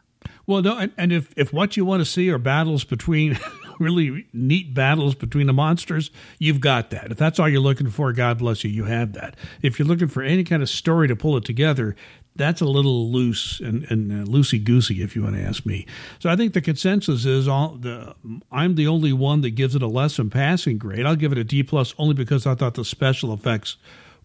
Well, 0.48 0.62
no, 0.62 0.78
and 0.78 0.92
and 0.96 1.12
if 1.12 1.32
if 1.37 1.52
what 1.52 1.76
you 1.76 1.84
want 1.84 2.00
to 2.00 2.06
see 2.06 2.30
are 2.30 2.38
battles 2.38 2.82
between 2.82 3.38
really 3.78 4.26
neat 4.32 4.72
battles 4.72 5.14
between 5.14 5.46
the 5.46 5.52
monsters, 5.52 6.11
you've 6.38 6.58
got 6.58 6.88
that. 6.88 7.12
If 7.12 7.18
that's 7.18 7.38
all 7.38 7.50
you're 7.50 7.61
looking 7.61 7.90
for, 7.90 8.14
God 8.14 8.38
bless 8.38 8.64
you, 8.64 8.70
you 8.70 8.84
have 8.84 9.12
that. 9.12 9.37
If 9.61 9.78
you're 9.78 9.87
looking 9.87 10.08
for 10.08 10.22
any 10.22 10.44
kind 10.44 10.62
of 10.62 10.70
story 10.70 11.06
to 11.06 11.14
pull 11.14 11.37
it 11.37 11.44
together, 11.44 11.96
that's 12.34 12.62
a 12.62 12.64
little 12.64 13.12
loose 13.12 13.61
and, 13.61 13.84
and 13.90 14.11
uh, 14.11 14.24
loosey 14.24 14.64
goosey, 14.64 15.02
if 15.02 15.14
you 15.14 15.22
want 15.22 15.37
to 15.37 15.42
ask 15.42 15.66
me. 15.66 15.84
So 16.18 16.30
I 16.30 16.37
think 16.37 16.54
the 16.54 16.62
consensus 16.62 17.26
is 17.26 17.46
all 17.46 17.76
the 17.78 18.14
I'm 18.50 18.74
the 18.74 18.87
only 18.87 19.12
one 19.12 19.42
that 19.42 19.50
gives 19.50 19.74
it 19.74 19.82
a 19.82 19.87
less 19.87 20.16
than 20.16 20.30
passing 20.30 20.78
grade. 20.78 21.04
I'll 21.04 21.14
give 21.14 21.32
it 21.32 21.37
a 21.37 21.44
D 21.44 21.62
plus 21.62 21.94
only 21.98 22.14
because 22.14 22.46
I 22.46 22.54
thought 22.54 22.72
the 22.72 22.87
special 22.87 23.34
effects 23.34 23.76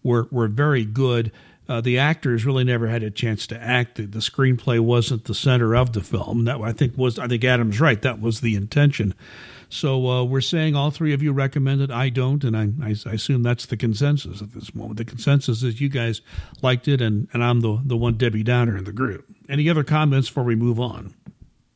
were 0.02 0.26
were 0.30 0.48
very 0.48 0.86
good 0.86 1.32
uh, 1.68 1.80
the 1.80 1.98
actors 1.98 2.44
really 2.44 2.64
never 2.64 2.88
had 2.88 3.02
a 3.02 3.10
chance 3.10 3.46
to 3.46 3.62
act. 3.62 3.96
The, 3.96 4.06
the, 4.06 4.18
screenplay 4.18 4.80
wasn't 4.80 5.24
the 5.24 5.34
center 5.34 5.74
of 5.74 5.92
the 5.92 6.02
film. 6.02 6.44
That 6.44 6.60
I 6.60 6.72
think 6.72 6.96
was 6.96 7.18
I 7.18 7.26
think 7.26 7.44
Adam's 7.44 7.80
right. 7.80 8.00
That 8.02 8.20
was 8.20 8.40
the 8.40 8.54
intention. 8.54 9.14
So 9.70 10.08
uh, 10.08 10.24
we're 10.24 10.40
saying 10.40 10.76
all 10.76 10.90
three 10.90 11.12
of 11.14 11.22
you 11.22 11.32
recommend 11.32 11.80
it. 11.80 11.90
I 11.90 12.08
don't, 12.08 12.44
and 12.44 12.56
I, 12.56 12.68
I, 12.82 12.94
I, 13.06 13.14
assume 13.14 13.42
that's 13.42 13.66
the 13.66 13.76
consensus 13.76 14.40
at 14.40 14.52
this 14.52 14.74
moment. 14.74 14.98
The 14.98 15.04
consensus 15.04 15.62
is 15.62 15.80
you 15.80 15.88
guys 15.88 16.20
liked 16.62 16.86
it, 16.86 17.00
and, 17.00 17.28
and 17.32 17.42
I'm 17.42 17.60
the 17.60 17.80
the 17.84 17.96
one 17.96 18.14
Debbie 18.16 18.44
Downer 18.44 18.76
in 18.76 18.84
the 18.84 18.92
group. 18.92 19.26
Any 19.48 19.68
other 19.68 19.82
comments 19.82 20.28
before 20.28 20.44
we 20.44 20.54
move 20.54 20.78
on? 20.78 21.14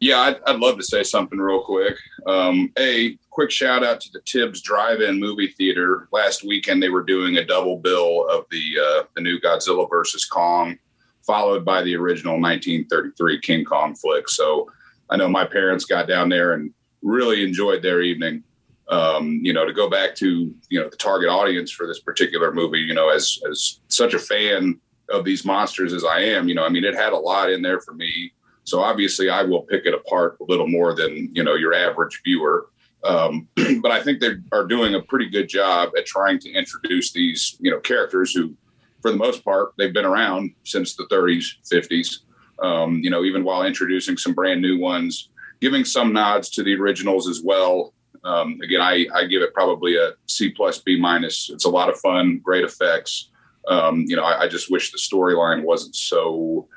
Yeah, 0.01 0.19
I'd, 0.21 0.41
I'd 0.47 0.61
love 0.61 0.77
to 0.77 0.85
say 0.85 1.03
something 1.03 1.39
real 1.39 1.63
quick. 1.63 1.97
Um, 2.27 2.73
a 2.79 3.19
quick 3.31 3.51
shout 3.51 3.85
out 3.85 4.01
to 4.01 4.13
the 4.13 4.21
Tibbs 4.21 4.63
Drive-In 4.63 5.19
movie 5.19 5.49
theater. 5.49 6.09
Last 6.13 6.45
weekend, 6.45 6.83
they 6.83 6.89
were 6.89 7.03
doing 7.03 7.37
a 7.37 7.45
double 7.45 7.79
bill 7.79 8.29
of 8.29 8.45
the 8.51 8.63
uh, 8.81 9.03
the 9.17 9.21
new 9.21 9.41
Godzilla 9.41 9.89
versus 9.91 10.25
Kong, 10.25 10.79
followed 11.27 11.65
by 11.65 11.83
the 11.83 11.97
original 11.97 12.41
1933 12.41 13.41
King 13.41 13.65
Kong 13.65 13.97
flick. 13.97 14.29
So 14.29 14.71
I 15.11 15.17
know 15.17 15.29
my 15.29 15.45
parents 15.45 15.85
got 15.85 16.07
down 16.07 16.29
there 16.29 16.53
and 16.53 16.73
really 17.03 17.43
enjoyed 17.43 17.83
their 17.83 18.01
evening. 18.03 18.45
Um, 18.91 19.41
you 19.43 19.53
know, 19.53 19.67
to 19.67 19.73
go 19.73 19.91
back 19.91 20.15
to 20.17 20.55
you 20.69 20.81
know 20.81 20.89
the 20.89 20.97
target 20.97 21.29
audience 21.29 21.73
for 21.73 21.89
this 21.89 22.01
particular 22.01 22.53
movie. 22.53 22.81
You 22.81 22.95
know, 22.95 23.09
as 23.09 23.41
as 23.51 23.81
such 23.89 24.15
a 24.15 24.19
fan 24.21 24.81
of 25.11 25.25
these 25.25 25.45
monsters 25.45 25.93
as 25.93 26.05
I 26.05 26.21
am, 26.21 26.49
you 26.49 26.55
know, 26.55 26.65
I 26.65 26.69
mean, 26.69 26.85
it 26.85 26.95
had 26.95 27.13
a 27.13 27.19
lot 27.19 27.51
in 27.51 27.63
there 27.63 27.81
for 27.81 27.95
me 27.95 28.33
so 28.69 28.83
obviously, 28.83 29.31
I 29.31 29.45
will 29.45 29.63
pick 29.63 29.87
it 29.87 29.95
apart 29.95 30.37
a 30.43 30.45
little 30.45 30.69
more 30.69 30.95
than 30.95 31.35
you 31.35 31.43
know 31.43 31.55
your 31.55 31.73
average 31.73 32.21
viewer. 32.23 32.69
Um, 33.03 33.49
but 33.81 33.91
I 33.91 34.03
think 34.03 34.21
they 34.21 34.33
are 34.53 34.67
doing 34.67 34.95
a 34.95 35.01
pretty 35.01 35.31
good 35.31 35.49
job 35.49 35.93
at 35.97 36.05
trying 36.05 36.39
to 36.41 36.53
introduce 36.53 37.11
these 37.11 37.57
you 37.61 37.71
know 37.71 37.81
characters 37.81 38.35
who, 38.35 38.55
for 39.01 39.11
the 39.11 39.17
most 39.17 39.43
part, 39.43 39.73
they've 39.79 39.95
been 39.95 40.05
around 40.05 40.53
since 40.65 40.95
the 40.95 41.05
30s, 41.05 41.47
50s. 41.73 42.19
Um, 42.63 43.01
you 43.03 43.09
know, 43.09 43.25
even 43.25 43.43
while 43.43 43.63
introducing 43.63 44.19
some 44.19 44.35
brand 44.35 44.61
new 44.61 44.79
ones, 44.79 45.31
giving 45.63 45.87
some 45.87 46.13
nods 46.13 46.51
to 46.51 46.63
the 46.63 46.75
originals 46.75 47.27
as 47.27 47.41
well. 47.43 47.95
Um, 48.23 48.61
again, 48.63 48.83
I, 48.83 49.07
I 49.15 49.25
give 49.25 49.41
it 49.41 49.55
probably 49.55 49.97
a 49.97 50.11
C 50.27 50.51
plus 50.51 50.79
B 50.81 51.01
minus. 51.01 51.49
It's 51.51 51.65
a 51.65 51.71
lot 51.71 51.89
of 51.89 51.99
fun, 52.01 52.41
great 52.45 52.65
effects. 52.65 53.31
Um, 53.67 54.05
you 54.07 54.17
know, 54.17 54.25
I, 54.25 54.43
I, 54.43 54.49
just 54.49 54.71
wish 54.71 54.93
the 54.93 54.99
storyline 54.99 55.63
wasn't 55.63 55.95
so 55.95 56.69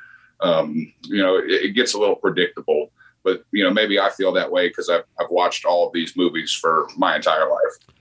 um, 0.42 0.94
you 1.04 1.22
know, 1.22 1.38
it, 1.38 1.50
it, 1.50 1.70
gets 1.76 1.94
a 1.94 2.00
little 2.00 2.16
predictable. 2.16 2.92
But 3.24 3.46
you 3.52 3.64
know, 3.64 3.72
maybe 3.72 4.00
I 4.00 4.10
feel 4.10 4.32
that 4.34 4.52
way 4.52 4.68
because 4.68 4.90
I've 4.90 5.04
I've 5.20 5.30
watched 5.30 5.66
all 5.66 5.88
of 5.88 5.94
these 5.94 6.18
movies 6.18 6.52
for 6.52 6.88
my 6.98 7.16
entire 7.16 7.50
life. 7.50 7.94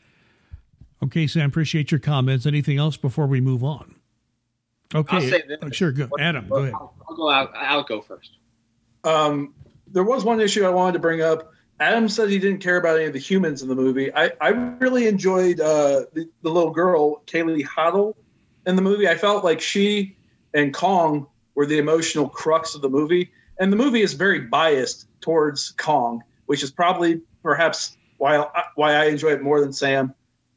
Okay, 1.02 1.26
Sam, 1.26 1.48
appreciate 1.48 1.90
your 1.90 2.00
comments. 2.00 2.46
Anything 2.46 2.78
else 2.78 2.96
before 2.96 3.26
we 3.26 3.40
move 3.40 3.64
on? 3.64 3.96
Okay, 4.94 5.42
oh, 5.62 5.70
sure. 5.70 5.92
Go, 5.92 6.08
Adam, 6.18 6.48
go 6.48 6.56
ahead. 6.56 6.74
I'll, 6.74 6.94
I'll 7.08 7.16
go 7.16 7.30
out. 7.30 7.52
I'll 7.54 7.84
go 7.84 8.00
first. 8.00 8.38
Um, 9.04 9.54
there 9.86 10.04
was 10.04 10.24
one 10.24 10.40
issue 10.40 10.64
I 10.64 10.70
wanted 10.70 10.94
to 10.94 10.98
bring 10.98 11.22
up. 11.22 11.52
Adam 11.78 12.08
said 12.08 12.28
he 12.28 12.38
didn't 12.38 12.60
care 12.60 12.76
about 12.76 12.96
any 12.96 13.06
of 13.06 13.12
the 13.12 13.18
humans 13.18 13.62
in 13.62 13.68
the 13.68 13.74
movie. 13.74 14.12
I, 14.14 14.32
I 14.40 14.48
really 14.48 15.06
enjoyed 15.06 15.60
uh, 15.60 16.04
the, 16.12 16.28
the 16.42 16.50
little 16.50 16.72
girl, 16.72 17.22
Kaylee 17.22 17.64
Hottle, 17.64 18.16
in 18.66 18.76
the 18.76 18.82
movie. 18.82 19.08
I 19.08 19.16
felt 19.16 19.44
like 19.44 19.60
she 19.62 20.16
and 20.52 20.74
Kong 20.74 21.26
were 21.60 21.66
the 21.66 21.76
emotional 21.76 22.26
crux 22.26 22.74
of 22.74 22.80
the 22.80 22.88
movie. 22.88 23.30
And 23.58 23.70
the 23.70 23.76
movie 23.76 24.00
is 24.00 24.14
very 24.14 24.40
biased 24.40 25.06
towards 25.20 25.72
Kong, 25.72 26.24
which 26.46 26.62
is 26.62 26.70
probably 26.70 27.20
perhaps 27.42 27.98
why 28.16 28.46
why 28.76 28.94
I 28.94 29.04
enjoy 29.08 29.32
it 29.32 29.42
more 29.42 29.60
than 29.60 29.70
Sam. 29.70 30.14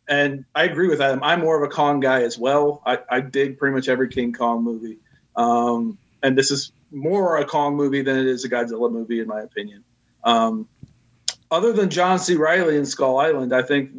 And 0.07 0.45
I 0.55 0.63
agree 0.63 0.87
with 0.87 1.01
Adam. 1.01 1.19
I'm 1.21 1.41
more 1.41 1.61
of 1.61 1.69
a 1.69 1.73
Kong 1.73 1.99
guy 1.99 2.21
as 2.21 2.37
well. 2.37 2.81
I, 2.85 2.99
I 3.11 3.19
dig 3.19 3.57
pretty 3.57 3.75
much 3.75 3.89
every 3.89 4.07
King 4.07 4.31
Kong 4.31 4.63
movie. 4.63 4.99
Um, 5.35 5.97
and 6.21 6.37
this 6.37 6.51
is 6.51 6.71
more 6.89 7.35
a 7.35 7.43
Kong 7.45 7.75
movie 7.75 8.01
than 8.01 8.17
it 8.17 8.25
is 8.25 8.45
a 8.45 8.49
Godzilla 8.49 8.89
movie, 8.89 9.19
in 9.19 9.27
my 9.27 9.41
opinion. 9.41 9.83
Um, 10.23 10.69
other 11.51 11.73
than 11.73 11.89
John 11.89 12.17
C. 12.17 12.35
Reilly 12.35 12.77
in 12.77 12.85
Skull 12.85 13.17
Island, 13.17 13.53
I 13.53 13.61
think 13.61 13.91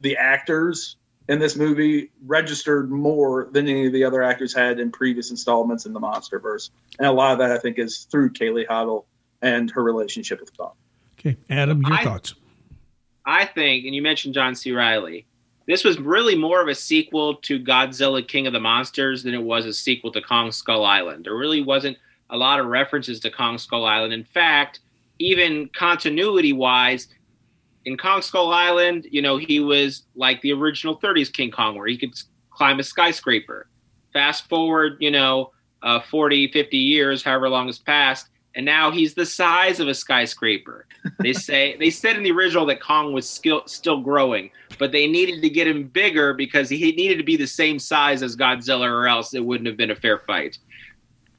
the 0.00 0.16
actors 0.16 0.96
in 1.28 1.38
this 1.38 1.56
movie 1.56 2.10
registered 2.26 2.90
more 2.90 3.48
than 3.52 3.68
any 3.68 3.86
of 3.86 3.92
the 3.92 4.04
other 4.04 4.22
actors 4.22 4.54
had 4.54 4.80
in 4.80 4.90
previous 4.90 5.30
installments 5.30 5.86
in 5.86 5.92
the 5.92 6.00
MonsterVerse, 6.00 6.70
and 6.98 7.06
a 7.06 7.12
lot 7.12 7.32
of 7.32 7.38
that 7.38 7.50
I 7.50 7.58
think 7.58 7.78
is 7.78 8.06
through 8.10 8.30
Kaylee 8.30 8.66
Hottle 8.66 9.06
and 9.42 9.70
her 9.70 9.82
relationship 9.82 10.40
with 10.40 10.56
Kong. 10.56 10.72
Okay, 11.18 11.36
Adam, 11.50 11.82
your 11.82 11.92
I, 11.92 12.04
thoughts? 12.04 12.34
I 13.26 13.44
think, 13.44 13.84
and 13.84 13.94
you 13.94 14.02
mentioned 14.02 14.34
John 14.34 14.54
C. 14.54 14.72
Reilly. 14.72 15.26
This 15.66 15.84
was 15.84 15.98
really 15.98 16.34
more 16.34 16.62
of 16.62 16.68
a 16.68 16.74
sequel 16.74 17.34
to 17.36 17.62
Godzilla 17.62 18.26
King 18.26 18.46
of 18.46 18.54
the 18.54 18.60
Monsters 18.60 19.22
than 19.22 19.34
it 19.34 19.42
was 19.42 19.66
a 19.66 19.72
sequel 19.72 20.10
to 20.12 20.22
Kong 20.22 20.50
Skull 20.50 20.82
Island. 20.82 21.26
There 21.26 21.36
really 21.36 21.60
wasn't 21.60 21.98
a 22.30 22.38
lot 22.38 22.58
of 22.58 22.66
references 22.66 23.20
to 23.20 23.30
Kong 23.30 23.58
Skull 23.58 23.84
Island. 23.84 24.14
In 24.14 24.24
fact, 24.24 24.80
even 25.18 25.68
continuity 25.76 26.54
wise, 26.54 27.08
in 27.88 27.96
Kong 27.96 28.20
Skull 28.20 28.52
Island, 28.52 29.08
you 29.10 29.22
know, 29.22 29.38
he 29.38 29.60
was 29.60 30.04
like 30.14 30.42
the 30.42 30.52
original 30.52 31.00
30s 31.00 31.32
King 31.32 31.50
Kong, 31.50 31.74
where 31.74 31.86
he 31.86 31.96
could 31.96 32.12
climb 32.50 32.78
a 32.78 32.82
skyscraper. 32.82 33.66
Fast 34.12 34.46
forward, 34.46 34.98
you 35.00 35.10
know, 35.10 35.52
uh, 35.82 35.98
40, 35.98 36.52
50 36.52 36.76
years, 36.76 37.22
however 37.22 37.48
long 37.48 37.66
has 37.66 37.78
passed, 37.78 38.28
and 38.54 38.66
now 38.66 38.90
he's 38.90 39.14
the 39.14 39.24
size 39.24 39.80
of 39.80 39.88
a 39.88 39.94
skyscraper. 39.94 40.86
They 41.20 41.32
say 41.48 41.78
they 41.78 41.88
said 41.88 42.16
in 42.16 42.22
the 42.22 42.30
original 42.30 42.66
that 42.66 42.82
Kong 42.82 43.14
was 43.14 43.28
still 43.28 43.62
still 43.64 44.02
growing, 44.02 44.50
but 44.78 44.92
they 44.92 45.06
needed 45.06 45.40
to 45.40 45.48
get 45.48 45.66
him 45.66 45.84
bigger 45.84 46.34
because 46.34 46.68
he 46.68 46.92
needed 46.92 47.16
to 47.16 47.24
be 47.24 47.36
the 47.36 47.46
same 47.46 47.78
size 47.78 48.22
as 48.22 48.36
Godzilla, 48.36 48.90
or 48.90 49.08
else 49.08 49.32
it 49.32 49.42
wouldn't 49.42 49.66
have 49.66 49.78
been 49.78 49.92
a 49.92 49.96
fair 49.96 50.18
fight. 50.18 50.58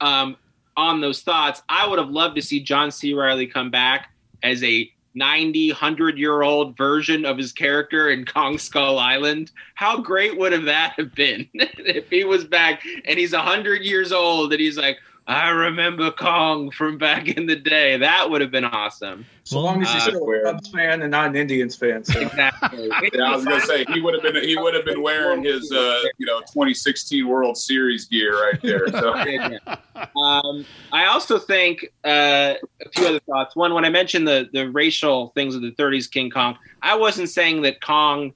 Um, 0.01 0.35
on 0.75 0.99
those 0.99 1.21
thoughts, 1.21 1.61
I 1.69 1.85
would 1.85 1.99
have 1.99 2.09
loved 2.09 2.37
to 2.37 2.41
see 2.41 2.59
John 2.59 2.89
C. 2.89 3.13
Reilly 3.13 3.45
come 3.45 3.69
back 3.69 4.09
as 4.41 4.63
a 4.63 4.91
90, 5.15 5.71
100 5.71 6.17
year 6.17 6.41
old 6.41 6.77
version 6.77 7.25
of 7.25 7.37
his 7.37 7.51
character 7.51 8.09
in 8.09 8.25
Kong 8.33 8.57
Skull 8.57 8.99
Island. 8.99 9.51
How 9.75 9.99
great 9.99 10.37
would 10.37 10.51
have 10.51 10.65
that 10.65 10.93
have 10.97 11.13
been 11.15 11.47
if 11.53 12.09
he 12.09 12.23
was 12.23 12.45
back 12.45 12.83
and 13.05 13.19
he's 13.19 13.33
100 13.33 13.81
years 13.83 14.11
old 14.11 14.51
and 14.51 14.61
he's 14.61 14.77
like, 14.77 14.97
I 15.29 15.49
remember 15.49 16.09
Kong 16.09 16.71
from 16.71 16.97
back 16.97 17.27
in 17.27 17.45
the 17.45 17.55
day. 17.55 17.97
That 17.97 18.31
would 18.31 18.41
have 18.41 18.49
been 18.49 18.65
awesome. 18.65 19.27
So 19.43 19.59
long 19.59 19.79
as 19.83 19.93
he's 19.93 20.01
uh, 20.01 20.05
still 20.05 20.27
a 20.27 20.43
Cubs 20.43 20.69
fan 20.69 21.03
and 21.03 21.11
not 21.11 21.27
an 21.27 21.35
Indians 21.35 21.75
fan. 21.75 22.03
So. 22.03 22.19
Exactly. 22.19 22.89
yeah, 23.13 23.25
I 23.25 23.35
was 23.35 23.45
gonna 23.45 23.61
say 23.61 23.85
he 23.93 24.01
would 24.01 24.15
have 24.15 24.23
been 24.23 24.43
he 24.43 24.57
would 24.57 24.73
have 24.73 24.85
been 24.85 25.03
wearing 25.03 25.43
his 25.43 25.71
uh, 25.71 26.01
you 26.17 26.25
know 26.25 26.39
2016 26.39 27.27
World 27.27 27.57
Series 27.57 28.05
gear 28.05 28.41
right 28.41 28.59
there. 28.63 28.87
So. 28.87 29.13
um, 30.19 30.65
I 30.91 31.05
also 31.05 31.37
think 31.37 31.85
uh, 32.03 32.55
a 32.83 32.89
few 32.95 33.05
other 33.05 33.19
thoughts. 33.19 33.55
One, 33.55 33.75
when 33.75 33.85
I 33.85 33.89
mentioned 33.89 34.27
the 34.27 34.49
the 34.51 34.71
racial 34.71 35.29
things 35.35 35.53
of 35.53 35.61
the 35.61 35.73
30s 35.73 36.09
King 36.09 36.31
Kong, 36.31 36.57
I 36.81 36.95
wasn't 36.95 37.29
saying 37.29 37.61
that 37.61 37.81
Kong 37.81 38.33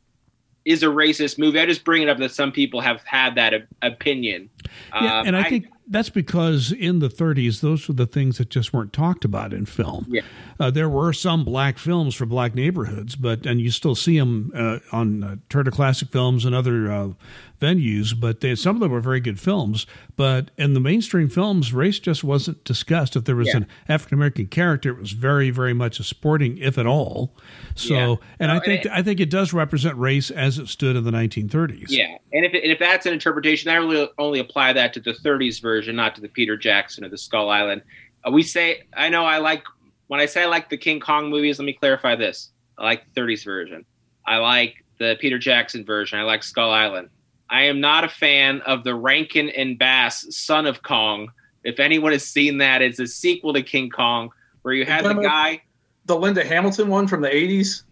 is 0.63 0.83
a 0.83 0.87
racist 0.87 1.39
movie. 1.39 1.59
I 1.59 1.65
just 1.65 1.83
bring 1.83 2.03
it 2.03 2.09
up 2.09 2.19
that 2.19 2.31
some 2.31 2.51
people 2.51 2.81
have 2.81 3.01
had 3.01 3.33
that 3.35 3.53
opinion. 3.81 4.51
Yeah, 4.93 5.21
um, 5.21 5.27
and 5.27 5.35
I, 5.35 5.41
I 5.41 5.49
think 5.49 5.65
that's 5.87 6.09
because 6.09 6.71
in 6.71 6.99
the 6.99 7.09
30s, 7.09 7.61
those 7.61 7.87
were 7.87 7.93
the 7.93 8.05
things 8.05 8.37
that 8.37 8.49
just 8.49 8.73
weren't 8.73 8.93
talked 8.93 9.25
about 9.25 9.53
in 9.53 9.65
film. 9.65 10.05
Yeah. 10.09 10.21
Uh, 10.59 10.71
there 10.71 10.89
were 10.89 11.13
some 11.13 11.43
black 11.43 11.77
films 11.77 12.15
for 12.15 12.25
black 12.25 12.55
neighborhoods, 12.55 13.15
but 13.15 13.45
and 13.45 13.59
you 13.59 13.71
still 13.71 13.95
see 13.95 14.17
them 14.17 14.51
uh, 14.55 14.79
on 14.91 15.23
uh, 15.23 15.35
Turner 15.49 15.71
Classic 15.71 16.09
Films 16.09 16.45
and 16.45 16.55
other 16.55 16.91
uh, 16.91 17.09
venues. 17.59 18.19
But 18.19 18.41
they, 18.41 18.55
some 18.55 18.75
of 18.75 18.79
them 18.79 18.91
were 18.91 18.99
very 18.99 19.19
good 19.19 19.39
films. 19.39 19.85
But 20.15 20.51
in 20.57 20.73
the 20.73 20.79
mainstream 20.79 21.29
films, 21.29 21.73
race 21.73 21.99
just 21.99 22.23
wasn't 22.23 22.63
discussed. 22.63 23.15
If 23.15 23.25
there 23.25 23.35
was 23.35 23.47
yeah. 23.47 23.57
an 23.57 23.67
African 23.89 24.17
American 24.17 24.47
character, 24.47 24.89
it 24.89 24.97
was 24.97 25.11
very, 25.11 25.49
very 25.49 25.73
much 25.73 25.99
a 25.99 26.03
sporting, 26.03 26.57
if 26.57 26.77
at 26.77 26.85
all. 26.85 27.35
So, 27.75 27.93
yeah. 27.93 28.15
and 28.39 28.49
no, 28.49 28.55
I 28.55 28.59
think 28.59 28.85
and 28.85 28.93
it, 28.93 28.99
I 28.99 29.01
think 29.01 29.19
it 29.19 29.29
does 29.29 29.53
represent 29.53 29.97
race 29.97 30.29
as 30.29 30.59
it 30.59 30.67
stood 30.67 30.95
in 30.95 31.03
the 31.03 31.11
1930s. 31.11 31.85
Yeah, 31.89 32.17
and 32.31 32.45
if 32.45 32.53
it, 32.53 32.63
and 32.63 32.71
if 32.71 32.79
that's 32.79 33.05
an 33.05 33.13
interpretation, 33.13 33.71
I 33.71 33.75
really 33.75 34.09
only 34.17 34.39
apply 34.39 34.73
that 34.73 34.93
to 34.93 34.99
the 34.99 35.13
30s 35.13 35.61
version, 35.61 35.95
not 35.95 36.15
to 36.15 36.21
the 36.21 36.29
Peter 36.29 36.57
Jackson 36.57 37.03
or 37.03 37.09
the 37.09 37.17
Skull 37.17 37.49
Island. 37.49 37.81
Uh, 38.25 38.31
we 38.31 38.43
say, 38.43 38.83
I 38.93 39.09
know 39.09 39.25
I 39.25 39.39
like 39.39 39.63
when 40.07 40.19
I 40.19 40.25
say 40.25 40.43
I 40.43 40.45
like 40.45 40.69
the 40.69 40.77
King 40.77 40.99
Kong 40.99 41.29
movies. 41.29 41.59
Let 41.59 41.65
me 41.65 41.73
clarify 41.73 42.15
this: 42.15 42.51
I 42.77 42.83
like 42.83 43.13
the 43.13 43.21
30s 43.21 43.43
version. 43.43 43.85
I 44.25 44.37
like 44.37 44.83
the 44.99 45.17
Peter 45.19 45.37
Jackson 45.37 45.85
version. 45.85 46.19
I 46.19 46.23
like 46.23 46.43
Skull 46.43 46.71
Island. 46.71 47.09
I 47.53 47.65
am 47.65 47.79
not 47.79 48.03
a 48.03 48.09
fan 48.09 48.61
of 48.61 48.83
the 48.83 48.95
Rankin 48.95 49.49
and 49.49 49.77
Bass 49.77 50.25
Son 50.35 50.65
of 50.65 50.81
Kong. 50.81 51.31
If 51.63 51.79
anyone 51.79 52.11
has 52.11 52.25
seen 52.25 52.57
that, 52.57 52.81
it's 52.81 52.99
a 52.99 53.05
sequel 53.05 53.53
to 53.53 53.61
King 53.61 53.91
Kong 53.91 54.31
where 54.63 54.73
you 54.73 54.85
had 54.85 55.05
the 55.05 55.13
guy. 55.13 55.61
The 56.05 56.17
Linda 56.17 56.43
Hamilton 56.43 56.89
one 56.89 57.07
from 57.07 57.21
the 57.21 57.29
80s? 57.29 57.83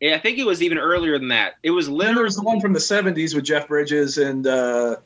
Yeah, 0.00 0.16
I 0.16 0.18
think 0.18 0.38
it 0.38 0.46
was 0.46 0.62
even 0.62 0.78
earlier 0.78 1.18
than 1.18 1.28
that. 1.28 1.56
It 1.62 1.70
was 1.70 1.88
literally. 1.88 2.14
there 2.14 2.24
was 2.24 2.34
the 2.34 2.42
one 2.42 2.60
from 2.60 2.72
the 2.72 2.80
70s 2.80 3.34
with 3.34 3.44
Jeff 3.44 3.68
Bridges 3.68 4.16
and 4.16 4.46
uh, 4.46 4.96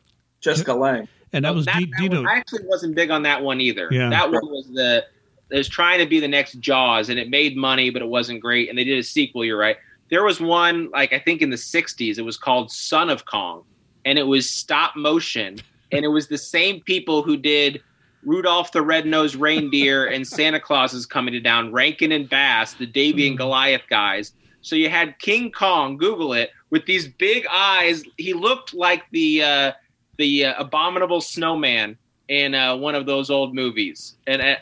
Jessica 0.41 0.73
Lange. 0.73 1.09
And 1.33 1.45
that 1.45 1.55
was 1.55 1.67
that, 1.67 1.81
D- 1.81 1.87
that 1.87 2.01
Dino. 2.01 2.25
I 2.25 2.37
actually 2.37 2.65
wasn't 2.67 2.95
big 2.95 3.11
on 3.11 3.25
that 3.25 3.43
one 3.43 3.61
either. 3.61 3.89
Yeah. 3.91 4.09
That 4.11 4.31
one 4.31 4.47
was 4.47 4.71
the. 4.73 5.05
It 5.51 5.57
was 5.57 5.69
trying 5.69 5.99
to 5.99 6.07
be 6.07 6.19
the 6.19 6.29
next 6.29 6.55
Jaws, 6.61 7.09
and 7.09 7.19
it 7.19 7.29
made 7.29 7.57
money, 7.57 7.91
but 7.91 8.01
it 8.01 8.09
wasn't 8.09 8.41
great. 8.41 8.69
And 8.69 8.79
they 8.79 8.85
did 8.85 8.99
a 8.99 9.03
sequel. 9.03 9.45
You're 9.45 9.59
right. 9.59 9.77
There 10.11 10.25
was 10.25 10.41
one 10.41 10.91
like 10.91 11.13
I 11.13 11.19
think 11.19 11.43
in 11.43 11.51
the 11.51 11.57
'60s. 11.57 12.19
It 12.19 12.23
was 12.23 12.37
called 12.37 12.71
Son 12.71 13.11
of 13.11 13.25
Kong, 13.25 13.65
and 14.05 14.19
it 14.19 14.27
was 14.27 14.49
stop 14.49 14.97
motion, 14.97 15.59
and 15.93 16.05
it 16.05 16.09
was 16.09 16.29
the 16.29 16.39
same 16.39 16.81
people 16.81 17.23
who 17.23 17.37
did 17.37 17.83
Rudolph 18.27 18.73
the 18.73 18.83
Red-Nosed 18.83 19.37
Reindeer 19.37 20.07
and 20.07 20.27
Santa 20.27 20.59
Claus 20.59 20.93
is 20.93 21.07
coming 21.07 21.33
to 21.33 21.41
down, 21.41 21.73
Rankin 21.73 22.11
and 22.11 22.29
Bass, 22.29 22.75
the 22.75 22.87
Davy 22.87 23.29
and 23.29 23.35
hmm. 23.35 23.43
Goliath 23.43 23.85
guys. 23.89 24.33
So 24.63 24.75
you 24.75 24.91
had 24.91 25.17
King 25.21 25.53
Kong, 25.53 25.97
Google 25.97 26.33
it, 26.33 26.51
with 26.71 26.87
these 26.87 27.07
big 27.07 27.47
eyes. 27.49 28.03
He 28.17 28.33
looked 28.33 28.75
like 28.75 29.05
the 29.13 29.43
uh, 29.43 29.73
the 30.19 30.47
uh, 30.47 30.55
abominable 30.59 31.21
snowman 31.21 31.97
in 32.29 32.55
uh, 32.55 32.77
one 32.77 32.97
of 32.97 33.07
those 33.07 33.31
old 33.31 33.55
movies, 33.55 34.17
and 34.27 34.43
uh, 34.43 34.57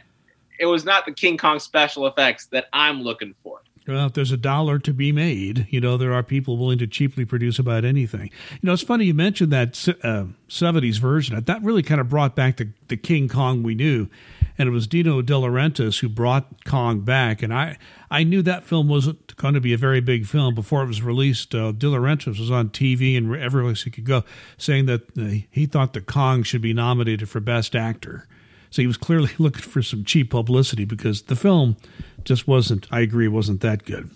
it 0.61 0.66
was 0.66 0.85
not 0.85 1.07
the 1.07 1.12
King 1.12 1.38
Kong 1.38 1.59
special 1.59 2.07
effects 2.07 2.46
that 2.46 2.66
I'm 2.72 3.00
looking 3.00 3.35
for. 3.42 3.62
Well, 3.87 4.07
if 4.07 4.14
there's 4.14 4.33
a 4.33 4.38
dollar 4.38 4.79
to 4.79 4.94
be 4.94 5.12
made, 5.12 5.66
you 5.68 5.79
know, 5.79 5.99
there 5.99 6.14
are 6.14 6.23
people 6.23 6.57
willing 6.57 6.79
to 6.79 6.87
cheaply 6.87 7.27
produce 7.27 7.59
about 7.59 7.85
anything. 7.85 8.31
You 8.53 8.61
know, 8.62 8.73
it's 8.73 8.83
funny 8.83 9.05
you 9.05 9.14
mentioned 9.14 9.53
that 9.53 9.88
uh, 10.03 10.25
70s 10.49 10.99
version. 10.99 11.42
That 11.44 11.62
really 11.62 11.83
kind 11.83 12.01
of 12.01 12.09
brought 12.09 12.35
back 12.35 12.57
the, 12.57 12.70
the 12.88 12.97
King 12.97 13.29
Kong 13.29 13.62
we 13.62 13.75
knew. 13.75 14.09
And 14.57 14.68
it 14.68 14.73
was 14.73 14.87
Dino 14.87 15.20
De 15.20 15.35
Laurentiis 15.35 16.01
who 16.01 16.09
brought 16.09 16.64
Kong 16.64 17.01
back. 17.01 17.42
And 17.42 17.53
I, 17.53 17.77
I 18.11 18.25
knew 18.25 18.40
that 18.42 18.64
film 18.64 18.88
wasn't 18.88 19.37
going 19.37 19.53
to 19.53 19.61
be 19.61 19.75
a 19.75 19.79
very 19.79 20.01
big 20.01 20.25
film 20.27 20.55
before 20.55 20.83
it 20.83 20.87
was 20.87 21.03
released. 21.03 21.55
Uh, 21.55 21.73
De 21.73 21.87
Laurentiis 21.87 22.38
was 22.38 22.51
on 22.51 22.70
TV 22.70 23.18
and 23.18 23.37
everywhere 23.37 23.75
he 23.75 23.90
could 23.90 24.05
go 24.05 24.25
saying 24.57 24.87
that 24.87 25.03
uh, 25.18 25.44
he 25.51 25.66
thought 25.66 25.92
that 25.92 26.07
Kong 26.07 26.42
should 26.42 26.62
be 26.62 26.73
nominated 26.73 27.29
for 27.29 27.40
Best 27.40 27.77
Actor. 27.77 28.27
So 28.70 28.81
he 28.83 28.87
was 28.87 28.97
clearly 28.97 29.31
looking 29.38 29.62
for 29.62 29.83
some 29.83 30.05
cheap 30.05 30.31
publicity 30.31 30.85
because 30.85 31.23
the 31.23 31.37
film 31.37 31.77
just 32.24 32.46
wasn't. 32.46 32.87
I 32.90 33.00
agree, 33.00 33.28
wasn't 33.28 33.60
that 33.62 33.84
good. 33.84 34.10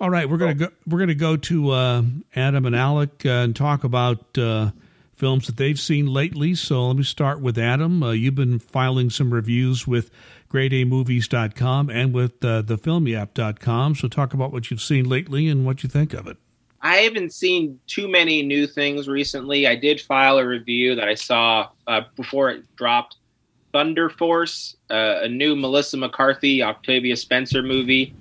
All 0.00 0.10
right, 0.10 0.28
we're 0.28 0.38
gonna 0.38 0.54
go. 0.54 0.68
We're 0.86 1.00
gonna 1.00 1.14
go 1.14 1.36
to 1.36 1.70
uh, 1.70 2.02
Adam 2.34 2.66
and 2.66 2.76
Alec 2.76 3.22
uh, 3.24 3.30
and 3.30 3.56
talk 3.56 3.84
about 3.84 4.38
uh, 4.38 4.70
films 5.18 5.46
that 5.46 5.56
they've 5.56 5.78
seen 5.78 6.06
lately. 6.06 6.54
So 6.54 6.86
let 6.86 6.96
me 6.96 7.02
start 7.02 7.40
with 7.40 7.58
Adam. 7.58 8.02
Uh, 8.02 8.12
you've 8.12 8.36
been 8.36 8.58
filing 8.58 9.10
some 9.10 9.34
reviews 9.34 9.86
with 9.86 10.10
GradeAMovies.com 10.50 11.90
and 11.90 12.14
with 12.14 12.44
uh, 12.44 12.62
thefilmyap.com. 12.62 13.96
So 13.96 14.08
talk 14.08 14.32
about 14.32 14.52
what 14.52 14.70
you've 14.70 14.80
seen 14.80 15.08
lately 15.08 15.48
and 15.48 15.66
what 15.66 15.82
you 15.82 15.88
think 15.88 16.14
of 16.14 16.26
it. 16.26 16.36
I 16.80 16.98
haven't 16.98 17.32
seen 17.32 17.80
too 17.88 18.08
many 18.08 18.42
new 18.42 18.66
things 18.66 19.08
recently. 19.08 19.66
I 19.66 19.74
did 19.74 20.00
file 20.00 20.38
a 20.38 20.46
review 20.46 20.94
that 20.94 21.08
I 21.08 21.14
saw 21.14 21.68
uh, 21.88 22.02
before 22.14 22.50
it 22.50 22.64
dropped 22.76 23.16
Thunder 23.72 24.08
Force, 24.08 24.76
uh, 24.90 25.20
a 25.22 25.28
new 25.28 25.54
Melissa 25.54 25.96
McCarthy, 25.96 26.62
Octavia 26.62 27.16
Spencer 27.16 27.62
movie. 27.62 28.14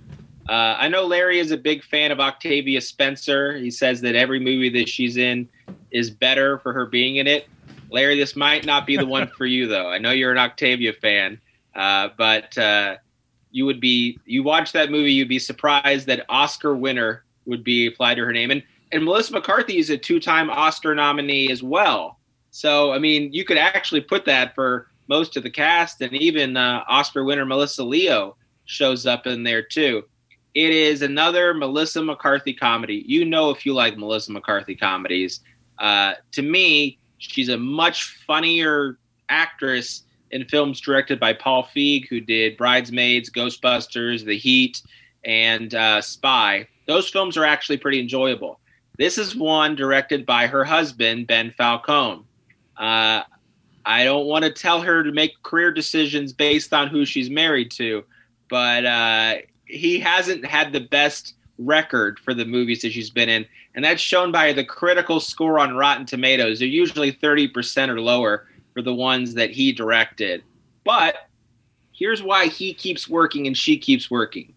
Uh, 0.49 0.75
I 0.77 0.87
know 0.87 1.05
Larry 1.05 1.39
is 1.39 1.51
a 1.51 1.57
big 1.57 1.83
fan 1.83 2.11
of 2.11 2.19
Octavia 2.19 2.79
Spencer. 2.79 3.57
He 3.57 3.69
says 3.69 4.01
that 4.01 4.15
every 4.15 4.39
movie 4.39 4.69
that 4.69 4.87
she's 4.87 5.17
in 5.17 5.49
is 5.91 6.09
better 6.09 6.59
for 6.59 6.73
her 6.73 6.85
being 6.85 7.17
in 7.17 7.27
it. 7.27 7.47
Larry, 7.89 8.17
this 8.17 8.35
might 8.35 8.65
not 8.65 8.85
be 8.85 8.97
the 8.97 9.05
one 9.17 9.27
for 9.27 9.45
you, 9.45 9.67
though. 9.67 9.89
I 9.89 9.97
know 9.97 10.11
you're 10.11 10.31
an 10.31 10.37
Octavia 10.37 10.93
fan, 10.93 11.39
uh, 11.75 12.09
but 12.17 12.57
uh, 12.57 12.95
you 13.51 13.65
would 13.65 13.79
be 13.79 14.19
you 14.25 14.43
watch 14.43 14.71
that 14.71 14.91
movie, 14.91 15.11
you'd 15.11 15.29
be 15.29 15.39
surprised 15.39 16.07
that 16.07 16.25
Oscar 16.29 16.75
winner 16.75 17.23
would 17.45 17.63
be 17.63 17.87
applied 17.87 18.15
to 18.15 18.25
her 18.25 18.33
name. 18.33 18.51
And 18.51 18.63
and 18.93 19.03
Melissa 19.03 19.33
McCarthy 19.33 19.79
is 19.79 19.89
a 19.89 19.97
two-time 19.97 20.49
Oscar 20.49 20.95
nominee 20.95 21.51
as 21.51 21.61
well. 21.61 22.19
So 22.51 22.93
I 22.93 22.99
mean, 22.99 23.33
you 23.33 23.43
could 23.43 23.57
actually 23.57 24.01
put 24.01 24.25
that 24.25 24.55
for 24.55 24.87
most 25.07 25.37
of 25.37 25.43
the 25.43 25.49
cast, 25.49 26.01
and 26.01 26.13
even 26.13 26.57
uh, 26.57 26.83
Oscar 26.87 27.23
winner 27.23 27.45
Melissa 27.45 27.83
Leo 27.83 28.35
shows 28.65 29.05
up 29.05 29.27
in 29.27 29.43
there 29.43 29.61
too. 29.61 30.03
It 30.53 30.71
is 30.71 31.01
another 31.01 31.53
Melissa 31.53 32.01
McCarthy 32.03 32.53
comedy. 32.53 33.03
You 33.05 33.25
know, 33.25 33.51
if 33.51 33.65
you 33.65 33.73
like 33.73 33.97
Melissa 33.97 34.31
McCarthy 34.31 34.75
comedies, 34.75 35.41
uh, 35.77 36.13
to 36.31 36.41
me, 36.41 36.97
she's 37.19 37.49
a 37.49 37.57
much 37.57 38.23
funnier 38.25 38.97
actress 39.29 40.03
in 40.31 40.45
films 40.45 40.81
directed 40.81 41.19
by 41.19 41.33
Paul 41.33 41.63
Feig, 41.63 42.07
who 42.07 42.19
did 42.19 42.57
Bridesmaids, 42.57 43.29
Ghostbusters, 43.29 44.25
The 44.25 44.37
Heat, 44.37 44.81
and 45.23 45.73
uh, 45.73 46.01
Spy. 46.01 46.67
Those 46.85 47.09
films 47.09 47.37
are 47.37 47.45
actually 47.45 47.77
pretty 47.77 47.99
enjoyable. 47.99 48.59
This 48.97 49.17
is 49.17 49.35
one 49.35 49.75
directed 49.75 50.25
by 50.25 50.47
her 50.47 50.63
husband, 50.63 51.27
Ben 51.27 51.51
Falcone. 51.51 52.23
Uh, 52.75 53.21
I 53.87 54.03
don't 54.03 54.25
want 54.25 54.43
to 54.43 54.51
tell 54.51 54.81
her 54.81 55.01
to 55.01 55.13
make 55.13 55.41
career 55.43 55.71
decisions 55.71 56.33
based 56.33 56.73
on 56.73 56.89
who 56.89 57.05
she's 57.05 57.29
married 57.29 57.71
to, 57.71 58.03
but 58.49 58.85
uh, 58.85 59.35
he 59.63 59.97
hasn't 59.97 60.45
had 60.45 60.73
the 60.73 60.81
best 60.81 61.35
record 61.57 62.19
for 62.19 62.33
the 62.33 62.43
movies 62.43 62.81
that 62.81 62.91
she's 62.91 63.09
been 63.09 63.29
in, 63.29 63.45
and 63.75 63.85
that's 63.85 64.01
shown 64.01 64.29
by 64.29 64.51
the 64.51 64.65
critical 64.65 65.21
score 65.21 65.57
on 65.57 65.77
Rotten 65.77 66.05
Tomatoes. 66.05 66.59
They're 66.59 66.67
usually 66.67 67.13
30% 67.13 67.87
or 67.87 68.01
lower 68.01 68.47
for 68.73 68.81
the 68.81 68.93
ones 68.93 69.33
that 69.35 69.51
he 69.51 69.71
directed. 69.71 70.43
But 70.83 71.15
here's 71.93 72.21
why 72.21 72.47
he 72.47 72.73
keeps 72.73 73.07
working 73.07 73.47
and 73.47 73.57
she 73.57 73.77
keeps 73.77 74.11
working. 74.11 74.53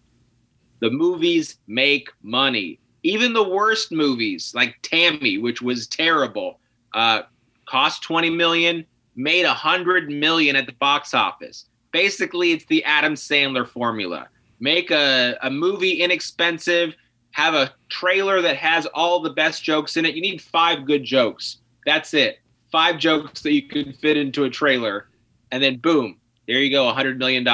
The 0.81 0.89
movies 0.89 1.57
make 1.67 2.09
money. 2.21 2.79
Even 3.03 3.31
the 3.31 3.47
worst 3.47 3.93
movies, 3.93 4.51
like 4.53 4.75
Tammy, 4.81 5.37
which 5.37 5.61
was 5.61 5.87
terrible, 5.87 6.59
uh, 6.93 7.21
cost 7.65 8.03
20 8.03 8.29
million, 8.29 8.85
made 9.15 9.43
a 9.43 9.49
100 9.49 10.09
million 10.09 10.55
at 10.55 10.65
the 10.65 10.73
box 10.73 11.13
office. 11.13 11.65
Basically, 11.91 12.51
it's 12.51 12.65
the 12.65 12.83
Adam 12.83 13.15
Sandler 13.15 13.67
formula. 13.67 14.27
Make 14.59 14.91
a, 14.91 15.37
a 15.41 15.49
movie 15.49 16.01
inexpensive, 16.01 16.95
have 17.31 17.53
a 17.53 17.73
trailer 17.89 18.41
that 18.41 18.57
has 18.57 18.85
all 18.87 19.21
the 19.21 19.31
best 19.31 19.63
jokes 19.63 19.97
in 19.97 20.05
it. 20.05 20.15
You 20.15 20.21
need 20.21 20.41
five 20.41 20.85
good 20.85 21.03
jokes. 21.03 21.57
That's 21.85 22.13
it. 22.13 22.39
Five 22.71 22.99
jokes 22.99 23.41
that 23.41 23.53
you 23.53 23.67
can 23.67 23.93
fit 23.93 24.17
into 24.17 24.45
a 24.45 24.49
trailer. 24.49 25.09
And 25.51 25.61
then 25.61 25.77
boom, 25.77 26.19
there 26.47 26.59
you 26.59 26.71
go, 26.71 26.87
a 26.89 26.93
$100 26.93 27.17
million. 27.17 27.45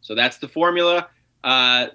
So 0.00 0.14
that's 0.14 0.38
the 0.38 0.48
formula. 0.48 1.08
Uh, 1.44 1.88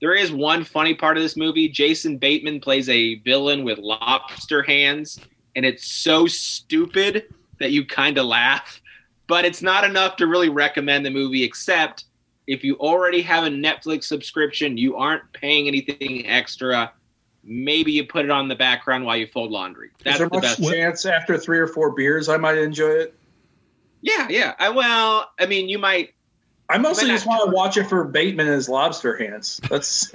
there 0.00 0.14
is 0.14 0.32
one 0.32 0.64
funny 0.64 0.94
part 0.94 1.16
of 1.16 1.22
this 1.22 1.36
movie. 1.36 1.68
Jason 1.68 2.16
Bateman 2.16 2.60
plays 2.60 2.88
a 2.88 3.16
villain 3.16 3.64
with 3.64 3.78
lobster 3.78 4.62
hands, 4.62 5.20
and 5.56 5.66
it's 5.66 5.90
so 5.90 6.26
stupid 6.26 7.24
that 7.60 7.70
you 7.70 7.86
kind 7.86 8.18
of 8.18 8.26
laugh. 8.26 8.82
But 9.28 9.44
it's 9.44 9.62
not 9.62 9.84
enough 9.84 10.16
to 10.16 10.26
really 10.26 10.48
recommend 10.48 11.06
the 11.06 11.10
movie, 11.10 11.44
except 11.44 12.04
if 12.48 12.64
you 12.64 12.76
already 12.78 13.22
have 13.22 13.44
a 13.44 13.48
Netflix 13.48 14.04
subscription, 14.04 14.76
you 14.76 14.96
aren't 14.96 15.32
paying 15.32 15.68
anything 15.68 16.26
extra. 16.26 16.92
Maybe 17.44 17.92
you 17.92 18.04
put 18.04 18.24
it 18.24 18.30
on 18.32 18.48
the 18.48 18.56
background 18.56 19.04
while 19.04 19.16
you 19.16 19.28
fold 19.28 19.52
laundry. 19.52 19.90
That's 20.02 20.16
Is 20.16 20.18
there 20.18 20.28
the 20.28 20.34
much 20.34 20.42
best. 20.42 20.64
chance 20.64 21.06
after 21.06 21.38
three 21.38 21.60
or 21.60 21.68
four 21.68 21.92
beers 21.92 22.28
I 22.28 22.38
might 22.38 22.58
enjoy 22.58 22.90
it? 22.90 23.14
Yeah, 24.02 24.26
yeah. 24.28 24.54
I 24.58 24.70
well, 24.70 25.30
I 25.38 25.46
mean, 25.46 25.68
you 25.68 25.78
might 25.78 26.14
I 26.70 26.78
mostly 26.78 27.08
just 27.08 27.26
want 27.26 27.50
to 27.50 27.54
watch 27.54 27.76
it 27.76 27.84
for 27.84 28.04
Bateman 28.04 28.46
and 28.46 28.54
his 28.54 28.68
lobster 28.68 29.16
hands. 29.16 29.60
That's 29.68 30.10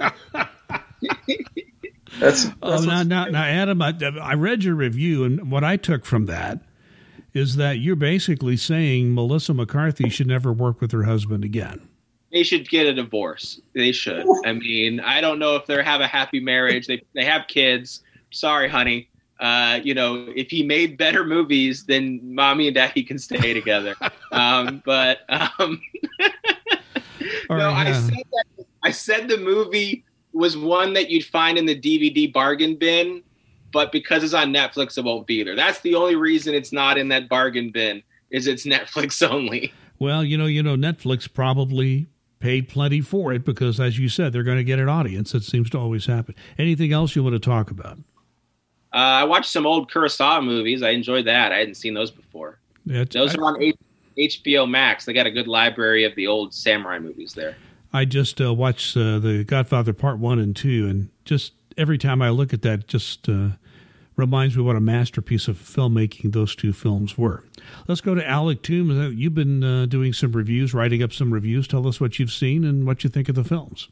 that's, 2.18 2.46
oh, 2.62 2.82
now, 2.82 3.02
now, 3.02 3.26
now, 3.26 3.44
Adam, 3.44 3.82
I, 3.82 3.92
I 4.20 4.34
read 4.34 4.64
your 4.64 4.74
review, 4.74 5.24
and 5.24 5.50
what 5.50 5.64
I 5.64 5.76
took 5.76 6.06
from 6.06 6.26
that 6.26 6.60
is 7.36 7.56
that 7.56 7.78
you're 7.78 7.96
basically 7.96 8.56
saying 8.56 9.14
Melissa 9.14 9.52
McCarthy 9.52 10.08
should 10.08 10.26
never 10.26 10.52
work 10.52 10.80
with 10.80 10.90
her 10.92 11.02
husband 11.02 11.44
again. 11.44 11.86
They 12.32 12.42
should 12.42 12.68
get 12.68 12.86
a 12.86 12.94
divorce. 12.94 13.60
They 13.74 13.92
should. 13.92 14.26
I 14.44 14.52
mean, 14.52 15.00
I 15.00 15.20
don't 15.20 15.38
know 15.38 15.54
if 15.54 15.66
they 15.66 15.82
have 15.82 16.00
a 16.00 16.06
happy 16.06 16.40
marriage. 16.40 16.86
They 16.86 17.02
they 17.14 17.24
have 17.24 17.46
kids. 17.46 18.02
Sorry, 18.30 18.68
honey. 18.68 19.08
Uh, 19.38 19.80
you 19.84 19.94
know, 19.94 20.32
if 20.34 20.50
he 20.50 20.62
made 20.62 20.96
better 20.96 21.24
movies, 21.24 21.84
then 21.84 22.20
mommy 22.22 22.68
and 22.68 22.74
daddy 22.74 23.02
can 23.02 23.18
stay 23.18 23.52
together. 23.52 23.94
um, 24.32 24.82
but 24.84 25.20
um, 25.28 25.80
no, 27.50 27.70
I 27.70 27.92
said 27.92 28.24
that 28.32 28.66
I 28.82 28.90
said 28.90 29.28
the 29.28 29.38
movie 29.38 30.04
was 30.32 30.56
one 30.56 30.94
that 30.94 31.10
you'd 31.10 31.24
find 31.24 31.58
in 31.58 31.66
the 31.66 31.78
DVD 31.78 32.32
bargain 32.32 32.76
bin, 32.76 33.22
but 33.76 33.92
because 33.92 34.24
it's 34.24 34.32
on 34.32 34.54
Netflix, 34.54 34.96
it 34.96 35.04
won't 35.04 35.26
be 35.26 35.42
there. 35.42 35.54
That's 35.54 35.80
the 35.80 35.96
only 35.96 36.16
reason 36.16 36.54
it's 36.54 36.72
not 36.72 36.96
in 36.96 37.08
that 37.08 37.28
bargain 37.28 37.70
bin. 37.70 38.02
Is 38.30 38.46
it's 38.46 38.64
Netflix 38.66 39.22
only. 39.28 39.70
Well, 39.98 40.24
you 40.24 40.38
know, 40.38 40.46
you 40.46 40.62
know, 40.62 40.76
Netflix 40.76 41.30
probably 41.30 42.06
paid 42.40 42.70
plenty 42.70 43.02
for 43.02 43.34
it 43.34 43.44
because, 43.44 43.78
as 43.78 43.98
you 43.98 44.08
said, 44.08 44.32
they're 44.32 44.44
going 44.44 44.56
to 44.56 44.64
get 44.64 44.78
an 44.78 44.88
audience. 44.88 45.34
It 45.34 45.42
seems 45.42 45.68
to 45.70 45.78
always 45.78 46.06
happen. 46.06 46.34
Anything 46.56 46.94
else 46.94 47.14
you 47.14 47.22
want 47.22 47.34
to 47.34 47.38
talk 47.38 47.70
about? 47.70 47.98
Uh, 48.94 49.20
I 49.20 49.24
watched 49.24 49.50
some 49.50 49.66
old 49.66 49.90
Kurosawa 49.90 50.42
movies. 50.42 50.82
I 50.82 50.90
enjoyed 50.90 51.26
that. 51.26 51.52
I 51.52 51.58
hadn't 51.58 51.74
seen 51.74 51.92
those 51.92 52.10
before. 52.10 52.58
Yeah, 52.86 53.04
those 53.04 53.36
I, 53.36 53.38
are 53.38 53.44
on 53.44 53.62
H- 53.62 53.76
HBO 54.18 54.66
Max. 54.66 55.04
They 55.04 55.12
got 55.12 55.26
a 55.26 55.30
good 55.30 55.48
library 55.48 56.04
of 56.04 56.14
the 56.14 56.28
old 56.28 56.54
samurai 56.54 56.98
movies 56.98 57.34
there. 57.34 57.56
I 57.92 58.06
just 58.06 58.40
uh, 58.40 58.54
watched 58.54 58.96
uh, 58.96 59.18
the 59.18 59.44
Godfather 59.44 59.92
Part 59.92 60.18
One 60.18 60.38
and 60.38 60.56
Two, 60.56 60.86
and 60.88 61.10
just 61.26 61.52
every 61.76 61.98
time 61.98 62.22
I 62.22 62.30
look 62.30 62.52
at 62.52 62.62
that, 62.62 62.86
just 62.86 63.28
uh, 63.28 63.50
reminds 64.16 64.56
me 64.56 64.62
what 64.62 64.76
a 64.76 64.80
masterpiece 64.80 65.46
of 65.46 65.56
filmmaking 65.56 66.32
those 66.32 66.56
two 66.56 66.72
films 66.72 67.18
were. 67.18 67.44
Let's 67.86 68.00
go 68.00 68.14
to 68.14 68.26
Alec 68.26 68.62
Toombs. 68.62 69.14
You've 69.14 69.34
been 69.34 69.62
uh, 69.62 69.86
doing 69.86 70.12
some 70.12 70.32
reviews, 70.32 70.72
writing 70.72 71.02
up 71.02 71.12
some 71.12 71.32
reviews. 71.32 71.68
Tell 71.68 71.86
us 71.86 72.00
what 72.00 72.18
you've 72.18 72.32
seen 72.32 72.64
and 72.64 72.86
what 72.86 73.04
you 73.04 73.10
think 73.10 73.28
of 73.28 73.34
the 73.34 73.44
films. 73.44 73.88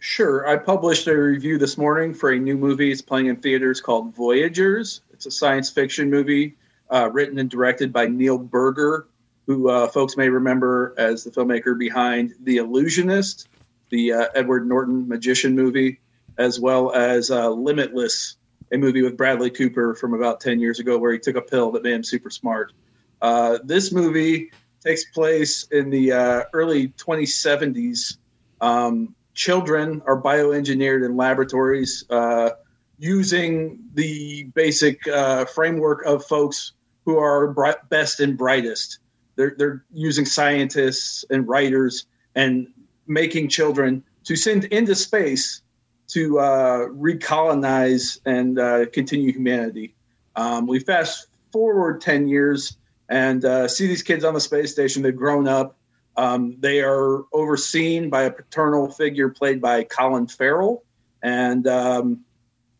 Sure. 0.00 0.48
I 0.48 0.56
published 0.56 1.06
a 1.08 1.16
review 1.16 1.58
this 1.58 1.76
morning 1.76 2.14
for 2.14 2.30
a 2.30 2.38
new 2.38 2.56
movie. 2.56 2.90
It's 2.90 3.02
playing 3.02 3.26
in 3.26 3.36
theaters 3.36 3.80
called 3.80 4.14
Voyagers. 4.14 5.00
It's 5.12 5.26
a 5.26 5.30
science 5.30 5.70
fiction 5.70 6.08
movie 6.08 6.56
uh, 6.90 7.10
written 7.12 7.38
and 7.38 7.50
directed 7.50 7.92
by 7.92 8.06
Neil 8.06 8.38
Burger, 8.38 9.08
who 9.46 9.68
uh, 9.68 9.88
folks 9.88 10.16
may 10.16 10.28
remember 10.28 10.94
as 10.96 11.24
the 11.24 11.30
filmmaker 11.30 11.76
behind 11.78 12.34
The 12.44 12.58
Illusionist, 12.58 13.48
the 13.90 14.12
uh, 14.12 14.26
Edward 14.34 14.68
Norton 14.68 15.08
magician 15.08 15.54
movie, 15.54 16.00
as 16.38 16.60
well 16.60 16.92
as 16.92 17.30
uh, 17.30 17.50
Limitless, 17.50 18.36
a 18.72 18.78
movie 18.78 19.02
with 19.02 19.16
Bradley 19.16 19.50
Cooper 19.50 19.94
from 19.94 20.14
about 20.14 20.40
10 20.40 20.60
years 20.60 20.80
ago 20.80 20.98
where 20.98 21.12
he 21.12 21.18
took 21.18 21.36
a 21.36 21.42
pill 21.42 21.70
that 21.72 21.82
made 21.82 21.94
him 21.94 22.04
super 22.04 22.30
smart. 22.30 22.72
Uh, 23.20 23.58
this 23.64 23.92
movie 23.92 24.50
takes 24.84 25.04
place 25.06 25.64
in 25.70 25.90
the 25.90 26.12
uh, 26.12 26.42
early 26.52 26.88
2070s. 26.88 28.18
Um, 28.60 29.14
children 29.34 30.02
are 30.06 30.20
bioengineered 30.20 31.04
in 31.04 31.16
laboratories 31.16 32.04
uh, 32.10 32.50
using 32.98 33.80
the 33.94 34.44
basic 34.54 35.06
uh, 35.08 35.44
framework 35.46 36.04
of 36.04 36.24
folks 36.24 36.72
who 37.04 37.18
are 37.18 37.54
best 37.88 38.20
and 38.20 38.36
brightest. 38.36 38.98
They're, 39.36 39.54
they're 39.56 39.84
using 39.92 40.26
scientists 40.26 41.24
and 41.30 41.48
writers 41.48 42.06
and 42.34 42.68
making 43.06 43.48
children 43.48 44.04
to 44.24 44.36
send 44.36 44.64
into 44.64 44.94
space 44.94 45.62
to 46.08 46.38
uh, 46.38 46.78
recolonize 46.88 48.18
and 48.24 48.58
uh, 48.58 48.86
continue 48.86 49.32
humanity. 49.32 49.94
Um, 50.36 50.66
we 50.66 50.80
fast 50.80 51.28
forward 51.52 52.00
10 52.00 52.28
years 52.28 52.76
and 53.08 53.44
uh, 53.44 53.68
see 53.68 53.86
these 53.86 54.02
kids 54.02 54.24
on 54.24 54.34
the 54.34 54.40
space 54.40 54.72
station. 54.72 55.02
They've 55.02 55.14
grown 55.14 55.48
up 55.48 55.78
um, 56.18 56.56
they 56.58 56.80
are 56.80 57.22
overseen 57.32 58.10
by 58.10 58.24
a 58.24 58.30
paternal 58.32 58.90
figure 58.90 59.28
played 59.28 59.60
by 59.60 59.84
Colin 59.84 60.26
Farrell, 60.26 60.82
and 61.22 61.64
um, 61.68 62.24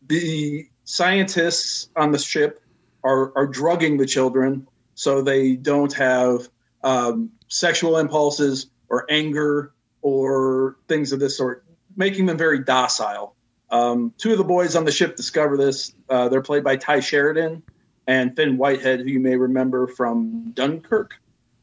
the 0.05 0.67
scientists 0.83 1.89
on 1.95 2.11
the 2.11 2.19
ship 2.19 2.61
are, 3.01 3.31
are 3.37 3.47
drugging 3.47 3.95
the 3.95 4.05
children 4.05 4.67
so 4.93 5.21
they 5.21 5.55
don't 5.55 5.93
have 5.93 6.49
um, 6.83 7.29
sexual 7.47 7.97
impulses 7.97 8.69
or 8.89 9.05
anger 9.09 9.71
or 10.01 10.75
things 10.89 11.13
of 11.13 11.21
this 11.21 11.37
sort, 11.37 11.63
making 11.99 12.25
them 12.25 12.37
very 12.37 12.59
docile. 12.59 13.35
Um, 13.69 14.13
two 14.17 14.31
of 14.31 14.39
the 14.39 14.43
boys 14.43 14.75
on 14.75 14.85
the 14.85 14.91
ship 14.91 15.15
discover 15.15 15.57
this. 15.57 15.93
Uh, 16.09 16.29
they're 16.29 16.41
played 16.41 16.63
by 16.63 16.77
Tye 16.77 17.01
Sheridan 17.01 17.61
and 18.07 18.35
Finn 18.35 18.57
Whitehead, 18.57 19.01
who 19.01 19.05
you 19.05 19.19
may 19.19 19.35
remember 19.35 19.85
from 19.85 20.51
Dunkirk. 20.53 21.13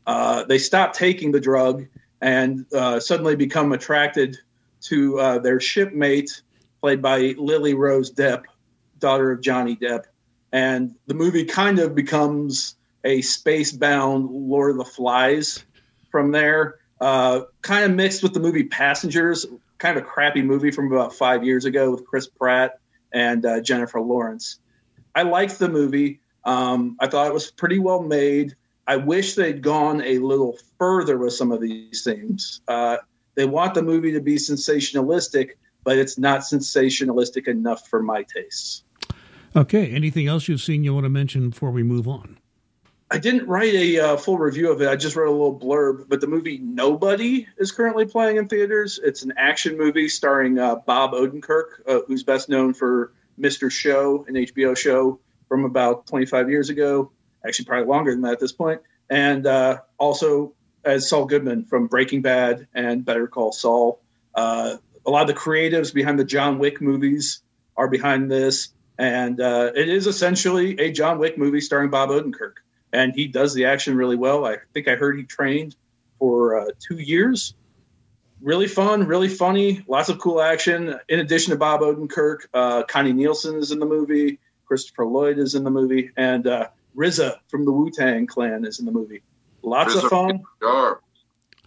Uh, 0.07 0.45
they 0.45 0.59
stop 0.59 0.93
taking 0.93 1.33
the 1.33 1.41
drug 1.41 1.87
and 2.21 2.65
uh, 2.73 3.01
suddenly 3.01 3.35
become 3.35 3.73
attracted 3.73 4.37
to 4.83 5.19
uh, 5.19 5.39
their 5.41 5.59
shipmate, 5.59 6.43
played 6.81 7.03
by 7.03 7.35
Lily 7.39 7.75
Rose 7.75 8.13
Depp, 8.13 8.45
daughter 9.01 9.33
of 9.33 9.41
Johnny 9.41 9.75
Depp. 9.75 10.05
And 10.53 10.95
the 11.07 11.15
movie 11.15 11.45
kind 11.45 11.81
of 11.81 11.95
becomes 11.95 12.77
a 13.05 13.23
space 13.23 13.73
bound 13.73 14.31
Lord 14.31 14.73
of 14.73 14.77
the 14.77 14.85
Flies 14.85 15.65
from 16.11 16.31
there, 16.31 16.77
uh, 17.01 17.41
kind 17.63 17.85
of 17.85 17.97
mixed 17.97 18.23
with 18.23 18.35
the 18.35 18.41
movie 18.41 18.65
Passengers, 18.65 19.47
kind 19.79 19.97
of 19.97 20.05
a 20.05 20.07
crappy 20.07 20.43
movie 20.43 20.71
from 20.71 20.91
about 20.93 21.15
five 21.15 21.45
years 21.45 21.65
ago 21.65 21.91
with 21.91 22.05
Chris 22.07 22.27
Pratt 22.27 22.79
and 23.13 23.45
uh, 23.45 23.61
Jennifer 23.61 24.01
Lawrence. 24.01 24.59
I 25.15 25.23
liked 25.23 25.59
the 25.59 25.69
movie. 25.69 26.21
Um, 26.45 26.97
I 27.01 27.09
thought 27.09 27.27
it 27.27 27.33
was 27.35 27.51
pretty 27.51 27.79
well 27.79 28.03
made. 28.03 28.55
I 28.87 28.97
wish 28.97 29.35
they'd 29.35 29.63
gone 29.63 30.01
a 30.03 30.19
little 30.19 30.57
further 30.79 31.19
with 31.19 31.33
some 31.33 31.51
of 31.51 31.61
these 31.61 32.05
things. 32.05 32.61
Uh, 32.69 32.99
they 33.35 33.45
want 33.45 33.75
the 33.75 33.83
movie 33.83 34.13
to 34.13 34.21
be 34.21 34.37
sensationalistic, 34.37 35.53
but 35.85 35.99
it's 35.99 36.19
not 36.19 36.41
sensationalistic 36.41 37.49
enough 37.49 37.89
for 37.89 38.03
my 38.03 38.23
tastes. 38.23 38.85
Okay. 39.57 39.91
Anything 39.91 40.29
else 40.29 40.49
you've 40.49 40.61
seen 40.61 40.85
you 40.85 40.95
want 40.95 41.05
to 41.05 41.11
mention 41.11 41.51
before 41.51 41.71
we 41.71 41.83
move 41.83 42.07
on? 42.07 42.39
I 43.09 43.19
didn't 43.19 43.47
write 43.47 43.73
a 43.73 43.99
uh, 44.01 44.17
full 44.17 44.37
review 44.37 44.73
of 44.73 44.83
it. 44.83 44.89
I 44.89 44.97
just 44.97 45.15
wrote 45.15 45.29
a 45.29 45.31
little 45.31 45.59
blurb. 45.59 46.09
But 46.09 46.21
the 46.21 46.27
movie 46.27 46.59
Nobody 46.59 47.47
is 47.57 47.71
currently 47.71 48.05
playing 48.05 48.37
in 48.37 48.49
theaters. 48.49 48.99
It's 49.03 49.23
an 49.23 49.33
action 49.37 49.79
movie 49.79 50.09
starring 50.09 50.59
uh, 50.59 50.77
Bob 50.77 51.13
Odenkirk, 51.13 51.87
uh, 51.87 52.01
who's 52.09 52.25
best 52.25 52.49
known 52.49 52.75
for 52.75 53.13
Mr. 53.39 53.71
Show, 53.71 54.25
an 54.27 54.35
HBO 54.35 54.77
show 54.77 55.21
from 55.49 55.65
about 55.65 56.07
25 56.09 56.51
years 56.51 56.69
ago. 56.69 57.13
Actually, 57.47 57.67
probably 57.67 57.87
longer 57.87 58.11
than 58.11 58.23
that 58.23 58.33
at 58.33 58.41
this 58.41 58.53
point. 58.53 58.81
And 59.09 59.47
uh, 59.47 59.79
also 59.99 60.55
as 60.85 61.09
Saul 61.09 61.27
Goodman 61.27 61.65
from 61.65 61.87
Breaking 61.87 62.23
Bad 62.23 62.67
and 62.75 63.05
Better 63.05 63.29
Call 63.29 63.53
Saul. 63.53 64.01
Uh, 64.35 64.77
a 65.07 65.11
lot 65.11 65.23
of 65.23 65.29
the 65.29 65.41
creatives 65.41 65.95
behind 65.95 66.19
the 66.19 66.25
John 66.25 66.59
Wick 66.59 66.81
movies 66.81 67.41
are 67.77 67.89
behind 67.89 68.31
this. 68.31 68.71
And 68.99 69.41
uh, 69.41 69.71
it 69.77 69.89
is 69.89 70.09
essentially 70.09 70.81
a 70.81 70.91
John 70.91 71.19
Wick 71.19 71.39
movie 71.39 71.61
starring 71.61 71.91
Bob 71.91 72.09
Odenkirk 72.09 72.55
and 72.93 73.15
he 73.15 73.27
does 73.27 73.55
the 73.55 73.65
action 73.65 73.97
really 73.97 74.17
well. 74.17 74.45
I 74.45 74.57
think 74.73 74.89
I 74.89 74.97
heard 74.97 75.19
he 75.19 75.25
trained 75.25 75.77
for 76.19 76.59
uh, 76.59 76.67
two 76.87 76.97
years. 76.97 77.55
Really 78.41 78.69
fun, 78.69 79.07
really 79.07 79.29
funny, 79.29 79.85
lots 79.89 80.09
of 80.09 80.19
cool 80.19 80.41
action. 80.41 80.99
In 81.09 81.21
addition 81.21 81.51
to 81.53 81.57
Bob 81.57 81.81
Odenkirk, 81.81 82.47
uh, 82.53 82.83
Connie 82.85 83.13
Nielsen 83.13 83.57
is 83.57 83.71
in 83.71 83.79
the 83.79 83.87
movie, 83.87 84.39
Christopher 84.67 85.07
Lloyd 85.07 85.39
is 85.39 85.55
in 85.55 85.65
the 85.65 85.71
movie, 85.71 86.11
and 86.17 86.47
uh, 86.47 86.69
RZA 86.97 87.37
from 87.49 87.65
the 87.65 87.73
Wu 87.73 87.91
Tang 87.91 88.27
Clan 88.27 88.65
is 88.65 88.79
in 88.79 88.87
the 88.87 88.93
movie. 88.93 89.23
Lots 89.63 89.95
of 89.95 90.05
fun. 90.05 90.43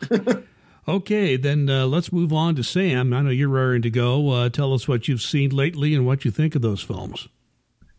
okay, 0.87 1.35
then 1.35 1.69
uh, 1.69 1.85
let's 1.87 2.11
move 2.11 2.31
on 2.31 2.55
to 2.55 2.63
Sam. 2.63 3.13
I 3.13 3.21
know 3.21 3.29
you're 3.29 3.49
raring 3.49 3.81
to 3.81 3.89
go. 3.89 4.29
Uh, 4.29 4.49
tell 4.49 4.73
us 4.73 4.87
what 4.87 5.07
you've 5.07 5.21
seen 5.21 5.49
lately 5.49 5.93
and 5.95 6.05
what 6.05 6.23
you 6.23 6.31
think 6.31 6.55
of 6.55 6.61
those 6.61 6.81
films. 6.81 7.27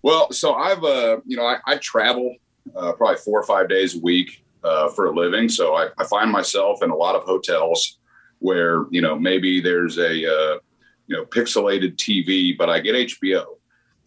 Well, 0.03 0.33
so 0.33 0.55
I've, 0.55 0.83
uh, 0.83 1.19
you 1.27 1.37
know, 1.37 1.45
I, 1.45 1.59
I 1.67 1.77
travel 1.77 2.37
uh, 2.77 2.93
probably 2.93 3.17
four 3.17 3.41
or 3.41 3.45
five 3.45 3.69
days 3.69 3.97
a 3.97 4.01
week 4.01 4.45
uh, 4.65 4.89
for 4.91 5.07
a 5.07 5.15
living. 5.15 5.49
So 5.49 5.75
I, 5.75 5.89
I, 5.99 6.05
find 6.05 6.31
myself 6.31 6.83
in 6.83 6.91
a 6.91 6.97
lot 6.97 7.15
of 7.15 7.25
hotels 7.25 7.99
where 8.39 8.87
you 8.91 9.01
know 9.01 9.19
maybe 9.19 9.61
there's 9.61 9.99
a 9.99 10.11
uh, 10.11 10.59
you 11.07 11.17
know 11.17 11.25
pixelated 11.25 11.97
TV, 11.97 12.57
but 12.57 12.69
I 12.69 12.81
get 12.81 12.95
HBO. 12.95 13.45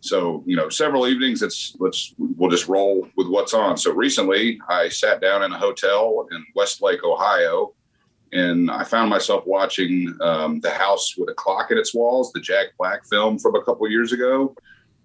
So 0.02 0.43
you 0.45 0.56
know, 0.56 0.69
several 0.69 1.08
evenings 1.08 1.41
it's 1.41 1.76
let's 1.80 2.13
we'll 2.17 2.52
just 2.52 2.67
roll 2.67 3.08
with 3.15 3.28
what's 3.28 3.54
on. 3.54 3.78
So 3.78 3.91
recently, 3.91 4.60
I 4.69 4.89
sat 4.89 5.21
down 5.21 5.43
in 5.43 5.52
a 5.52 5.58
hotel 5.58 6.28
in 6.32 6.45
Westlake, 6.56 7.04
Ohio, 7.04 7.73
and 8.32 8.69
I 8.69 8.84
found 8.84 9.10
myself 9.10 9.45
watching 9.45 10.15
um, 10.21 10.60
The 10.60 10.71
House 10.71 11.15
with 11.17 11.30
a 11.30 11.34
Clock 11.34 11.71
in 11.71 11.78
Its 11.78 11.95
Walls, 11.95 12.32
the 12.34 12.41
Jack 12.41 12.67
Black 12.78 13.08
film 13.08 13.39
from 13.39 13.56
a 13.56 13.63
couple 13.63 13.89
years 13.89 14.12
ago 14.12 14.56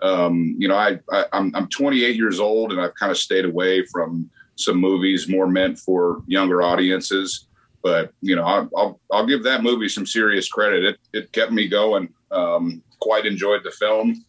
um, 0.03 0.55
you 0.59 0.69
know, 0.69 0.77
I, 0.77 0.99
I 1.11 1.21
am 1.21 1.27
I'm, 1.33 1.57
I'm 1.57 1.69
28 1.69 2.17
years 2.17 2.41
old 2.41 2.73
and 2.73 2.81
I've 2.81 2.95
kind 2.95 3.11
of 3.11 3.19
stayed 3.19 3.45
away 3.45 3.85
from 3.87 4.31
some 4.57 4.77
movies 4.77 5.29
more 5.29 5.47
meant 5.47 5.79
for 5.79 6.23
younger 6.27 6.63
audiences. 6.63 7.47
But 7.83 8.13
you 8.21 8.37
know, 8.37 8.45
I, 8.45 8.61
will 8.61 9.01
I'll 9.13 9.27
give 9.27 9.45
that 9.45 9.63
movie 9.63 9.89
some 9.89 10.07
serious 10.07 10.49
credit. 10.49 10.85
It 10.85 10.99
it 11.13 11.33
kept 11.33 11.53
me 11.53 11.69
going. 11.69 12.13
Um, 12.31 12.83
quite 13.01 13.27
enjoyed 13.27 13.63
the 13.65 13.71
film. 13.71 14.25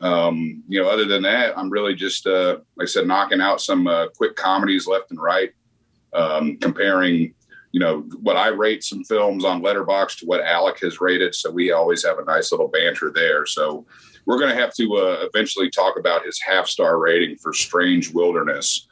Um, 0.00 0.62
you 0.68 0.82
know, 0.82 0.88
other 0.88 1.04
than 1.04 1.22
that, 1.22 1.56
I'm 1.56 1.70
really 1.70 1.94
just 1.94 2.26
uh, 2.26 2.58
like 2.76 2.84
I 2.84 2.86
said, 2.86 3.06
knocking 3.06 3.40
out 3.40 3.60
some 3.60 3.86
uh, 3.86 4.08
quick 4.08 4.36
comedies 4.36 4.86
left 4.86 5.10
and 5.10 5.20
right, 5.20 5.52
um, 6.12 6.56
comparing. 6.58 7.32
You 7.72 7.80
know 7.80 8.00
what 8.22 8.38
I 8.38 8.48
rate 8.48 8.82
some 8.82 9.04
films 9.04 9.44
on 9.44 9.60
Letterboxd 9.60 10.20
to 10.20 10.26
what 10.26 10.40
Alec 10.40 10.80
has 10.80 10.98
rated, 10.98 11.34
so 11.34 11.50
we 11.50 11.72
always 11.72 12.02
have 12.06 12.18
a 12.18 12.24
nice 12.24 12.50
little 12.50 12.68
banter 12.68 13.12
there. 13.14 13.44
So 13.44 13.84
we're 14.26 14.38
going 14.38 14.54
to 14.54 14.60
have 14.60 14.74
to 14.74 14.96
uh, 14.96 15.26
eventually 15.32 15.70
talk 15.70 15.98
about 15.98 16.24
his 16.24 16.40
half 16.40 16.66
star 16.66 16.98
rating 16.98 17.36
for 17.36 17.52
Strange 17.52 18.12
Wilderness, 18.12 18.86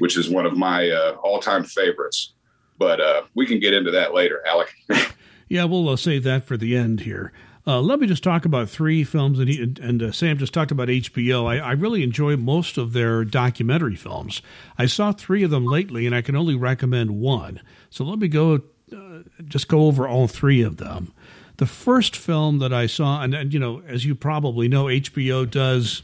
which 0.00 0.16
is 0.18 0.28
one 0.28 0.46
of 0.46 0.56
my 0.56 0.90
uh, 0.90 1.16
all 1.22 1.40
time 1.40 1.64
favorites. 1.64 2.34
But 2.76 3.00
uh, 3.00 3.22
we 3.34 3.46
can 3.46 3.60
get 3.60 3.72
into 3.72 3.90
that 3.92 4.12
later, 4.12 4.42
Alec. 4.46 4.72
yeah, 5.48 5.64
we'll 5.64 5.88
uh, 5.88 5.96
save 5.96 6.24
that 6.24 6.44
for 6.44 6.56
the 6.56 6.76
end 6.76 7.00
here. 7.00 7.32
Uh, 7.66 7.80
let 7.80 8.00
me 8.00 8.06
just 8.06 8.24
talk 8.24 8.46
about 8.46 8.70
three 8.70 9.04
films, 9.04 9.38
and, 9.38 9.48
he, 9.48 9.62
and 9.62 10.02
uh, 10.02 10.12
Sam 10.12 10.38
just 10.38 10.54
talked 10.54 10.70
about 10.70 10.88
HBO. 10.88 11.46
I, 11.46 11.58
I, 11.58 11.72
really 11.72 12.02
enjoy 12.02 12.36
most 12.38 12.78
of 12.78 12.94
their 12.94 13.22
documentary 13.22 13.96
films. 13.96 14.40
I 14.78 14.86
saw 14.86 15.12
three 15.12 15.42
of 15.42 15.50
them 15.50 15.66
lately, 15.66 16.06
and 16.06 16.14
I 16.14 16.22
can 16.22 16.34
only 16.34 16.54
recommend 16.54 17.20
one. 17.20 17.60
So 17.90 18.02
let 18.02 18.18
me 18.18 18.28
go, 18.28 18.62
just 19.44 19.68
go 19.68 19.86
over 19.86 20.08
all 20.08 20.26
three 20.26 20.62
of 20.62 20.78
them 20.78 21.12
the 21.60 21.66
first 21.66 22.16
film 22.16 22.58
that 22.60 22.72
I 22.72 22.86
saw, 22.86 23.20
and, 23.20 23.34
and 23.34 23.52
you 23.52 23.60
know, 23.60 23.82
as 23.86 24.06
you 24.06 24.14
probably 24.14 24.66
know, 24.66 24.86
HBO 24.86 25.48
does 25.48 26.02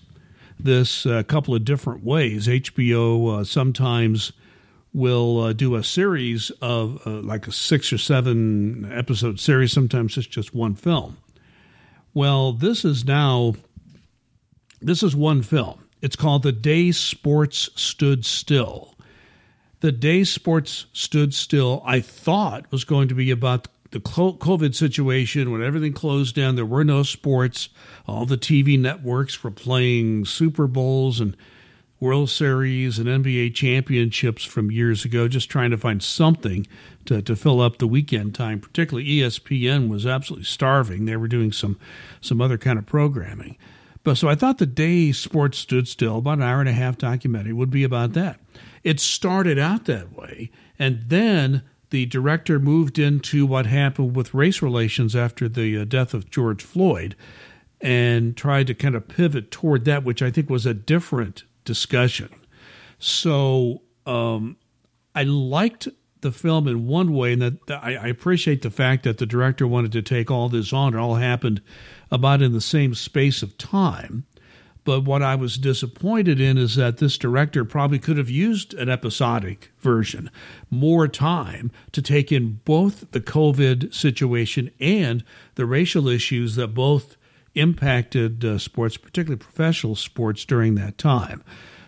this 0.60 1.06
a 1.06 1.24
couple 1.24 1.54
of 1.54 1.64
different 1.64 2.04
ways. 2.04 2.46
HBO 2.46 3.40
uh, 3.40 3.44
sometimes 3.44 4.34
will 4.92 5.40
uh, 5.40 5.52
do 5.54 5.74
a 5.74 5.82
series 5.82 6.50
of 6.60 7.00
uh, 7.06 7.22
like 7.22 7.46
a 7.46 7.52
six 7.52 7.90
or 7.90 7.96
seven 7.96 8.92
episode 8.92 9.40
series. 9.40 9.72
Sometimes 9.72 10.18
it's 10.18 10.26
just 10.26 10.54
one 10.54 10.74
film. 10.74 11.16
Well, 12.12 12.52
this 12.52 12.84
is 12.84 13.06
now 13.06 13.54
this 14.82 15.02
is 15.02 15.16
one 15.16 15.40
film. 15.42 15.86
It's 16.02 16.16
called 16.16 16.42
The 16.42 16.52
Day 16.52 16.92
Sports 16.92 17.70
Stood 17.76 18.26
Still. 18.26 18.94
The 19.80 19.92
Day 19.92 20.24
Sports 20.24 20.84
Stood 20.92 21.32
Still, 21.32 21.82
I 21.86 22.00
thought 22.00 22.70
was 22.70 22.84
going 22.84 23.08
to 23.08 23.14
be 23.14 23.30
about 23.30 23.68
the 23.90 24.00
COVID 24.00 24.74
situation, 24.74 25.50
when 25.50 25.62
everything 25.62 25.92
closed 25.92 26.34
down, 26.34 26.56
there 26.56 26.66
were 26.66 26.84
no 26.84 27.02
sports. 27.02 27.68
All 28.06 28.26
the 28.26 28.38
TV 28.38 28.78
networks 28.78 29.42
were 29.42 29.50
playing 29.50 30.24
Super 30.24 30.66
Bowls 30.66 31.20
and 31.20 31.36
World 31.98 32.28
Series 32.28 32.98
and 32.98 33.08
NBA 33.08 33.54
championships 33.54 34.44
from 34.44 34.70
years 34.70 35.04
ago, 35.04 35.28
just 35.28 35.48
trying 35.48 35.70
to 35.70 35.78
find 35.78 36.02
something 36.02 36.66
to, 37.06 37.22
to 37.22 37.34
fill 37.34 37.60
up 37.60 37.78
the 37.78 37.86
weekend 37.86 38.34
time. 38.34 38.60
Particularly 38.60 39.08
ESPN 39.08 39.88
was 39.88 40.06
absolutely 40.06 40.44
starving. 40.44 41.06
They 41.06 41.16
were 41.16 41.28
doing 41.28 41.52
some 41.52 41.78
some 42.20 42.40
other 42.40 42.58
kind 42.58 42.78
of 42.78 42.84
programming. 42.84 43.56
But 44.04 44.18
so 44.18 44.28
I 44.28 44.34
thought 44.34 44.58
the 44.58 44.66
day 44.66 45.10
sports 45.10 45.58
stood 45.58 45.88
still, 45.88 46.18
about 46.18 46.38
an 46.38 46.42
hour 46.42 46.60
and 46.60 46.68
a 46.68 46.72
half 46.72 46.98
documentary, 46.98 47.52
would 47.52 47.70
be 47.70 47.82
about 47.82 48.12
that. 48.12 48.38
It 48.84 49.00
started 49.00 49.58
out 49.58 49.86
that 49.86 50.12
way, 50.12 50.50
and 50.78 51.02
then 51.08 51.62
the 51.90 52.06
director 52.06 52.58
moved 52.58 52.98
into 52.98 53.46
what 53.46 53.66
happened 53.66 54.16
with 54.16 54.34
race 54.34 54.60
relations 54.60 55.14
after 55.14 55.48
the 55.48 55.78
uh, 55.78 55.84
death 55.84 56.14
of 56.14 56.30
George 56.30 56.62
Floyd 56.62 57.14
and 57.80 58.36
tried 58.36 58.66
to 58.66 58.74
kind 58.74 58.94
of 58.94 59.08
pivot 59.08 59.50
toward 59.50 59.84
that, 59.84 60.04
which 60.04 60.22
I 60.22 60.30
think 60.30 60.50
was 60.50 60.66
a 60.66 60.74
different 60.74 61.44
discussion. 61.64 62.30
So 62.98 63.82
um, 64.06 64.56
I 65.14 65.24
liked 65.24 65.88
the 66.22 66.32
film 66.32 66.66
in 66.66 66.86
one 66.86 67.12
way, 67.12 67.34
and 67.34 67.42
that 67.42 67.58
I, 67.68 67.96
I, 67.96 68.06
appreciate 68.08 68.62
the 68.62 68.70
fact 68.70 69.04
that 69.04 69.18
the 69.18 69.26
director 69.26 69.66
wanted 69.66 69.92
to 69.92 70.02
take 70.02 70.30
all 70.30 70.48
this 70.48 70.72
on. 70.72 70.94
It 70.94 70.98
all 70.98 71.16
happened 71.16 71.60
about 72.10 72.42
in 72.42 72.52
the 72.52 72.60
same 72.60 72.94
space 72.94 73.42
of 73.42 73.58
time. 73.58 74.24
But 74.86 75.00
what 75.00 75.20
I 75.20 75.34
was 75.34 75.58
disappointed 75.58 76.40
in 76.40 76.56
is 76.56 76.76
that 76.76 76.98
this 76.98 77.18
director 77.18 77.64
probably 77.64 77.98
could 77.98 78.18
have 78.18 78.30
used 78.30 78.72
an 78.74 78.88
episodic 78.88 79.72
version, 79.80 80.30
more 80.70 81.08
time 81.08 81.72
to 81.90 82.00
take 82.00 82.30
in 82.30 82.60
both 82.64 83.10
the 83.10 83.20
COVID 83.20 83.92
situation 83.92 84.70
and 84.78 85.24
the 85.56 85.66
racial 85.66 86.06
issues 86.06 86.54
that 86.54 86.68
both 86.68 87.16
impacted 87.56 88.44
uh, 88.44 88.58
sports, 88.58 88.96
particularly 88.96 89.40
professional 89.40 89.96
sports, 89.96 90.44
during 90.44 90.76
that 90.76 90.98
time. 90.98 91.42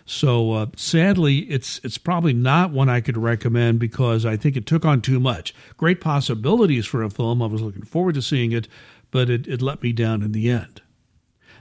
So 0.05 0.51
uh, 0.51 0.65
sadly, 0.75 1.49
it's 1.49 1.79
it's 1.85 1.97
probably 1.97 2.33
not 2.33 2.71
one 2.71 2.89
I 2.89 2.99
could 2.99 3.15
recommend 3.15 3.79
because 3.79 4.25
I 4.25 4.35
think 4.35 4.57
it 4.57 4.65
took 4.65 4.83
on 4.83 4.99
too 4.99 5.21
much. 5.21 5.55
Great 5.77 6.01
possibilities 6.01 6.85
for 6.85 7.01
a 7.01 7.09
film. 7.09 7.41
I 7.41 7.45
was 7.45 7.61
looking 7.61 7.83
forward 7.83 8.15
to 8.15 8.21
seeing 8.21 8.51
it, 8.51 8.67
but 9.09 9.29
it, 9.29 9.47
it 9.47 9.61
let 9.61 9.81
me 9.81 9.93
down 9.93 10.21
in 10.21 10.33
the 10.33 10.49
end. 10.49 10.81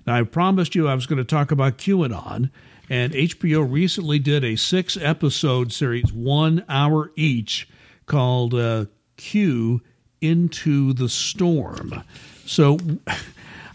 Now, 0.09 0.15
I 0.15 0.23
promised 0.23 0.75
you 0.75 0.89
I 0.89 0.95
was 0.95 1.05
going 1.05 1.19
to 1.19 1.25
talk 1.25 1.51
about 1.51 1.77
QAnon, 1.77 2.49
and 2.89 3.13
HBO 3.13 3.71
recently 3.71 4.19
did 4.19 4.43
a 4.43 4.57
six 4.57 4.97
episode 4.97 5.71
series, 5.71 6.15
one 6.15 6.65
hour 6.67 7.13
each, 7.15 7.69
called 8.07 8.55
uh, 8.55 8.87
Q 9.19 9.83
Into 10.23 10.95
the 10.95 11.11
Storm. 11.11 12.03
So, 12.47 12.79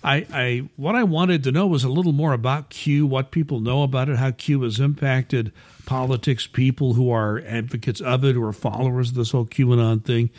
I, 0.03 0.25
I 0.33 0.69
what 0.75 0.95
I 0.95 1.03
wanted 1.03 1.43
to 1.43 1.51
know 1.51 1.67
was 1.67 1.83
a 1.83 1.89
little 1.89 2.13
more 2.13 2.33
about 2.33 2.71
Q, 2.71 3.05
what 3.05 3.29
people 3.29 3.59
know 3.59 3.83
about 3.83 4.09
it, 4.09 4.17
how 4.17 4.31
Q 4.31 4.63
has 4.63 4.79
impacted 4.79 5.51
politics, 5.85 6.47
people 6.47 6.95
who 6.95 7.11
are 7.11 7.43
advocates 7.45 8.01
of 8.01 8.25
it, 8.25 8.33
who 8.33 8.43
are 8.43 8.53
followers 8.53 9.09
of 9.09 9.15
this 9.15 9.29
whole 9.29 9.45
QAnon 9.45 10.03
thing. 10.03 10.31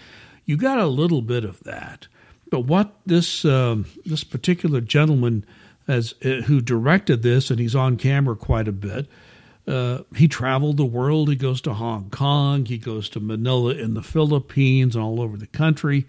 You 0.45 0.57
got 0.57 0.81
a 0.81 0.87
little 0.87 1.23
bit 1.23 1.45
of 1.45 1.63
that, 1.63 2.09
but 2.51 2.63
what 2.63 2.97
this 3.07 3.45
um, 3.45 3.87
this 4.05 4.25
particular 4.25 4.81
gentleman 4.81 5.47
as 5.87 6.15
uh, 6.25 6.43
who 6.47 6.61
directed 6.61 7.23
this, 7.23 7.51
and 7.51 7.59
he's 7.61 7.75
on 7.75 7.97
camera 7.97 8.37
quite 8.37 8.69
a 8.69 8.73
bit. 8.73 9.07
uh, 9.67 10.01
he 10.17 10.29
traveled 10.29 10.77
the 10.77 10.85
world. 10.85 11.29
He 11.29 11.37
goes 11.37 11.61
to 11.63 11.75
Hong 11.75 12.11
Kong. 12.11 12.67
He 12.67 12.79
goes 12.79 13.09
to 13.11 13.21
Manila 13.21 13.71
in 13.73 13.95
the 13.95 14.03
Philippines 14.03 14.95
and 14.95 15.05
all 15.05 15.21
over 15.21 15.37
the 15.37 15.47
country, 15.47 16.07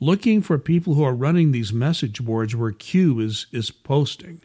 looking 0.00 0.40
for 0.40 0.58
people 0.58 0.94
who 0.94 1.04
are 1.04 1.14
running 1.14 1.52
these 1.52 1.72
message 1.72 2.24
boards 2.24 2.56
where 2.56 2.72
Q 2.72 3.20
is 3.20 3.46
is 3.52 3.70
posting. 3.70 4.40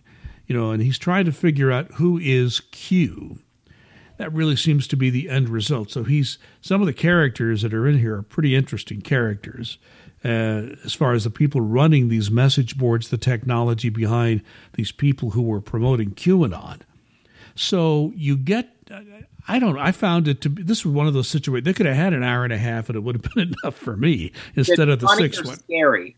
You 0.48 0.58
know, 0.58 0.72
and 0.72 0.82
he's 0.82 0.98
trying 0.98 1.26
to 1.26 1.32
figure 1.32 1.72
out 1.72 1.94
who 1.94 2.18
is 2.18 2.60
Q. 2.72 3.40
That 4.18 4.34
really 4.34 4.58
seems 4.58 4.88
to 4.88 4.98
be 4.98 5.10
the 5.10 5.30
end 5.30 5.48
result. 5.48 5.92
So 5.92 6.04
he's 6.04 6.38
some 6.60 6.82
of 6.82 6.88
the 6.88 6.94
characters 6.94 7.62
that 7.62 7.74
are 7.74 7.88
in 7.88 8.00
here 8.00 8.16
are 8.18 8.24
pretty 8.24 8.56
interesting 8.56 9.00
characters. 9.02 9.78
Uh, 10.24 10.76
as 10.84 10.94
far 10.94 11.14
as 11.14 11.24
the 11.24 11.30
people 11.30 11.62
running 11.62 12.10
these 12.10 12.30
message 12.30 12.78
boards, 12.78 13.08
the 13.08 13.18
technology 13.18 13.88
behind 13.88 14.42
these 14.74 14.92
people 14.92 15.30
who 15.30 15.42
were 15.42 15.62
promoting 15.62 16.12
QAnon. 16.12 16.82
So 17.56 18.12
you 18.16 18.36
get, 18.36 18.70
I 19.48 19.60
don't 19.60 19.76
know, 19.76 19.82
I 19.82 19.92
found 19.94 20.28
it 20.28 20.42
to 20.42 20.50
be, 20.50 20.64
this 20.64 20.84
was 20.84 20.94
one 20.94 21.08
of 21.08 21.14
those 21.14 21.28
situations, 21.28 21.66
they 21.66 21.74
could 21.74 21.86
have 21.86 21.96
had 21.96 22.14
an 22.14 22.24
hour 22.24 22.44
and 22.44 22.52
a 22.52 22.58
half 22.58 22.90
and 22.90 22.98
it 22.98 23.00
would 23.00 23.16
have 23.16 23.34
been 23.34 23.54
enough 23.64 23.76
for 23.76 23.96
me 23.96 24.32
instead 24.56 24.90
of 24.90 25.00
the 25.00 25.08
six 25.16 25.44
one. 25.44 25.56
Scary. 25.58 26.18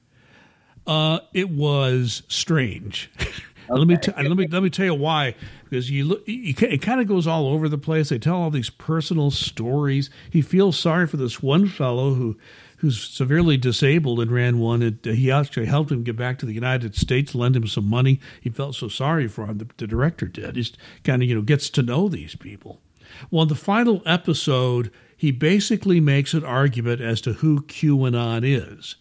Uh, 0.88 1.20
it 1.34 1.50
was 1.50 2.24
strange. 2.28 3.12
let 3.70 3.88
me 3.88 3.98
t- 3.98 4.12
let 4.18 4.36
me 4.36 4.48
let 4.48 4.64
me 4.64 4.70
tell 4.70 4.86
you 4.86 4.96
why. 4.96 5.36
Because 5.64 5.90
you 5.90 6.06
look, 6.06 6.28
you, 6.28 6.54
it 6.60 6.82
kind 6.82 7.00
of 7.00 7.08
goes 7.08 7.28
all 7.28 7.48
over 7.48 7.70
the 7.70 7.78
place. 7.78 8.10
They 8.10 8.20
tell 8.20 8.36
all 8.36 8.50
these 8.50 8.70
personal 8.70 9.32
stories. 9.32 10.10
He 10.30 10.42
feels 10.42 10.78
sorry 10.78 11.08
for 11.08 11.18
this 11.18 11.42
one 11.42 11.68
fellow 11.68 12.14
who 12.14 12.38
who's 12.82 13.00
severely 13.00 13.58
disabled 13.58 14.20
and 14.20 14.32
ran 14.32 14.58
one. 14.58 14.82
And 14.82 15.00
he 15.06 15.30
actually 15.30 15.68
helped 15.68 15.92
him 15.92 16.04
get 16.04 16.16
back 16.16 16.40
to 16.40 16.48
the 16.48 16.54
United 16.54 16.96
States, 16.96 17.36
lend 17.36 17.56
him 17.56 17.68
some 17.68 17.88
money. 17.88 18.20
He 18.42 18.50
felt 18.50 18.76
so 18.76 18.88
sorry 18.88 19.28
for 19.28 19.46
him. 19.46 19.60
The, 19.60 19.68
the 19.78 19.88
director 19.88 20.26
did. 20.26 20.56
He's 20.56 20.74
kind 21.04 21.22
of 21.22 21.30
you 21.30 21.36
know 21.36 21.44
gets 21.44 21.70
to 21.72 21.84
know 21.84 22.10
these 22.10 22.36
people. 22.36 22.82
Well, 23.30 23.44
in 23.44 23.50
the 23.50 23.56
final 23.56 24.02
episode, 24.06 24.92
he 25.16 25.32
basically 25.32 26.00
makes 26.00 26.34
an 26.34 26.44
argument 26.44 27.02
as 27.02 27.22
to 27.22 27.34
who 27.34 27.62
QAnon 27.62 28.42
is. 28.44 28.96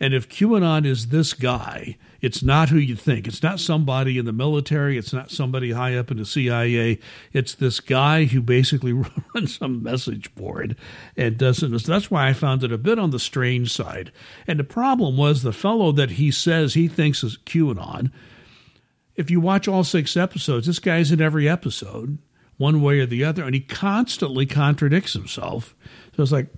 And 0.00 0.12
if 0.12 0.28
QAnon 0.28 0.84
is 0.84 1.08
this 1.08 1.32
guy, 1.32 1.96
it's 2.20 2.42
not 2.42 2.68
who 2.68 2.78
you 2.78 2.96
think. 2.96 3.26
It's 3.26 3.42
not 3.42 3.60
somebody 3.60 4.18
in 4.18 4.26
the 4.26 4.32
military. 4.32 4.98
It's 4.98 5.12
not 5.12 5.30
somebody 5.30 5.72
high 5.72 5.96
up 5.96 6.10
in 6.10 6.18
the 6.18 6.26
CIA. 6.26 6.98
It's 7.32 7.54
this 7.54 7.80
guy 7.80 8.24
who 8.24 8.42
basically 8.42 8.92
runs 9.34 9.56
some 9.56 9.82
message 9.82 10.34
board 10.34 10.76
and 11.16 11.38
doesn't. 11.38 11.84
That's 11.84 12.10
why 12.10 12.28
I 12.28 12.32
found 12.32 12.62
it 12.62 12.72
a 12.72 12.78
bit 12.78 12.98
on 12.98 13.10
the 13.10 13.18
strange 13.18 13.72
side. 13.72 14.12
And 14.46 14.58
the 14.58 14.64
problem 14.64 15.16
was 15.16 15.42
the 15.42 15.52
fellow 15.52 15.92
that 15.92 16.12
he 16.12 16.30
says 16.30 16.74
he 16.74 16.88
thinks 16.88 17.24
is 17.24 17.38
QAnon. 17.46 18.10
If 19.16 19.30
you 19.30 19.40
watch 19.40 19.66
all 19.68 19.84
six 19.84 20.16
episodes, 20.16 20.66
this 20.66 20.78
guy's 20.78 21.12
in 21.12 21.20
every 21.20 21.48
episode, 21.48 22.18
one 22.58 22.82
way 22.82 23.00
or 23.00 23.06
the 23.06 23.24
other, 23.24 23.44
and 23.44 23.54
he 23.54 23.60
constantly 23.60 24.46
contradicts 24.46 25.14
himself. 25.14 25.74
So 26.16 26.22
it's 26.22 26.32
like, 26.32 26.48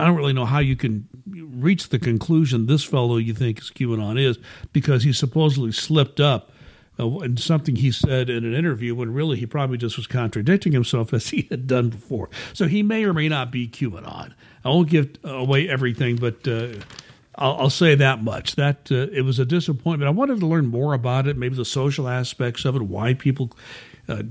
I 0.00 0.06
don't 0.06 0.16
really 0.16 0.32
know 0.32 0.46
how 0.46 0.60
you 0.60 0.76
can 0.76 1.08
reach 1.28 1.90
the 1.90 1.98
conclusion 1.98 2.66
this 2.66 2.84
fellow 2.84 3.18
you 3.18 3.34
think 3.34 3.60
is 3.60 3.70
QAnon 3.70 4.18
is 4.18 4.38
because 4.72 5.02
he 5.02 5.12
supposedly 5.12 5.72
slipped 5.72 6.20
up 6.20 6.50
uh, 6.98 7.18
in 7.18 7.36
something 7.36 7.76
he 7.76 7.90
said 7.90 8.30
in 8.30 8.44
an 8.44 8.54
interview 8.54 8.94
when 8.94 9.12
really 9.12 9.36
he 9.36 9.46
probably 9.46 9.76
just 9.76 9.96
was 9.96 10.06
contradicting 10.06 10.72
himself 10.72 11.12
as 11.12 11.28
he 11.28 11.46
had 11.50 11.66
done 11.66 11.90
before. 11.90 12.30
So 12.54 12.66
he 12.66 12.82
may 12.82 13.04
or 13.04 13.12
may 13.12 13.28
not 13.28 13.50
be 13.50 13.68
QAnon. 13.68 14.32
I 14.64 14.68
won't 14.68 14.88
give 14.88 15.16
away 15.22 15.68
everything, 15.68 16.16
but 16.16 16.48
uh, 16.48 16.68
I'll, 17.34 17.56
I'll, 17.56 17.70
say 17.70 17.94
that 17.94 18.22
much. 18.22 18.56
That 18.56 18.90
uh, 18.90 19.08
it 19.12 19.22
was 19.22 19.38
a 19.38 19.44
disappointment. 19.44 20.08
I 20.08 20.12
wanted 20.12 20.40
to 20.40 20.46
learn 20.46 20.66
more 20.66 20.94
about 20.94 21.26
it, 21.26 21.36
maybe 21.36 21.56
the 21.56 21.64
social 21.64 22.08
aspects 22.08 22.64
of 22.64 22.74
it, 22.76 22.82
why 22.82 23.14
people 23.14 23.52
uh, 24.08 24.22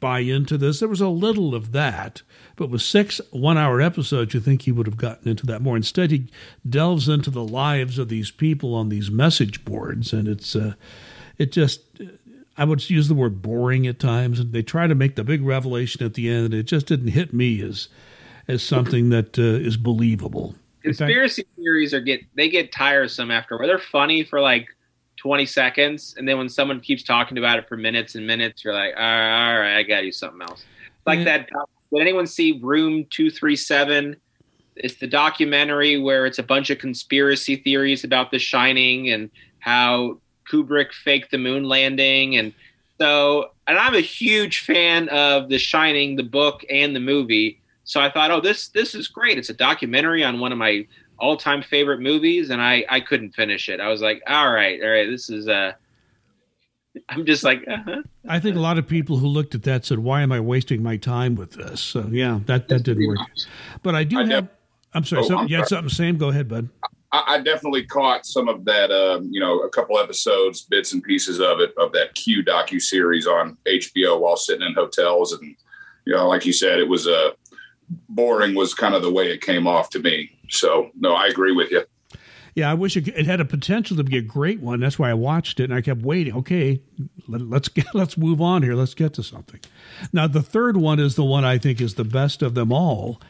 buy 0.00 0.20
into 0.20 0.56
this. 0.56 0.80
There 0.80 0.88
was 0.88 1.00
a 1.00 1.08
little 1.08 1.54
of 1.54 1.72
that, 1.72 2.22
but 2.56 2.70
with 2.70 2.82
six 2.82 3.20
one 3.30 3.58
hour 3.58 3.80
episodes, 3.80 4.34
you 4.34 4.40
think 4.40 4.62
he 4.62 4.72
would 4.72 4.86
have 4.86 4.96
gotten 4.96 5.28
into 5.28 5.46
that 5.46 5.62
more. 5.62 5.76
Instead, 5.76 6.10
he 6.10 6.28
delves 6.68 7.08
into 7.08 7.30
the 7.30 7.44
lives 7.44 7.98
of 7.98 8.08
these 8.08 8.30
people 8.30 8.74
on 8.74 8.88
these 8.88 9.10
message 9.10 9.64
boards, 9.64 10.12
and 10.12 10.28
it's 10.28 10.54
uh, 10.56 10.74
it 11.36 11.52
just. 11.52 11.82
I 12.60 12.64
would 12.64 12.90
use 12.90 13.06
the 13.06 13.14
word 13.14 13.40
boring 13.40 13.86
at 13.86 14.00
times, 14.00 14.40
and 14.40 14.52
they 14.52 14.64
try 14.64 14.88
to 14.88 14.94
make 14.96 15.14
the 15.14 15.22
big 15.22 15.44
revelation 15.44 16.04
at 16.04 16.14
the 16.14 16.28
end, 16.28 16.46
and 16.46 16.54
it 16.54 16.64
just 16.64 16.86
didn't 16.86 17.08
hit 17.08 17.32
me 17.32 17.62
as 17.62 17.88
as 18.48 18.62
something 18.62 19.10
that 19.10 19.38
uh, 19.38 19.42
is 19.42 19.76
believable. 19.76 20.56
Conspiracy 20.82 21.42
fact, 21.42 21.56
theories 21.56 21.94
are 21.94 22.00
get 22.00 22.22
they 22.34 22.48
get 22.48 22.72
tiresome 22.72 23.30
after 23.30 23.58
they're 23.62 23.78
funny 23.78 24.24
for 24.24 24.40
like 24.40 24.68
20 25.18 25.46
seconds 25.46 26.14
and 26.16 26.28
then 26.28 26.38
when 26.38 26.48
someone 26.48 26.80
keeps 26.80 27.02
talking 27.02 27.38
about 27.38 27.58
it 27.58 27.68
for 27.68 27.76
minutes 27.76 28.14
and 28.14 28.26
minutes 28.26 28.64
you're 28.64 28.72
like 28.72 28.94
all 28.96 29.02
right, 29.02 29.52
all 29.52 29.60
right 29.60 29.76
i 29.76 29.82
gotta 29.82 30.02
do 30.02 30.12
something 30.12 30.40
else. 30.42 30.64
Like 31.06 31.18
yeah. 31.20 31.24
that 31.24 31.50
did 31.92 32.00
anyone 32.00 32.26
see 32.26 32.60
room 32.62 33.04
237 33.10 34.16
it's 34.76 34.94
the 34.94 35.08
documentary 35.08 35.98
where 35.98 36.24
it's 36.24 36.38
a 36.38 36.42
bunch 36.42 36.70
of 36.70 36.78
conspiracy 36.78 37.56
theories 37.56 38.04
about 38.04 38.30
the 38.30 38.38
shining 38.38 39.10
and 39.10 39.30
how 39.58 40.18
kubrick 40.50 40.92
faked 40.92 41.30
the 41.30 41.38
moon 41.38 41.64
landing 41.64 42.36
and 42.36 42.52
so 43.00 43.50
and 43.66 43.76
i'm 43.78 43.94
a 43.94 44.00
huge 44.00 44.60
fan 44.60 45.08
of 45.08 45.48
the 45.48 45.58
shining 45.58 46.16
the 46.16 46.22
book 46.22 46.64
and 46.70 46.94
the 46.94 47.00
movie. 47.00 47.60
So 47.84 48.00
i 48.00 48.10
thought 48.10 48.30
oh 48.30 48.40
this 48.40 48.68
this 48.68 48.94
is 48.94 49.08
great. 49.08 49.38
It's 49.38 49.50
a 49.50 49.54
documentary 49.54 50.22
on 50.22 50.38
one 50.40 50.52
of 50.52 50.58
my 50.58 50.86
all-time 51.18 51.62
favorite 51.62 52.00
movies 52.00 52.50
and 52.50 52.62
I 52.62 52.84
I 52.88 53.00
couldn't 53.00 53.32
finish 53.32 53.68
it. 53.68 53.80
I 53.80 53.88
was 53.88 54.00
like, 54.00 54.22
all 54.26 54.50
right, 54.52 54.80
all 54.82 54.90
right, 54.90 55.08
this 55.08 55.30
is 55.30 55.48
uh 55.48 55.72
I'm 57.08 57.26
just 57.26 57.44
like 57.44 57.64
uh-huh. 57.68 58.02
I 58.28 58.40
think 58.40 58.56
a 58.56 58.60
lot 58.60 58.78
of 58.78 58.86
people 58.86 59.18
who 59.18 59.26
looked 59.26 59.54
at 59.54 59.62
that 59.64 59.84
said, 59.84 59.98
"Why 59.98 60.22
am 60.22 60.32
I 60.32 60.40
wasting 60.40 60.82
my 60.82 60.96
time 60.96 61.34
with 61.34 61.52
this?" 61.52 61.80
So 61.80 62.06
yeah, 62.10 62.40
that 62.46 62.68
that 62.68 62.82
didn't 62.82 63.06
work. 63.06 63.18
But 63.82 63.94
I 63.94 64.04
do 64.04 64.18
I 64.18 64.26
have. 64.26 64.44
Def- 64.44 64.54
I'm 64.94 65.04
sorry. 65.04 65.26
Oh, 65.30 65.38
I'm 65.38 65.48
you 65.48 65.56
had 65.56 65.68
something 65.68 65.90
sam 65.90 66.16
Go 66.16 66.28
ahead, 66.28 66.48
bud. 66.48 66.68
I, 67.12 67.24
I 67.26 67.40
definitely 67.40 67.84
caught 67.84 68.26
some 68.26 68.48
of 68.48 68.64
that. 68.64 68.90
Um, 68.90 69.28
you 69.30 69.40
know, 69.40 69.60
a 69.60 69.70
couple 69.70 69.98
episodes, 69.98 70.62
bits 70.62 70.92
and 70.92 71.02
pieces 71.02 71.40
of 71.40 71.60
it 71.60 71.72
of 71.76 71.92
that 71.92 72.14
Q 72.14 72.42
docu 72.44 72.80
series 72.80 73.26
on 73.26 73.56
HBO 73.66 74.20
while 74.20 74.36
sitting 74.36 74.66
in 74.66 74.74
hotels, 74.74 75.32
and 75.32 75.54
you 76.04 76.14
know, 76.14 76.28
like 76.28 76.46
you 76.46 76.52
said, 76.52 76.78
it 76.78 76.88
was 76.88 77.06
a 77.06 77.32
boring. 78.08 78.54
Was 78.54 78.74
kind 78.74 78.94
of 78.94 79.02
the 79.02 79.12
way 79.12 79.30
it 79.30 79.40
came 79.40 79.66
off 79.66 79.90
to 79.90 79.98
me. 79.98 80.30
So, 80.48 80.90
no, 80.98 81.14
I 81.14 81.26
agree 81.26 81.52
with 81.52 81.70
you. 81.70 81.84
Yeah, 82.54 82.70
I 82.70 82.74
wish 82.74 82.96
it, 82.96 83.06
it, 83.06 83.26
had 83.26 83.40
a 83.40 83.44
potential 83.44 83.96
to 83.98 84.02
be 84.02 84.16
a 84.16 84.22
great 84.22 84.60
one. 84.60 84.80
That's 84.80 84.98
why 84.98 85.10
I 85.10 85.14
watched 85.14 85.60
it, 85.60 85.64
and 85.64 85.74
I 85.74 85.80
kept 85.80 86.02
waiting. 86.02 86.34
Okay, 86.34 86.80
let, 87.28 87.42
us 87.52 87.68
get 87.68 87.86
let's 87.94 88.16
move 88.16 88.40
on 88.40 88.62
here. 88.62 88.74
Let's 88.74 88.94
get 88.94 89.14
to 89.14 89.22
something. 89.22 89.60
Now, 90.12 90.26
the 90.26 90.42
third 90.42 90.76
one 90.76 90.98
is 90.98 91.14
the 91.14 91.24
one 91.24 91.44
I 91.44 91.58
think 91.58 91.80
is 91.80 91.94
the 91.94 92.04
best 92.04 92.42
of 92.42 92.54
them 92.54 92.72
all, 92.72 93.20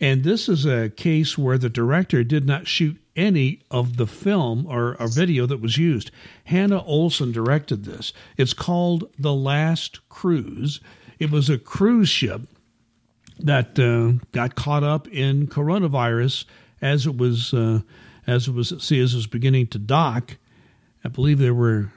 and 0.00 0.24
this 0.24 0.48
is 0.48 0.66
a 0.66 0.90
case 0.90 1.38
where 1.38 1.58
the 1.58 1.68
director 1.68 2.24
did 2.24 2.44
not 2.44 2.66
shoot 2.66 2.96
any 3.14 3.60
of 3.70 3.98
the 3.98 4.06
film 4.06 4.66
or, 4.66 5.00
or 5.00 5.06
video 5.06 5.46
that 5.46 5.60
was 5.60 5.78
used. 5.78 6.10
Hannah 6.44 6.82
Olson 6.82 7.30
directed 7.30 7.84
this. 7.84 8.12
It's 8.36 8.52
called 8.52 9.08
The 9.16 9.34
Last 9.34 10.08
Cruise. 10.08 10.80
It 11.20 11.30
was 11.30 11.48
a 11.48 11.58
cruise 11.58 12.08
ship 12.08 12.42
that 13.40 13.78
uh, 13.78 14.22
got 14.32 14.54
caught 14.54 14.84
up 14.84 15.08
in 15.08 15.46
coronavirus 15.46 16.44
as 16.80 17.06
it 17.06 17.16
was 17.16 17.54
uh, 17.54 17.80
as 18.26 18.48
it 18.48 18.54
was 18.54 18.72
see 18.82 19.00
as 19.00 19.14
it 19.14 19.16
was 19.16 19.26
beginning 19.26 19.66
to 19.68 19.78
dock. 19.78 20.36
I 21.04 21.08
believe 21.08 21.38
there 21.38 21.54
were 21.54 21.90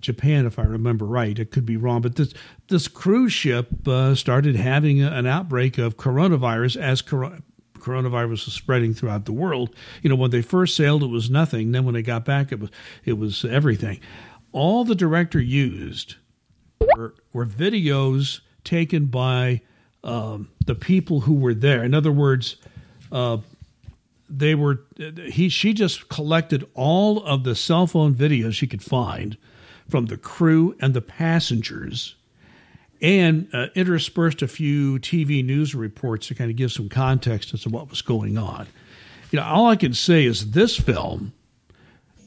Japan, 0.00 0.46
if 0.46 0.58
I 0.58 0.62
remember 0.62 1.04
right. 1.04 1.36
It 1.36 1.50
could 1.50 1.66
be 1.66 1.76
wrong, 1.76 2.02
but 2.02 2.16
this 2.16 2.34
this 2.68 2.88
cruise 2.88 3.32
ship 3.32 3.88
uh, 3.88 4.14
started 4.14 4.56
having 4.56 5.02
an 5.02 5.26
outbreak 5.26 5.78
of 5.78 5.96
coronavirus 5.96 6.76
as 6.76 7.02
cor- 7.02 7.38
coronavirus 7.74 8.28
was 8.28 8.42
spreading 8.42 8.94
throughout 8.94 9.24
the 9.24 9.32
world. 9.32 9.74
You 10.02 10.10
know, 10.10 10.16
when 10.16 10.30
they 10.30 10.42
first 10.42 10.76
sailed, 10.76 11.02
it 11.02 11.08
was 11.08 11.30
nothing. 11.30 11.72
Then 11.72 11.84
when 11.84 11.94
they 11.94 12.02
got 12.02 12.24
back, 12.24 12.52
it 12.52 12.60
was 12.60 12.70
it 13.04 13.14
was 13.14 13.44
everything. 13.44 14.00
All 14.52 14.84
the 14.84 14.94
director 14.94 15.40
used 15.40 16.16
were, 16.96 17.14
were 17.32 17.46
videos 17.46 18.40
taken 18.64 19.06
by 19.06 19.62
um, 20.04 20.48
the 20.66 20.74
people 20.74 21.20
who 21.20 21.34
were 21.34 21.54
there. 21.54 21.84
In 21.84 21.94
other 21.94 22.12
words, 22.12 22.56
uh, 23.10 23.38
they 24.28 24.54
were 24.54 24.80
he 25.28 25.48
she 25.48 25.74
just 25.74 26.08
collected 26.08 26.66
all 26.74 27.22
of 27.24 27.44
the 27.44 27.54
cell 27.54 27.86
phone 27.86 28.14
videos 28.14 28.54
she 28.54 28.66
could 28.66 28.82
find 28.82 29.36
from 29.88 30.06
the 30.06 30.16
crew 30.16 30.74
and 30.80 30.94
the 30.94 31.02
passengers 31.02 32.14
and 33.02 33.48
uh, 33.52 33.66
interspersed 33.74 34.42
a 34.42 34.48
few 34.48 34.98
TV 35.00 35.44
news 35.44 35.74
reports 35.74 36.28
to 36.28 36.34
kind 36.34 36.50
of 36.50 36.56
give 36.56 36.72
some 36.72 36.88
context 36.88 37.52
as 37.52 37.62
to 37.62 37.68
what 37.68 37.90
was 37.90 38.00
going 38.00 38.38
on. 38.38 38.66
You 39.32 39.40
know, 39.40 39.44
all 39.44 39.66
I 39.66 39.76
can 39.76 39.92
say 39.92 40.24
is 40.24 40.52
this 40.52 40.78
film, 40.78 41.32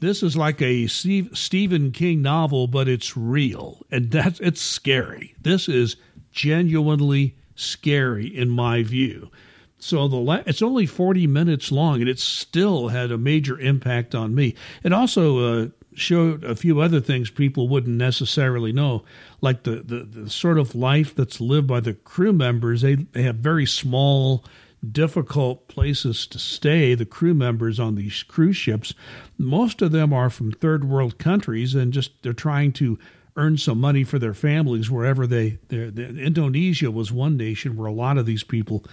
this 0.00 0.22
is 0.22 0.36
like 0.36 0.60
a 0.60 0.86
Stephen 0.86 1.92
King 1.92 2.20
novel, 2.20 2.66
but 2.66 2.88
it's 2.88 3.16
real 3.16 3.84
and 3.90 4.10
that's 4.10 4.38
it's 4.40 4.60
scary. 4.60 5.34
This 5.40 5.68
is 5.68 5.96
genuinely 6.30 7.34
scary 7.56 8.26
in 8.26 8.48
my 8.48 8.82
view. 8.82 9.30
So 9.78 10.08
the 10.08 10.16
la- 10.16 10.42
it's 10.46 10.62
only 10.62 10.86
40 10.86 11.26
minutes 11.26 11.70
long, 11.70 12.00
and 12.00 12.08
it 12.08 12.18
still 12.18 12.88
had 12.88 13.10
a 13.10 13.18
major 13.18 13.58
impact 13.58 14.14
on 14.14 14.34
me. 14.34 14.54
It 14.82 14.92
also 14.92 15.64
uh, 15.64 15.68
showed 15.94 16.44
a 16.44 16.54
few 16.54 16.80
other 16.80 17.00
things 17.00 17.30
people 17.30 17.68
wouldn't 17.68 17.96
necessarily 17.96 18.72
know, 18.72 19.04
like 19.40 19.64
the, 19.64 19.82
the, 19.82 20.04
the 20.04 20.30
sort 20.30 20.58
of 20.58 20.74
life 20.74 21.14
that's 21.14 21.40
lived 21.40 21.66
by 21.66 21.80
the 21.80 21.94
crew 21.94 22.32
members. 22.32 22.82
They, 22.82 22.94
they 22.94 23.22
have 23.22 23.36
very 23.36 23.66
small, 23.66 24.44
difficult 24.90 25.68
places 25.68 26.26
to 26.28 26.38
stay, 26.38 26.94
the 26.94 27.06
crew 27.06 27.34
members 27.34 27.80
on 27.80 27.94
these 27.96 28.22
cruise 28.22 28.56
ships. 28.56 28.94
Most 29.36 29.82
of 29.82 29.92
them 29.92 30.12
are 30.12 30.30
from 30.30 30.52
third 30.52 30.84
world 30.84 31.18
countries 31.18 31.74
and 31.74 31.92
just 31.92 32.22
they're 32.22 32.32
trying 32.32 32.72
to 32.74 32.98
earn 33.36 33.58
some 33.58 33.80
money 33.80 34.02
for 34.04 34.18
their 34.18 34.34
families 34.34 34.90
wherever 34.90 35.26
they 35.26 35.58
Indonesia 35.70 36.90
was 36.90 37.12
one 37.12 37.36
nation 37.36 37.76
where 37.76 37.86
a 37.86 37.92
lot 37.92 38.18
of 38.18 38.26
these 38.26 38.42
people 38.42 38.84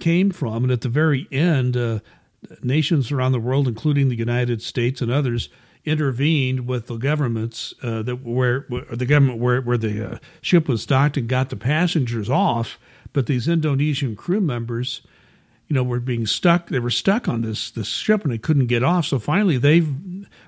came 0.00 0.30
from. 0.30 0.64
And 0.64 0.72
at 0.72 0.80
the 0.80 0.88
very 0.88 1.26
end 1.30 1.76
uh, 1.76 2.00
nations 2.62 3.10
around 3.10 3.32
the 3.32 3.40
world 3.40 3.68
including 3.68 4.08
the 4.08 4.16
United 4.16 4.60
States 4.62 5.00
and 5.00 5.10
others 5.10 5.48
intervened 5.84 6.66
with 6.66 6.88
the 6.88 6.96
governments 6.96 7.72
uh, 7.82 8.02
that 8.02 8.16
where, 8.16 8.66
where, 8.68 8.84
the 8.90 9.06
government 9.06 9.38
where 9.38 9.60
where 9.60 9.78
the 9.78 10.14
uh, 10.14 10.18
ship 10.40 10.68
was 10.68 10.84
docked 10.84 11.16
and 11.16 11.28
got 11.28 11.48
the 11.50 11.56
passengers 11.56 12.28
off. 12.28 12.78
But 13.12 13.26
these 13.26 13.48
Indonesian 13.48 14.16
crew 14.16 14.40
members 14.40 15.00
you 15.68 15.74
know 15.74 15.82
were 15.82 16.00
being 16.00 16.26
stuck. 16.26 16.68
They 16.68 16.78
were 16.78 16.90
stuck 16.90 17.28
on 17.28 17.42
this 17.42 17.70
this 17.70 17.88
ship 17.88 18.22
and 18.24 18.32
they 18.32 18.38
couldn't 18.38 18.66
get 18.66 18.82
off. 18.82 19.06
So 19.06 19.18
finally 19.18 19.58
they've 19.58 19.88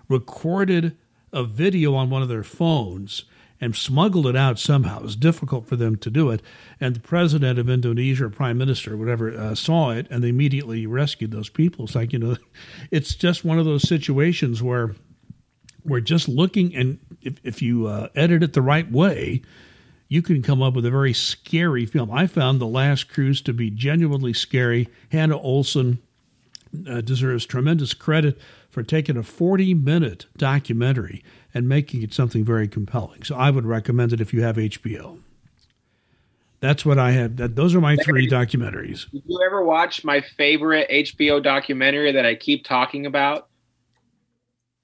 recorded 0.08 0.96
a 1.32 1.44
video 1.44 1.94
on 1.94 2.10
one 2.10 2.22
of 2.22 2.28
their 2.28 2.42
phones 2.42 3.24
and 3.60 3.74
smuggled 3.74 4.26
it 4.26 4.36
out 4.36 4.58
somehow. 4.58 4.98
It 4.98 5.02
was 5.02 5.16
difficult 5.16 5.66
for 5.66 5.76
them 5.76 5.96
to 5.96 6.10
do 6.10 6.30
it. 6.30 6.42
And 6.80 6.94
the 6.94 7.00
president 7.00 7.58
of 7.58 7.68
Indonesia, 7.68 8.26
or 8.26 8.30
prime 8.30 8.56
minister, 8.56 8.94
or 8.94 8.96
whatever, 8.96 9.36
uh, 9.36 9.54
saw 9.54 9.90
it 9.90 10.06
and 10.10 10.22
they 10.22 10.28
immediately 10.28 10.86
rescued 10.86 11.32
those 11.32 11.48
people. 11.48 11.84
It's 11.84 11.94
like, 11.94 12.12
you 12.12 12.18
know, 12.18 12.36
it's 12.90 13.14
just 13.14 13.44
one 13.44 13.58
of 13.58 13.64
those 13.64 13.88
situations 13.88 14.62
where 14.62 14.94
we're 15.84 16.00
just 16.00 16.28
looking, 16.28 16.74
and 16.76 16.98
if, 17.22 17.38
if 17.42 17.62
you 17.62 17.86
uh, 17.86 18.08
edit 18.14 18.42
it 18.42 18.52
the 18.52 18.62
right 18.62 18.90
way, 18.90 19.42
you 20.08 20.22
can 20.22 20.42
come 20.42 20.62
up 20.62 20.74
with 20.74 20.86
a 20.86 20.90
very 20.90 21.12
scary 21.12 21.86
film. 21.86 22.10
I 22.10 22.26
found 22.26 22.60
The 22.60 22.66
Last 22.66 23.08
Cruise 23.08 23.42
to 23.42 23.52
be 23.52 23.70
genuinely 23.70 24.32
scary. 24.32 24.88
Hannah 25.10 25.38
Olson 25.38 25.98
uh, 26.88 27.00
deserves 27.00 27.46
tremendous 27.46 27.94
credit 27.94 28.38
for 28.68 28.82
taking 28.82 29.16
a 29.16 29.22
40 29.22 29.74
minute 29.74 30.26
documentary 30.36 31.22
and 31.54 31.68
making 31.68 32.02
it 32.02 32.12
something 32.12 32.44
very 32.44 32.68
compelling. 32.68 33.22
So 33.22 33.34
I 33.34 33.50
would 33.50 33.66
recommend 33.66 34.12
it 34.12 34.20
if 34.20 34.32
you 34.32 34.42
have 34.42 34.56
HBO. 34.56 35.20
That's 36.60 36.84
what 36.84 36.98
I 36.98 37.12
had. 37.12 37.36
That, 37.36 37.56
those 37.56 37.74
are 37.74 37.80
my 37.80 37.96
three 37.96 38.28
documentaries. 38.28 39.10
Did 39.10 39.22
you 39.26 39.40
ever 39.44 39.64
watch 39.64 40.04
my 40.04 40.20
favorite 40.20 40.88
HBO 40.90 41.42
documentary 41.42 42.12
that 42.12 42.26
I 42.26 42.34
keep 42.34 42.64
talking 42.64 43.06
about? 43.06 43.48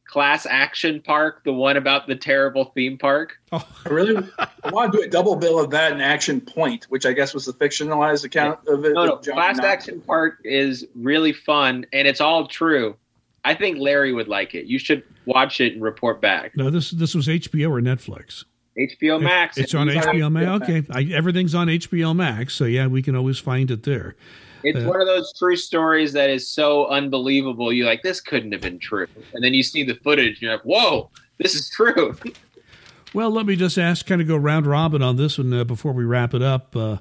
Class 0.06 0.46
Action 0.48 1.02
Park, 1.02 1.42
the 1.44 1.52
one 1.52 1.76
about 1.76 2.06
the 2.06 2.14
terrible 2.14 2.66
theme 2.66 2.96
park. 2.98 3.36
Oh. 3.50 3.66
I 3.84 3.88
really 3.88 4.16
I 4.38 4.70
want 4.70 4.92
to 4.92 4.98
do 4.98 5.04
a 5.04 5.08
double 5.08 5.34
bill 5.34 5.58
of 5.58 5.70
that 5.70 5.92
and 5.92 6.00
Action 6.00 6.40
Point, 6.40 6.84
which 6.84 7.04
I 7.04 7.12
guess 7.12 7.34
was 7.34 7.46
the 7.46 7.52
fictionalized 7.52 8.24
account 8.24 8.60
of 8.68 8.84
it. 8.84 8.92
No, 8.92 9.06
no. 9.06 9.16
Class 9.16 9.58
Action 9.58 10.00
Park 10.00 10.38
is 10.44 10.86
really 10.94 11.32
fun 11.32 11.86
and 11.92 12.06
it's 12.06 12.20
all 12.20 12.46
true. 12.46 12.96
I 13.44 13.54
think 13.54 13.78
Larry 13.78 14.12
would 14.12 14.28
like 14.28 14.54
it. 14.54 14.66
You 14.66 14.78
should 14.78 15.02
watch 15.26 15.60
it 15.60 15.74
and 15.74 15.82
report 15.82 16.20
back. 16.20 16.56
No, 16.56 16.70
this 16.70 16.90
this 16.90 17.14
was 17.14 17.28
HBO 17.28 17.70
or 17.70 17.80
Netflix. 17.80 18.44
HBO 18.76 19.22
Max. 19.22 19.56
It's, 19.56 19.66
it's 19.66 19.74
on 19.74 19.88
HBO 19.88 20.32
Max. 20.32 20.62
Okay, 20.62 20.82
I, 20.90 21.02
everything's 21.14 21.54
on 21.54 21.68
HBO 21.68 22.14
Max, 22.16 22.54
so 22.54 22.64
yeah, 22.64 22.86
we 22.86 23.02
can 23.02 23.14
always 23.14 23.38
find 23.38 23.70
it 23.70 23.84
there. 23.84 24.16
It's 24.64 24.78
uh, 24.78 24.88
one 24.88 25.00
of 25.00 25.06
those 25.06 25.32
true 25.38 25.56
stories 25.56 26.12
that 26.14 26.30
is 26.30 26.48
so 26.48 26.86
unbelievable. 26.86 27.72
You're 27.72 27.86
like, 27.86 28.02
this 28.02 28.20
couldn't 28.20 28.52
have 28.52 28.62
been 28.62 28.78
true, 28.78 29.06
and 29.32 29.44
then 29.44 29.54
you 29.54 29.62
see 29.62 29.84
the 29.84 29.94
footage, 29.96 30.34
and 30.34 30.42
you're 30.42 30.52
like, 30.52 30.62
whoa, 30.62 31.10
this 31.38 31.54
is 31.54 31.70
true. 31.70 32.16
well, 33.14 33.30
let 33.30 33.46
me 33.46 33.56
just 33.56 33.78
ask, 33.78 34.06
kind 34.06 34.20
of 34.20 34.26
go 34.26 34.36
round 34.36 34.66
robin 34.66 35.02
on 35.02 35.16
this 35.16 35.38
one 35.38 35.52
uh, 35.52 35.64
before 35.64 35.92
we 35.92 36.04
wrap 36.04 36.34
it 36.34 36.42
up. 36.42 36.74
Uh, 36.74 36.96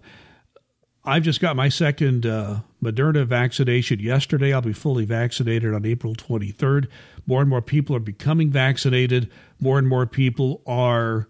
I've 1.06 1.24
just 1.24 1.42
got 1.42 1.56
my 1.56 1.70
second 1.70 2.26
uh, 2.26 2.60
Moderna 2.84 3.26
vaccination 3.26 4.00
yesterday. 4.00 4.54
I'll 4.54 4.62
be 4.62 4.74
fully 4.74 5.06
vaccinated 5.06 5.74
on 5.74 5.86
April 5.86 6.16
23rd. 6.16 6.88
More 7.26 7.42
and 7.42 7.50
more 7.50 7.62
people 7.62 7.96
are 7.96 8.00
becoming 8.00 8.50
vaccinated. 8.50 9.32
More 9.60 9.78
and 9.78 9.88
more 9.88 10.06
people 10.06 10.62
are 10.68 11.28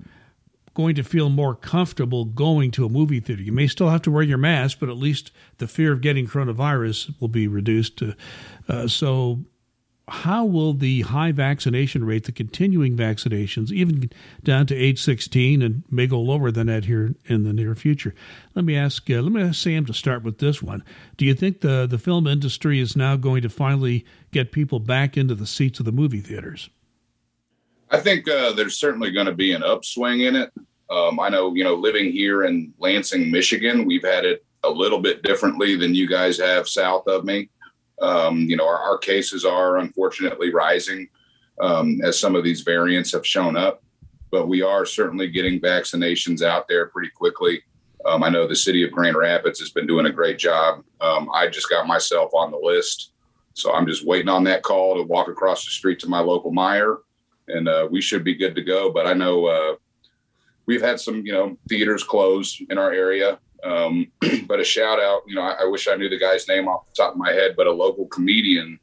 going 0.73 0.95
to 0.95 1.03
feel 1.03 1.29
more 1.29 1.55
comfortable 1.55 2.25
going 2.25 2.71
to 2.71 2.85
a 2.85 2.89
movie 2.89 3.19
theater. 3.19 3.43
You 3.43 3.51
may 3.51 3.67
still 3.67 3.89
have 3.89 4.01
to 4.03 4.11
wear 4.11 4.23
your 4.23 4.39
mask, 4.39 4.79
but 4.79 4.89
at 4.89 4.97
least 4.97 5.31
the 5.59 5.67
fear 5.67 5.91
of 5.91 6.01
getting 6.01 6.27
coronavirus 6.27 7.13
will 7.19 7.27
be 7.27 7.47
reduced. 7.47 8.01
Uh, 8.67 8.87
so 8.87 9.45
how 10.09 10.43
will 10.43 10.73
the 10.73 11.01
high 11.01 11.31
vaccination 11.31 12.03
rate, 12.03 12.25
the 12.25 12.31
continuing 12.33 12.97
vaccinations, 12.97 13.71
even 13.71 14.09
down 14.43 14.65
to 14.67 14.75
age 14.75 15.01
16 15.01 15.61
and 15.61 15.83
may 15.89 16.07
go 16.07 16.19
lower 16.19 16.51
than 16.51 16.67
that 16.67 16.85
here 16.85 17.15
in 17.25 17.43
the 17.43 17.53
near 17.53 17.73
future? 17.73 18.13
Let 18.53 18.65
me 18.65 18.75
ask. 18.75 19.09
Uh, 19.09 19.21
let 19.21 19.31
me 19.31 19.41
ask 19.41 19.61
Sam 19.61 19.85
to 19.85 19.93
start 19.93 20.23
with 20.23 20.39
this 20.39 20.61
one. 20.61 20.83
Do 21.15 21.25
you 21.25 21.33
think 21.33 21.61
the 21.61 21.87
the 21.89 21.97
film 21.97 22.27
industry 22.27 22.79
is 22.79 22.97
now 22.97 23.15
going 23.15 23.43
to 23.43 23.49
finally 23.49 24.05
get 24.31 24.51
people 24.51 24.79
back 24.79 25.15
into 25.15 25.35
the 25.35 25.47
seats 25.47 25.79
of 25.79 25.85
the 25.85 25.91
movie 25.93 26.19
theaters? 26.19 26.69
I 27.89 27.99
think 27.99 28.27
uh, 28.27 28.51
there's 28.53 28.77
certainly 28.77 29.11
going 29.11 29.27
to 29.27 29.33
be 29.33 29.53
an 29.53 29.63
upswing 29.63 30.21
in 30.21 30.35
it. 30.35 30.51
Um, 30.89 31.19
I 31.19 31.29
know, 31.29 31.53
you 31.53 31.63
know, 31.63 31.75
living 31.75 32.11
here 32.11 32.43
in 32.43 32.73
Lansing, 32.77 33.31
Michigan, 33.31 33.85
we've 33.85 34.03
had 34.03 34.25
it 34.25 34.43
a 34.63 34.69
little 34.69 34.99
bit 34.99 35.23
differently 35.23 35.75
than 35.75 35.95
you 35.95 36.07
guys 36.07 36.37
have 36.39 36.67
south 36.67 37.07
of 37.07 37.23
me. 37.23 37.49
Um, 38.03 38.39
you 38.41 38.57
know, 38.57 38.67
our, 38.67 38.77
our, 38.77 38.97
cases 38.97 39.45
are 39.45 39.77
unfortunately 39.77 40.53
rising 40.53 41.07
um, 41.61 42.01
as 42.03 42.19
some 42.19 42.35
of 42.35 42.43
these 42.43 42.61
variants 42.61 43.13
have 43.13 43.25
shown 43.25 43.55
up, 43.55 43.81
but 44.29 44.47
we 44.47 44.61
are 44.61 44.85
certainly 44.85 45.29
getting 45.29 45.61
vaccinations 45.61 46.41
out 46.41 46.67
there 46.67 46.87
pretty 46.87 47.09
quickly. 47.09 47.63
Um, 48.05 48.21
I 48.21 48.29
know 48.29 48.45
the 48.45 48.55
city 48.55 48.83
of 48.83 48.91
Grand 48.91 49.15
Rapids 49.15 49.59
has 49.59 49.69
been 49.69 49.87
doing 49.87 50.07
a 50.07 50.11
great 50.11 50.37
job. 50.37 50.83
Um, 50.99 51.29
I 51.33 51.47
just 51.47 51.69
got 51.69 51.87
myself 51.87 52.33
on 52.33 52.51
the 52.51 52.57
list. 52.57 53.13
So 53.53 53.73
I'm 53.73 53.85
just 53.85 54.05
waiting 54.05 54.29
on 54.29 54.43
that 54.45 54.63
call 54.63 54.95
to 54.95 55.03
walk 55.03 55.29
across 55.29 55.63
the 55.63 55.71
street 55.71 55.99
to 55.99 56.09
my 56.09 56.19
local 56.19 56.51
Meijer, 56.51 56.97
and 57.47 57.69
uh, 57.69 57.87
we 57.89 58.01
should 58.01 58.23
be 58.23 58.35
good 58.35 58.55
to 58.55 58.63
go. 58.63 58.91
But 58.91 59.07
I 59.07 59.13
know 59.13 59.45
uh, 59.45 59.75
we've 60.65 60.81
had 60.81 60.99
some, 60.99 61.25
you 61.25 61.31
know, 61.31 61.57
theaters 61.69 62.03
close 62.03 62.59
in 62.69 62.77
our 62.77 62.91
area. 62.91 63.39
Um, 63.63 64.11
but 64.47 64.59
a 64.59 64.63
shout 64.63 64.99
out, 64.99 65.21
you 65.27 65.35
know, 65.35 65.41
I, 65.41 65.63
I, 65.63 65.65
wish 65.65 65.87
I 65.87 65.95
knew 65.95 66.09
the 66.09 66.19
guy's 66.19 66.47
name 66.47 66.67
off 66.67 66.87
the 66.87 66.95
top 66.95 67.13
of 67.13 67.17
my 67.17 67.31
head, 67.31 67.53
but 67.55 67.67
a 67.67 67.71
local 67.71 68.07
comedian 68.07 68.77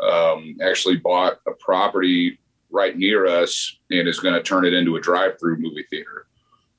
um, 0.00 0.56
actually 0.62 0.96
bought 0.96 1.38
a 1.46 1.52
property 1.52 2.38
right 2.70 2.96
near 2.96 3.26
us 3.26 3.78
and 3.90 4.08
is 4.08 4.20
going 4.20 4.34
to 4.34 4.42
turn 4.42 4.64
it 4.64 4.74
into 4.74 4.96
a 4.96 5.00
drive-through 5.00 5.58
movie 5.58 5.86
theater 5.90 6.26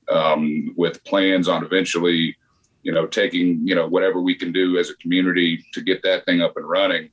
um, 0.09 0.73
with 0.75 1.03
plans 1.03 1.47
on 1.47 1.63
eventually, 1.63 2.35
you 2.81 2.91
know, 2.91 3.05
taking 3.05 3.65
you 3.65 3.75
know 3.75 3.87
whatever 3.87 4.21
we 4.21 4.35
can 4.35 4.51
do 4.51 4.77
as 4.77 4.89
a 4.89 4.95
community 4.95 5.63
to 5.73 5.81
get 5.81 6.01
that 6.03 6.25
thing 6.25 6.41
up 6.41 6.57
and 6.57 6.67
running, 6.67 7.09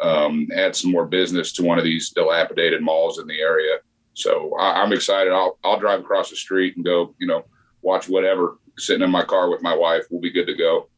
um, 0.00 0.48
add 0.54 0.74
some 0.74 0.90
more 0.90 1.06
business 1.06 1.52
to 1.52 1.62
one 1.62 1.78
of 1.78 1.84
these 1.84 2.10
dilapidated 2.10 2.82
malls 2.82 3.18
in 3.18 3.26
the 3.26 3.40
area. 3.40 3.78
So 4.14 4.56
I, 4.58 4.82
I'm 4.82 4.92
excited. 4.92 5.32
I'll 5.32 5.58
I'll 5.62 5.78
drive 5.78 6.00
across 6.00 6.30
the 6.30 6.36
street 6.36 6.76
and 6.76 6.84
go, 6.84 7.14
you 7.18 7.26
know, 7.26 7.44
watch 7.82 8.08
whatever 8.08 8.58
sitting 8.78 9.02
in 9.02 9.10
my 9.10 9.24
car 9.24 9.50
with 9.50 9.62
my 9.62 9.74
wife. 9.74 10.04
We'll 10.10 10.20
be 10.20 10.30
good 10.30 10.46
to 10.46 10.54
go. 10.54 10.88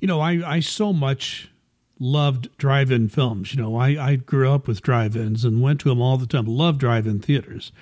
You 0.00 0.08
know, 0.08 0.20
I, 0.20 0.56
I 0.56 0.60
so 0.60 0.92
much 0.92 1.50
loved 1.98 2.56
drive-in 2.58 3.08
films. 3.08 3.54
You 3.54 3.62
know, 3.62 3.76
I, 3.76 3.88
I 3.88 4.16
grew 4.16 4.50
up 4.50 4.66
with 4.66 4.82
drive-ins 4.82 5.44
and 5.44 5.62
went 5.62 5.80
to 5.80 5.88
them 5.88 6.00
all 6.00 6.16
the 6.16 6.26
time. 6.26 6.46
Loved 6.46 6.80
drive-in 6.80 7.20
theaters, 7.20 7.72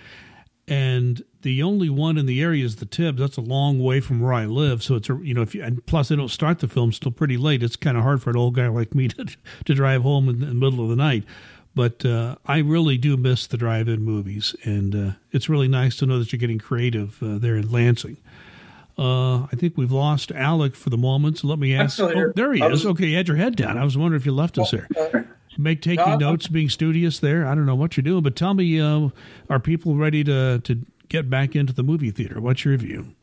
and 0.69 1.23
the 1.43 1.63
only 1.63 1.91
one 1.91 2.17
in 2.17 2.27
the 2.27 2.41
area 2.41 2.65
is 2.65 2.77
the 2.77 2.87
Tibbs. 2.87 3.19
That's 3.19 3.37
a 3.37 3.43
long 3.43 3.81
way 3.81 4.01
from 4.01 4.21
where 4.21 4.33
I 4.33 4.47
live, 4.47 4.83
so 4.83 4.95
it's 4.95 5.11
a 5.11 5.19
you 5.23 5.35
know 5.35 5.43
if 5.43 5.55
you 5.55 5.63
and 5.63 5.85
plus 5.87 6.09
they 6.09 6.17
don't 6.17 6.29
start 6.29 6.61
the 6.61 6.69
films 6.69 6.99
till 6.99 7.13
pretty 7.13 7.37
late. 7.37 7.63
It's 7.63 7.77
kind 7.77 7.97
of 7.97 8.03
hard 8.03 8.23
for 8.23 8.31
an 8.31 8.37
old 8.37 8.55
guy 8.55 8.69
like 8.69 8.95
me 8.95 9.09
to 9.09 9.27
to 9.65 9.75
drive 9.75 10.03
home 10.03 10.29
in 10.29 10.41
the 10.41 10.55
middle 10.55 10.83
of 10.83 10.89
the 10.89 10.97
night. 10.97 11.25
But 11.75 12.05
uh, 12.05 12.37
I 12.45 12.59
really 12.59 12.99
do 12.99 13.17
miss 13.17 13.47
the 13.47 13.57
drive-in 13.57 14.03
movies, 14.03 14.55
and 14.63 14.95
uh, 14.95 15.13
it's 15.31 15.49
really 15.49 15.69
nice 15.69 15.97
to 15.97 16.07
know 16.07 16.19
that 16.19 16.31
you're 16.31 16.39
getting 16.39 16.59
creative 16.59 17.23
uh, 17.23 17.39
there 17.39 17.57
in 17.57 17.73
Lansing. 17.73 18.19
Uh, 18.99 19.45
I 19.45 19.57
think 19.57 19.77
we've 19.77 19.93
lost 19.93 20.31
Alec 20.33 20.75
for 20.75 20.91
the 20.91 20.99
moment. 20.99 21.39
So 21.39 21.49
let 21.49 21.59
me 21.59 21.75
ask. 21.75 21.99
Oh, 21.99 22.33
there 22.35 22.53
he 22.53 22.63
is. 22.63 22.85
Okay, 22.85 23.07
you 23.07 23.17
had 23.17 23.27
your 23.27 23.39
head 23.39 23.57
down. 23.57 23.79
I 23.79 23.85
was 23.85 23.97
wondering 23.97 24.21
if 24.21 24.27
you 24.27 24.33
left 24.33 24.59
us 24.59 24.71
there. 24.71 24.89
Make 25.59 25.83
taking 25.83 26.05
no, 26.07 26.17
notes, 26.17 26.49
being 26.49 26.69
studious 26.69 27.19
there. 27.19 27.47
I 27.47 27.55
don't 27.55 27.67
know 27.67 27.75
what 27.75 27.97
you're 27.97 28.03
doing, 28.03 28.23
but 28.23 28.37
tell 28.37 28.55
me, 28.55 28.81
uh, 28.81 29.09
are 29.51 29.61
people 29.61 29.97
ready 29.97 30.25
to 30.25 30.61
to 30.61 30.79
get 31.09 31.29
back 31.29 31.57
into 31.57 31.73
the 31.73 31.83
movie 31.83 32.11
theater? 32.11 32.41
What's 32.41 32.65
your 32.65 32.77
view? 32.77 33.15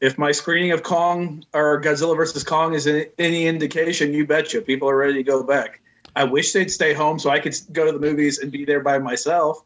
If 0.00 0.18
my 0.18 0.32
screening 0.32 0.72
of 0.72 0.82
Kong 0.82 1.44
or 1.52 1.80
Godzilla 1.80 2.16
versus 2.16 2.42
Kong 2.44 2.74
is 2.74 2.86
any 3.18 3.46
indication, 3.46 4.12
you 4.12 4.26
betcha 4.26 4.60
people 4.60 4.90
are 4.90 4.96
ready 4.96 5.14
to 5.14 5.22
go 5.22 5.42
back. 5.42 5.80
I 6.16 6.24
wish 6.24 6.52
they'd 6.52 6.70
stay 6.70 6.92
home 6.92 7.18
so 7.18 7.30
I 7.30 7.38
could 7.38 7.56
go 7.72 7.86
to 7.86 7.92
the 7.92 7.98
movies 7.98 8.38
and 8.38 8.52
be 8.52 8.64
there 8.64 8.80
by 8.80 8.98
myself 8.98 9.62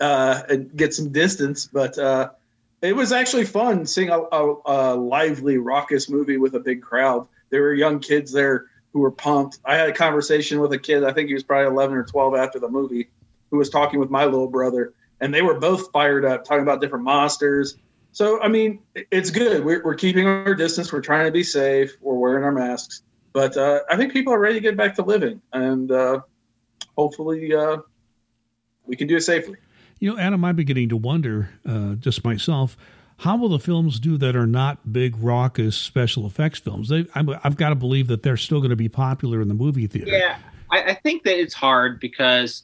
uh, 0.00 0.42
and 0.48 0.74
get 0.76 0.92
some 0.92 1.10
distance, 1.10 1.66
but. 1.66 1.98
It 2.82 2.96
was 2.96 3.12
actually 3.12 3.44
fun 3.44 3.84
seeing 3.84 4.08
a, 4.08 4.18
a, 4.18 4.54
a, 4.64 4.94
lively, 4.94 5.58
raucous 5.58 6.08
movie 6.08 6.38
with 6.38 6.54
a 6.54 6.60
big 6.60 6.80
crowd. 6.80 7.26
There 7.50 7.62
were 7.62 7.74
young 7.74 8.00
kids 8.00 8.32
there 8.32 8.66
who 8.92 9.00
were 9.00 9.10
pumped. 9.10 9.58
I 9.64 9.76
had 9.76 9.88
a 9.90 9.92
conversation 9.92 10.60
with 10.60 10.72
a 10.72 10.78
kid, 10.78 11.04
I 11.04 11.12
think 11.12 11.28
he 11.28 11.34
was 11.34 11.42
probably 11.42 11.66
11 11.66 11.96
or 11.96 12.04
12 12.04 12.34
after 12.34 12.58
the 12.58 12.68
movie, 12.68 13.08
who 13.50 13.58
was 13.58 13.68
talking 13.68 14.00
with 14.00 14.10
my 14.10 14.24
little 14.24 14.48
brother. 14.48 14.94
and 15.20 15.34
they 15.34 15.42
were 15.42 15.60
both 15.60 15.90
fired 15.92 16.24
up 16.24 16.44
talking 16.44 16.62
about 16.62 16.80
different 16.80 17.04
monsters. 17.04 17.76
So 18.12 18.42
I 18.42 18.48
mean, 18.48 18.80
it's 18.94 19.30
good. 19.30 19.64
We're, 19.64 19.84
we're 19.84 19.94
keeping 19.94 20.26
our 20.26 20.54
distance. 20.54 20.92
We're 20.92 21.02
trying 21.02 21.26
to 21.26 21.32
be 21.32 21.44
safe. 21.44 21.96
We're 22.00 22.14
wearing 22.14 22.42
our 22.44 22.52
masks, 22.52 23.02
but 23.32 23.56
uh, 23.56 23.80
I 23.90 23.96
think 23.96 24.12
people 24.12 24.32
are 24.32 24.38
ready 24.38 24.54
to 24.54 24.60
get 24.60 24.76
back 24.76 24.94
to 24.96 25.02
living, 25.02 25.40
and 25.52 25.92
uh, 25.92 26.20
hopefully 26.96 27.54
uh, 27.54 27.78
we 28.86 28.96
can 28.96 29.06
do 29.06 29.16
it 29.16 29.22
safely. 29.22 29.56
You 30.00 30.10
know, 30.10 30.18
Adam, 30.18 30.44
I'm 30.46 30.56
beginning 30.56 30.88
to 30.88 30.96
wonder, 30.96 31.50
uh, 31.68 31.94
just 31.94 32.24
myself, 32.24 32.74
how 33.18 33.36
will 33.36 33.50
the 33.50 33.58
films 33.58 34.00
do 34.00 34.16
that 34.16 34.34
are 34.34 34.46
not 34.46 34.90
big, 34.90 35.14
raucous 35.18 35.76
special 35.76 36.26
effects 36.26 36.58
films? 36.58 36.88
They, 36.88 37.04
i 37.14 37.22
have 37.42 37.56
got 37.56 37.68
to 37.68 37.74
believe 37.74 38.06
that 38.06 38.22
they're 38.22 38.38
still 38.38 38.60
going 38.60 38.70
to 38.70 38.76
be 38.76 38.88
popular 38.88 39.42
in 39.42 39.48
the 39.48 39.54
movie 39.54 39.86
theater. 39.86 40.10
Yeah, 40.10 40.38
I, 40.70 40.82
I 40.84 40.94
think 40.94 41.24
that 41.24 41.38
it's 41.38 41.52
hard 41.52 42.00
because 42.00 42.62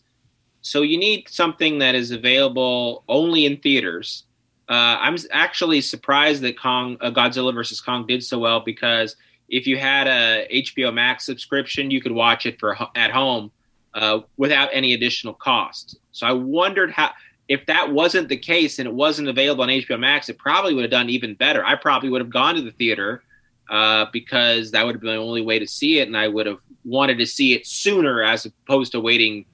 so 0.63 0.81
you 0.81 0.97
need 0.99 1.29
something 1.29 1.79
that 1.79 1.95
is 1.95 2.11
available 2.11 3.05
only 3.07 3.45
in 3.45 3.59
theaters. 3.59 4.25
Uh, 4.71 4.97
I'm 4.99 5.17
actually 5.31 5.83
surprised 5.83 6.41
that 6.43 6.59
Kong, 6.59 6.97
uh, 7.03 7.11
Godzilla 7.11 7.53
vs 7.53 7.83
Kong, 7.83 8.07
did 8.07 8.25
so 8.25 8.39
well 8.39 8.61
because 8.61 9.15
if 9.51 9.67
you 9.67 9.77
had 9.77 10.07
a 10.07 10.49
HBO 10.51 10.93
Max 10.93 11.27
subscription, 11.27 11.91
you 11.91 12.01
could 12.01 12.13
watch 12.13 12.47
it 12.47 12.59
for 12.59 12.77
at 12.97 13.11
home 13.11 13.53
uh, 13.97 14.21
without 14.37 14.69
any 14.73 14.93
additional 14.93 15.33
cost. 15.33 15.99
So 16.13 16.27
I 16.27 16.33
wondered 16.33 16.91
how 16.91 17.13
if 17.49 17.65
that 17.67 17.91
wasn't 17.91 18.29
the 18.29 18.37
case 18.37 18.79
and 18.79 18.87
it 18.87 18.95
wasn't 18.95 19.29
available 19.29 19.63
on 19.63 19.71
HBO 19.71 19.99
Max, 19.99 20.29
it 20.29 20.37
probably 20.37 20.75
would 20.75 20.83
have 20.83 20.91
done 20.91 21.09
even 21.09 21.35
better. 21.35 21.65
I 21.65 21.77
probably 21.77 22.11
would 22.11 22.21
have 22.21 22.31
gone 22.31 22.57
to 22.57 22.61
the 22.61 22.73
theater 22.73 23.23
uh, 23.71 24.07
because 24.13 24.71
that 24.73 24.85
would 24.85 24.97
have 24.97 25.01
been 25.01 25.15
the 25.15 25.21
only 25.21 25.43
way 25.43 25.59
to 25.59 25.67
see 25.67 25.99
it, 25.99 26.09
and 26.09 26.17
I 26.17 26.29
would 26.29 26.47
have 26.47 26.59
wanted 26.85 27.19
to 27.19 27.27
see 27.27 27.55
it 27.55 27.67
sooner 27.67 28.23
as 28.23 28.45
opposed 28.45 28.93
to 28.93 29.01
waiting, 29.01 29.47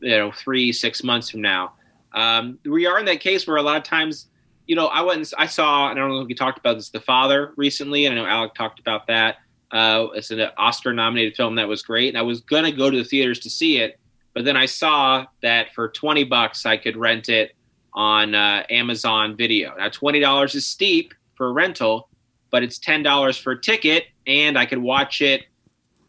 you 0.00 0.10
know, 0.10 0.32
three 0.32 0.72
six 0.72 1.02
months 1.02 1.30
from 1.30 1.40
now. 1.40 1.72
Um, 2.12 2.58
we 2.64 2.86
are 2.86 2.98
in 2.98 3.06
that 3.06 3.20
case 3.20 3.46
where 3.46 3.56
a 3.56 3.62
lot 3.62 3.78
of 3.78 3.84
times, 3.84 4.26
you 4.66 4.76
know, 4.76 4.88
I 4.88 5.00
went 5.02 5.18
and 5.18 5.32
I 5.38 5.46
saw, 5.46 5.86
I 5.86 5.94
don't 5.94 6.10
know 6.10 6.20
if 6.20 6.28
you 6.28 6.34
talked 6.34 6.58
about 6.58 6.76
this, 6.76 6.90
The 6.90 7.00
Father 7.00 7.54
recently, 7.56 8.04
and 8.04 8.18
I 8.18 8.22
know 8.22 8.28
Alec 8.28 8.54
talked 8.54 8.80
about 8.80 9.06
that. 9.06 9.36
Uh, 9.72 10.08
it's 10.14 10.30
an 10.30 10.40
Oscar 10.58 10.92
nominated 10.92 11.34
film 11.34 11.54
that 11.56 11.66
was 11.66 11.82
great, 11.82 12.08
and 12.08 12.18
I 12.18 12.22
was 12.22 12.40
gonna 12.40 12.72
go 12.72 12.90
to 12.90 12.96
the 12.96 13.04
theaters 13.04 13.38
to 13.40 13.50
see 13.50 13.78
it 13.78 13.98
but 14.34 14.44
then 14.44 14.56
I 14.56 14.66
saw 14.66 15.26
that 15.42 15.74
for 15.74 15.88
20 15.88 16.24
bucks, 16.24 16.64
I 16.64 16.76
could 16.76 16.96
rent 16.96 17.28
it 17.28 17.54
on 17.92 18.34
uh, 18.34 18.64
Amazon 18.70 19.36
Video. 19.36 19.74
Now, 19.76 19.88
$20 19.88 20.54
is 20.54 20.66
steep 20.66 21.12
for 21.34 21.48
a 21.48 21.52
rental, 21.52 22.08
but 22.50 22.62
it's 22.62 22.78
$10 22.78 23.40
for 23.40 23.52
a 23.52 23.60
ticket, 23.60 24.04
and 24.26 24.58
I 24.58 24.66
could 24.66 24.78
watch 24.78 25.20
it 25.20 25.42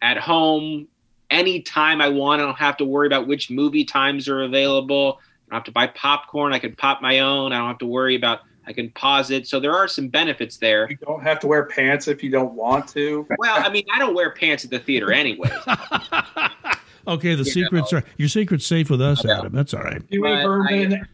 at 0.01 0.17
home 0.17 0.87
anytime 1.29 2.01
I 2.01 2.09
want. 2.09 2.41
I 2.41 2.45
don't 2.45 2.55
have 2.55 2.77
to 2.77 2.85
worry 2.85 3.07
about 3.07 3.27
which 3.27 3.49
movie 3.49 3.83
times 3.83 4.29
are 4.29 4.43
available. 4.43 5.19
I 5.19 5.51
don't 5.51 5.57
have 5.57 5.63
to 5.65 5.71
buy 5.71 5.87
popcorn. 5.87 6.53
I 6.53 6.59
can 6.59 6.75
pop 6.75 7.01
my 7.01 7.19
own. 7.19 7.51
I 7.51 7.57
don't 7.57 7.67
have 7.67 7.77
to 7.79 7.85
worry 7.85 8.15
about. 8.15 8.39
I 8.65 8.73
can 8.73 8.89
pause 8.91 9.29
it. 9.31 9.47
So 9.47 9.59
there 9.59 9.73
are 9.73 9.87
some 9.87 10.07
benefits 10.07 10.57
there. 10.57 10.89
You 10.89 10.97
don't 10.97 11.21
have 11.21 11.39
to 11.41 11.47
wear 11.47 11.65
pants 11.65 12.07
if 12.07 12.23
you 12.23 12.29
don't 12.29 12.53
want 12.53 12.87
to. 12.89 13.27
Well, 13.37 13.55
I 13.57 13.69
mean, 13.69 13.85
I 13.93 13.99
don't 13.99 14.13
wear 14.15 14.31
pants 14.31 14.63
at 14.63 14.71
the 14.71 14.79
theater 14.79 15.11
anyway. 15.11 15.51
Okay, 17.07 17.35
the 17.35 17.45
secrets 17.45 17.91
know. 17.91 17.99
are 17.99 18.03
your 18.17 18.29
secret's 18.29 18.65
safe 18.65 18.89
with 18.89 19.01
us, 19.01 19.25
Adam. 19.25 19.53
That's 19.53 19.73
all 19.73 19.81
right. 19.81 20.01
You 20.09 20.25
and 20.25 21.05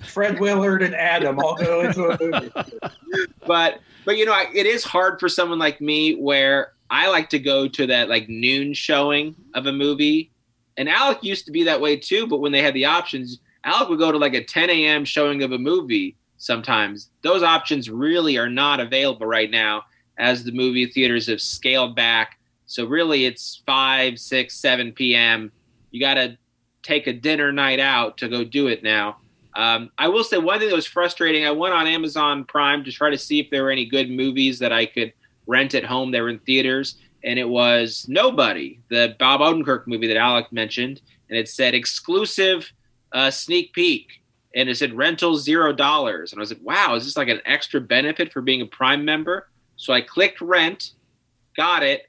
Fred 0.00 0.40
Willard, 0.40 0.82
and 0.82 0.94
Adam 0.94 1.38
all 1.38 1.54
go 1.54 1.82
into 1.82 2.08
a 2.08 2.18
movie. 2.18 2.52
but 3.46 3.80
but 4.04 4.16
you 4.16 4.24
know, 4.24 4.38
it 4.54 4.66
is 4.66 4.84
hard 4.84 5.20
for 5.20 5.28
someone 5.28 5.58
like 5.58 5.80
me 5.80 6.14
where 6.14 6.72
I 6.90 7.10
like 7.10 7.28
to 7.30 7.38
go 7.38 7.68
to 7.68 7.86
that 7.86 8.08
like 8.08 8.28
noon 8.28 8.74
showing 8.74 9.34
of 9.54 9.66
a 9.66 9.72
movie, 9.72 10.30
and 10.76 10.88
Alec 10.88 11.22
used 11.22 11.46
to 11.46 11.52
be 11.52 11.64
that 11.64 11.80
way 11.80 11.96
too. 11.96 12.26
But 12.26 12.38
when 12.38 12.52
they 12.52 12.62
had 12.62 12.74
the 12.74 12.86
options, 12.86 13.38
Alec 13.64 13.88
would 13.90 13.98
go 13.98 14.12
to 14.12 14.18
like 14.18 14.34
a 14.34 14.44
10 14.44 14.70
a.m. 14.70 15.04
showing 15.04 15.42
of 15.42 15.52
a 15.52 15.58
movie. 15.58 16.16
Sometimes 16.44 17.10
those 17.22 17.42
options 17.42 17.88
really 17.88 18.36
are 18.36 18.50
not 18.50 18.80
available 18.80 19.26
right 19.26 19.50
now, 19.50 19.82
as 20.18 20.44
the 20.44 20.52
movie 20.52 20.86
theaters 20.86 21.26
have 21.26 21.40
scaled 21.40 21.96
back 21.96 22.38
so 22.66 22.86
really, 22.86 23.24
it's 23.24 23.62
five, 23.66 24.18
six, 24.18 24.56
seven 24.56 24.92
p.m. 24.92 25.52
You 25.90 26.00
got 26.00 26.14
to 26.14 26.36
take 26.82 27.06
a 27.06 27.12
dinner 27.12 27.52
night 27.52 27.80
out 27.80 28.18
to 28.18 28.28
go 28.28 28.44
do 28.44 28.68
it 28.68 28.82
now. 28.82 29.18
Um, 29.54 29.90
I 29.96 30.08
will 30.08 30.24
say 30.24 30.38
one 30.38 30.58
thing 30.58 30.68
that 30.68 30.74
was 30.74 30.86
frustrating. 30.86 31.46
I 31.46 31.52
went 31.52 31.74
on 31.74 31.86
Amazon 31.86 32.44
Prime 32.44 32.82
to 32.84 32.90
try 32.90 33.10
to 33.10 33.18
see 33.18 33.38
if 33.38 33.50
there 33.50 33.62
were 33.62 33.70
any 33.70 33.86
good 33.86 34.10
movies 34.10 34.58
that 34.58 34.72
I 34.72 34.86
could 34.86 35.12
rent 35.46 35.74
at 35.74 35.84
home. 35.84 36.10
They 36.10 36.20
were 36.20 36.30
in 36.30 36.40
theaters, 36.40 36.96
and 37.22 37.38
it 37.38 37.48
was 37.48 38.06
Nobody, 38.08 38.80
the 38.88 39.14
Bob 39.18 39.40
Odenkirk 39.40 39.86
movie 39.86 40.08
that 40.08 40.16
Alec 40.16 40.50
mentioned, 40.50 41.00
and 41.28 41.38
it 41.38 41.48
said 41.48 41.74
exclusive 41.74 42.72
uh, 43.12 43.30
sneak 43.30 43.72
peek, 43.72 44.20
and 44.54 44.68
it 44.68 44.76
said 44.76 44.92
rental 44.94 45.36
zero 45.36 45.72
dollars. 45.72 46.32
And 46.32 46.38
I 46.38 46.42
was 46.42 46.50
like, 46.50 46.62
wow, 46.62 46.94
is 46.94 47.04
this 47.04 47.16
like 47.16 47.28
an 47.28 47.40
extra 47.44 47.80
benefit 47.80 48.32
for 48.32 48.40
being 48.40 48.60
a 48.60 48.66
Prime 48.66 49.04
member? 49.04 49.48
So 49.76 49.92
I 49.92 50.00
clicked 50.00 50.40
rent, 50.40 50.92
got 51.56 51.82
it, 51.82 52.08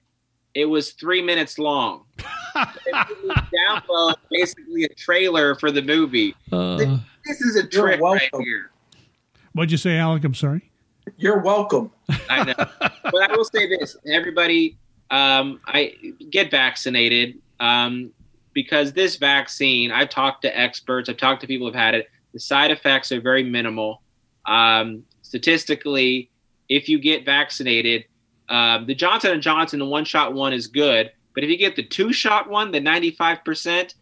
it 0.55 0.65
was 0.65 0.91
three 0.91 1.21
minutes 1.21 1.59
long. 1.59 2.05
download 2.55 4.15
basically 4.31 4.85
a 4.85 4.89
trailer 4.89 5.55
for 5.55 5.71
the 5.71 5.81
movie. 5.81 6.33
Uh, 6.51 6.97
this 7.25 7.41
is 7.41 7.57
a 7.57 7.67
trick 7.67 7.99
right 7.99 8.29
here. 8.39 8.71
What'd 9.51 9.71
you 9.71 9.77
say, 9.77 9.97
Alec? 9.97 10.23
I'm 10.23 10.33
sorry. 10.33 10.71
You're 11.17 11.39
welcome. 11.39 11.91
I 12.29 12.45
know, 12.45 12.53
but 12.79 13.29
I 13.29 13.35
will 13.35 13.45
say 13.45 13.67
this: 13.67 13.97
everybody, 14.07 14.77
um, 15.11 15.59
I 15.65 15.93
get 16.29 16.49
vaccinated 16.49 17.39
um, 17.59 18.11
because 18.53 18.93
this 18.93 19.17
vaccine. 19.17 19.91
I've 19.91 20.09
talked 20.09 20.41
to 20.43 20.57
experts. 20.57 21.09
I've 21.09 21.17
talked 21.17 21.41
to 21.41 21.47
people 21.47 21.67
who've 21.67 21.75
had 21.75 21.93
it. 21.93 22.09
The 22.35 22.41
side 22.41 22.69
effects 22.69 23.13
are 23.13 23.21
very 23.21 23.43
minimal. 23.43 24.01
Um, 24.45 25.03
statistically, 25.21 26.29
if 26.67 26.89
you 26.89 26.99
get 26.99 27.23
vaccinated, 27.23 28.03
um, 28.49 28.85
the 28.87 28.93
Johnson 28.93 29.31
and 29.31 29.41
Johnson, 29.41 29.79
the 29.79 29.85
one 29.85 30.03
shot 30.03 30.33
one 30.33 30.51
is 30.51 30.67
good, 30.67 31.13
but 31.33 31.45
if 31.45 31.49
you 31.49 31.55
get 31.55 31.77
the 31.77 31.83
two 31.83 32.11
shot 32.11 32.49
one, 32.49 32.71
the 32.71 32.81
95%, 32.81 33.93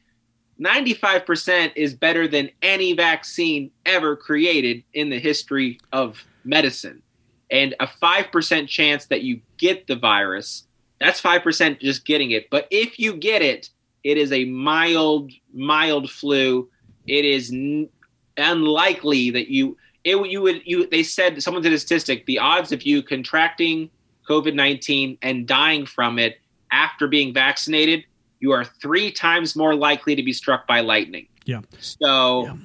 95% 0.60 1.72
is 1.76 1.94
better 1.94 2.28
than 2.28 2.50
any 2.64 2.94
vaccine 2.94 3.70
ever 3.86 4.16
created 4.16 4.84
in 4.96 5.12
the 5.12 5.20
history 5.20 5.80
of 5.92 6.24
medicine. 6.44 7.04
And 7.52 7.76
a 7.80 7.86
5% 7.86 8.68
chance 8.68 9.06
that 9.06 9.22
you 9.22 9.42
get 9.58 9.86
the 9.86 9.96
virus, 9.96 10.66
that's 11.00 11.22
5% 11.22 11.80
just 11.80 12.04
getting 12.04 12.32
it. 12.32 12.50
But 12.50 12.68
if 12.72 12.98
you 12.98 13.16
get 13.16 13.44
it, 13.44 13.70
it 14.04 14.18
is 14.18 14.32
a 14.32 14.46
mild, 14.46 15.32
mild 15.54 16.10
flu. 16.10 16.68
It 17.06 17.26
is 17.26 17.52
n- 17.52 17.90
unlikely 18.38 19.30
that 19.32 19.50
you, 19.50 19.78
it, 20.04 20.16
you 20.30 20.42
would, 20.42 20.62
you, 20.66 20.88
they 20.88 21.04
said, 21.04 21.42
someone 21.42 21.64
did 21.64 21.74
a 21.74 21.80
statistic, 21.80 22.26
the 22.26 22.40
odds 22.40 22.72
of 22.72 22.84
you 22.84 23.02
contracting 23.02 23.90
COVID 24.28 24.54
19 24.54 25.18
and 25.22 25.48
dying 25.48 25.86
from 25.86 26.20
it 26.20 26.40
after 26.72 27.08
being 27.08 27.34
vaccinated, 27.34 28.04
you 28.40 28.52
are 28.52 28.66
three 28.66 29.12
times 29.12 29.56
more 29.56 29.76
likely 29.76 30.16
to 30.16 30.24
be 30.24 30.34
struck 30.34 30.68
by 30.68 30.82
lightning. 30.82 31.28
Yeah. 31.46 31.62
So 31.80 32.46
yeah. 32.46 32.56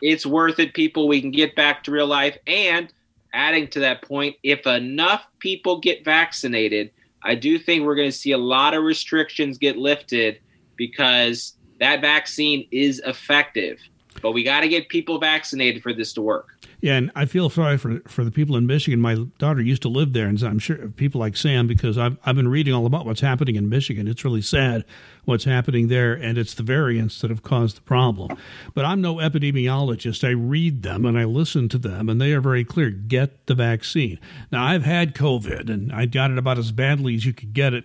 it's 0.00 0.26
worth 0.26 0.58
it, 0.58 0.74
people. 0.74 1.06
We 1.06 1.20
can 1.20 1.30
get 1.30 1.54
back 1.54 1.84
to 1.84 1.90
real 1.90 2.06
life. 2.06 2.36
And 2.46 2.92
adding 3.32 3.68
to 3.68 3.80
that 3.80 4.02
point, 4.02 4.36
if 4.42 4.66
enough 4.66 5.24
people 5.38 5.78
get 5.78 6.04
vaccinated, 6.04 6.90
I 7.22 7.34
do 7.34 7.58
think 7.58 7.84
we're 7.84 7.94
going 7.94 8.10
to 8.10 8.16
see 8.16 8.32
a 8.32 8.38
lot 8.38 8.74
of 8.74 8.82
restrictions 8.82 9.58
get 9.58 9.76
lifted 9.76 10.40
because 10.76 11.54
that 11.78 12.00
vaccine 12.00 12.66
is 12.70 13.00
effective. 13.06 13.78
But 14.20 14.32
we 14.32 14.42
got 14.42 14.60
to 14.60 14.68
get 14.68 14.88
people 14.88 15.18
vaccinated 15.18 15.82
for 15.82 15.92
this 15.92 16.12
to 16.14 16.22
work. 16.22 16.54
Yeah, 16.82 16.96
and 16.96 17.12
I 17.14 17.26
feel 17.26 17.48
sorry 17.48 17.78
for 17.78 18.00
for 18.08 18.24
the 18.24 18.32
people 18.32 18.56
in 18.56 18.66
Michigan. 18.66 19.00
My 19.00 19.14
daughter 19.38 19.62
used 19.62 19.82
to 19.82 19.88
live 19.88 20.12
there, 20.12 20.26
and 20.26 20.42
I'm 20.42 20.58
sure 20.58 20.88
people 20.88 21.20
like 21.20 21.36
Sam 21.36 21.68
because 21.68 21.96
I've 21.96 22.16
I've 22.24 22.34
been 22.34 22.48
reading 22.48 22.74
all 22.74 22.86
about 22.86 23.06
what's 23.06 23.20
happening 23.20 23.54
in 23.54 23.68
Michigan. 23.68 24.08
It's 24.08 24.24
really 24.24 24.42
sad 24.42 24.84
what's 25.24 25.44
happening 25.44 25.86
there, 25.86 26.12
and 26.12 26.36
it's 26.36 26.54
the 26.54 26.64
variants 26.64 27.20
that 27.20 27.30
have 27.30 27.44
caused 27.44 27.76
the 27.76 27.82
problem. 27.82 28.36
But 28.74 28.84
I'm 28.84 29.00
no 29.00 29.16
epidemiologist. 29.16 30.26
I 30.26 30.32
read 30.32 30.82
them 30.82 31.04
and 31.04 31.16
I 31.16 31.22
listen 31.22 31.68
to 31.68 31.78
them, 31.78 32.08
and 32.08 32.20
they 32.20 32.32
are 32.32 32.40
very 32.40 32.64
clear: 32.64 32.90
get 32.90 33.46
the 33.46 33.54
vaccine. 33.54 34.18
Now 34.50 34.64
I've 34.64 34.84
had 34.84 35.14
COVID, 35.14 35.70
and 35.70 35.92
I 35.92 36.06
got 36.06 36.32
it 36.32 36.38
about 36.38 36.58
as 36.58 36.72
badly 36.72 37.14
as 37.14 37.24
you 37.24 37.32
could 37.32 37.52
get 37.52 37.74
it 37.74 37.84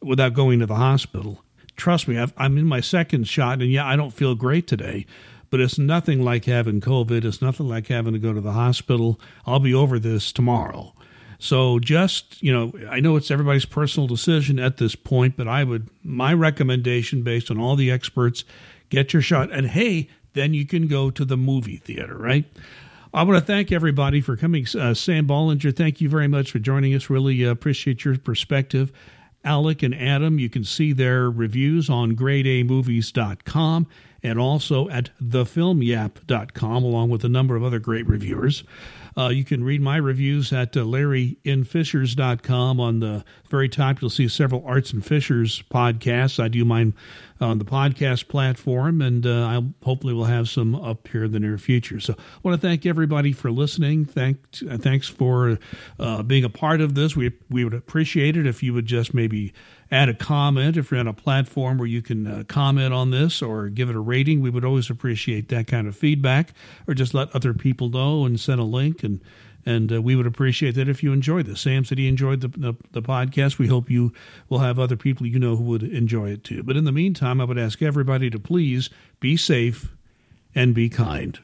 without 0.00 0.34
going 0.34 0.60
to 0.60 0.66
the 0.66 0.76
hospital. 0.76 1.44
Trust 1.76 2.06
me, 2.06 2.18
i 2.18 2.26
I'm 2.36 2.56
in 2.56 2.66
my 2.66 2.80
second 2.80 3.26
shot, 3.26 3.62
and 3.62 3.70
yeah, 3.70 3.84
I 3.84 3.96
don't 3.96 4.12
feel 4.12 4.36
great 4.36 4.68
today 4.68 5.06
but 5.50 5.60
it's 5.60 5.78
nothing 5.78 6.22
like 6.22 6.44
having 6.44 6.80
COVID. 6.80 7.24
It's 7.24 7.42
nothing 7.42 7.68
like 7.68 7.88
having 7.88 8.12
to 8.12 8.18
go 8.18 8.32
to 8.32 8.40
the 8.40 8.52
hospital. 8.52 9.20
I'll 9.46 9.60
be 9.60 9.74
over 9.74 9.98
this 9.98 10.32
tomorrow. 10.32 10.94
So 11.38 11.78
just, 11.78 12.42
you 12.42 12.52
know, 12.52 12.72
I 12.90 13.00
know 13.00 13.16
it's 13.16 13.30
everybody's 13.30 13.64
personal 13.64 14.06
decision 14.08 14.58
at 14.58 14.78
this 14.78 14.96
point, 14.96 15.36
but 15.36 15.46
I 15.46 15.64
would, 15.64 15.88
my 16.02 16.34
recommendation 16.34 17.22
based 17.22 17.50
on 17.50 17.58
all 17.58 17.76
the 17.76 17.90
experts, 17.90 18.44
get 18.88 19.12
your 19.12 19.22
shot. 19.22 19.52
And 19.52 19.66
hey, 19.66 20.08
then 20.32 20.52
you 20.52 20.66
can 20.66 20.88
go 20.88 21.10
to 21.10 21.24
the 21.24 21.36
movie 21.36 21.76
theater, 21.76 22.16
right? 22.16 22.44
I 23.14 23.22
want 23.22 23.38
to 23.38 23.44
thank 23.44 23.72
everybody 23.72 24.20
for 24.20 24.36
coming. 24.36 24.66
Uh, 24.78 24.94
Sam 24.94 25.26
Bollinger, 25.26 25.74
thank 25.74 26.00
you 26.00 26.08
very 26.08 26.28
much 26.28 26.50
for 26.50 26.58
joining 26.58 26.94
us. 26.94 27.08
Really 27.08 27.46
uh, 27.46 27.50
appreciate 27.50 28.04
your 28.04 28.18
perspective. 28.18 28.92
Alec 29.44 29.82
and 29.82 29.94
Adam, 29.94 30.38
you 30.38 30.50
can 30.50 30.64
see 30.64 30.92
their 30.92 31.30
reviews 31.30 31.88
on 31.88 32.16
gradeamovies.com. 32.16 33.86
and 34.22 34.38
also 34.38 34.88
at 34.88 35.10
thefilmyap.com, 35.22 36.84
along 36.84 37.10
with 37.10 37.24
a 37.24 37.28
number 37.28 37.56
of 37.56 37.62
other 37.62 37.78
great 37.78 38.06
reviewers. 38.06 38.64
Uh, 39.16 39.28
you 39.28 39.44
can 39.44 39.64
read 39.64 39.80
my 39.80 39.96
reviews 39.96 40.52
at 40.52 40.76
uh, 40.76 40.80
larryinfishers.com. 40.80 42.78
On 42.78 43.00
the 43.00 43.24
very 43.50 43.68
top, 43.68 44.00
you'll 44.00 44.10
see 44.10 44.28
several 44.28 44.64
Arts 44.64 44.92
and 44.92 45.04
Fishers 45.04 45.62
podcasts. 45.72 46.38
I 46.42 46.46
do 46.46 46.64
mine 46.64 46.94
on 47.40 47.58
the 47.58 47.64
podcast 47.64 48.28
platform, 48.28 49.02
and 49.02 49.26
uh, 49.26 49.46
I 49.46 49.62
hopefully 49.84 50.14
will 50.14 50.24
have 50.24 50.48
some 50.48 50.76
up 50.76 51.08
here 51.08 51.24
in 51.24 51.32
the 51.32 51.40
near 51.40 51.58
future. 51.58 51.98
So 51.98 52.14
I 52.16 52.22
want 52.42 52.60
to 52.60 52.66
thank 52.66 52.86
everybody 52.86 53.32
for 53.32 53.50
listening. 53.50 54.04
Thank, 54.04 54.38
uh, 54.70 54.78
thanks 54.78 55.08
for 55.08 55.58
uh, 55.98 56.22
being 56.22 56.44
a 56.44 56.48
part 56.50 56.80
of 56.80 56.94
this. 56.94 57.16
We, 57.16 57.32
we 57.50 57.64
would 57.64 57.74
appreciate 57.74 58.36
it 58.36 58.46
if 58.46 58.62
you 58.62 58.72
would 58.72 58.86
just 58.86 59.14
maybe 59.14 59.52
add 59.90 60.08
a 60.08 60.14
comment 60.14 60.76
if 60.76 60.90
you're 60.90 61.00
on 61.00 61.08
a 61.08 61.14
platform 61.14 61.78
where 61.78 61.86
you 61.86 62.02
can 62.02 62.26
uh, 62.26 62.44
comment 62.46 62.92
on 62.92 63.10
this 63.10 63.40
or 63.40 63.68
give 63.68 63.88
it 63.88 63.96
a 63.96 64.00
rating. 64.00 64.40
We 64.40 64.50
would 64.50 64.64
always 64.64 64.90
appreciate 64.90 65.48
that 65.48 65.66
kind 65.66 65.86
of 65.86 65.96
feedback, 65.96 66.52
or 66.86 66.94
just 66.94 67.14
let 67.14 67.34
other 67.34 67.54
people 67.54 67.88
know 67.88 68.24
and 68.24 68.38
send 68.38 68.60
a 68.60 68.64
link 68.64 69.02
and. 69.02 69.20
And 69.66 69.92
uh, 69.92 70.00
we 70.00 70.16
would 70.16 70.26
appreciate 70.26 70.76
that 70.76 70.88
if 70.88 71.02
you 71.02 71.12
enjoyed 71.12 71.44
this. 71.44 71.60
Sam 71.60 71.84
said 71.84 71.98
he 71.98 72.08
enjoyed 72.08 72.40
the, 72.40 72.48
the, 72.48 72.74
the 72.92 73.02
podcast. 73.02 73.58
We 73.58 73.66
hope 73.66 73.90
you 73.90 74.14
will 74.48 74.60
have 74.60 74.78
other 74.78 74.96
people 74.96 75.26
you 75.26 75.38
know 75.38 75.56
who 75.56 75.64
would 75.64 75.82
enjoy 75.82 76.30
it 76.30 76.42
too. 76.42 76.62
But 76.62 76.78
in 76.78 76.84
the 76.84 76.92
meantime, 76.92 77.38
I 77.38 77.44
would 77.44 77.58
ask 77.58 77.82
everybody 77.82 78.30
to 78.30 78.38
please 78.38 78.88
be 79.20 79.36
safe 79.36 79.94
and 80.54 80.74
be 80.74 80.88
kind. 80.88 81.38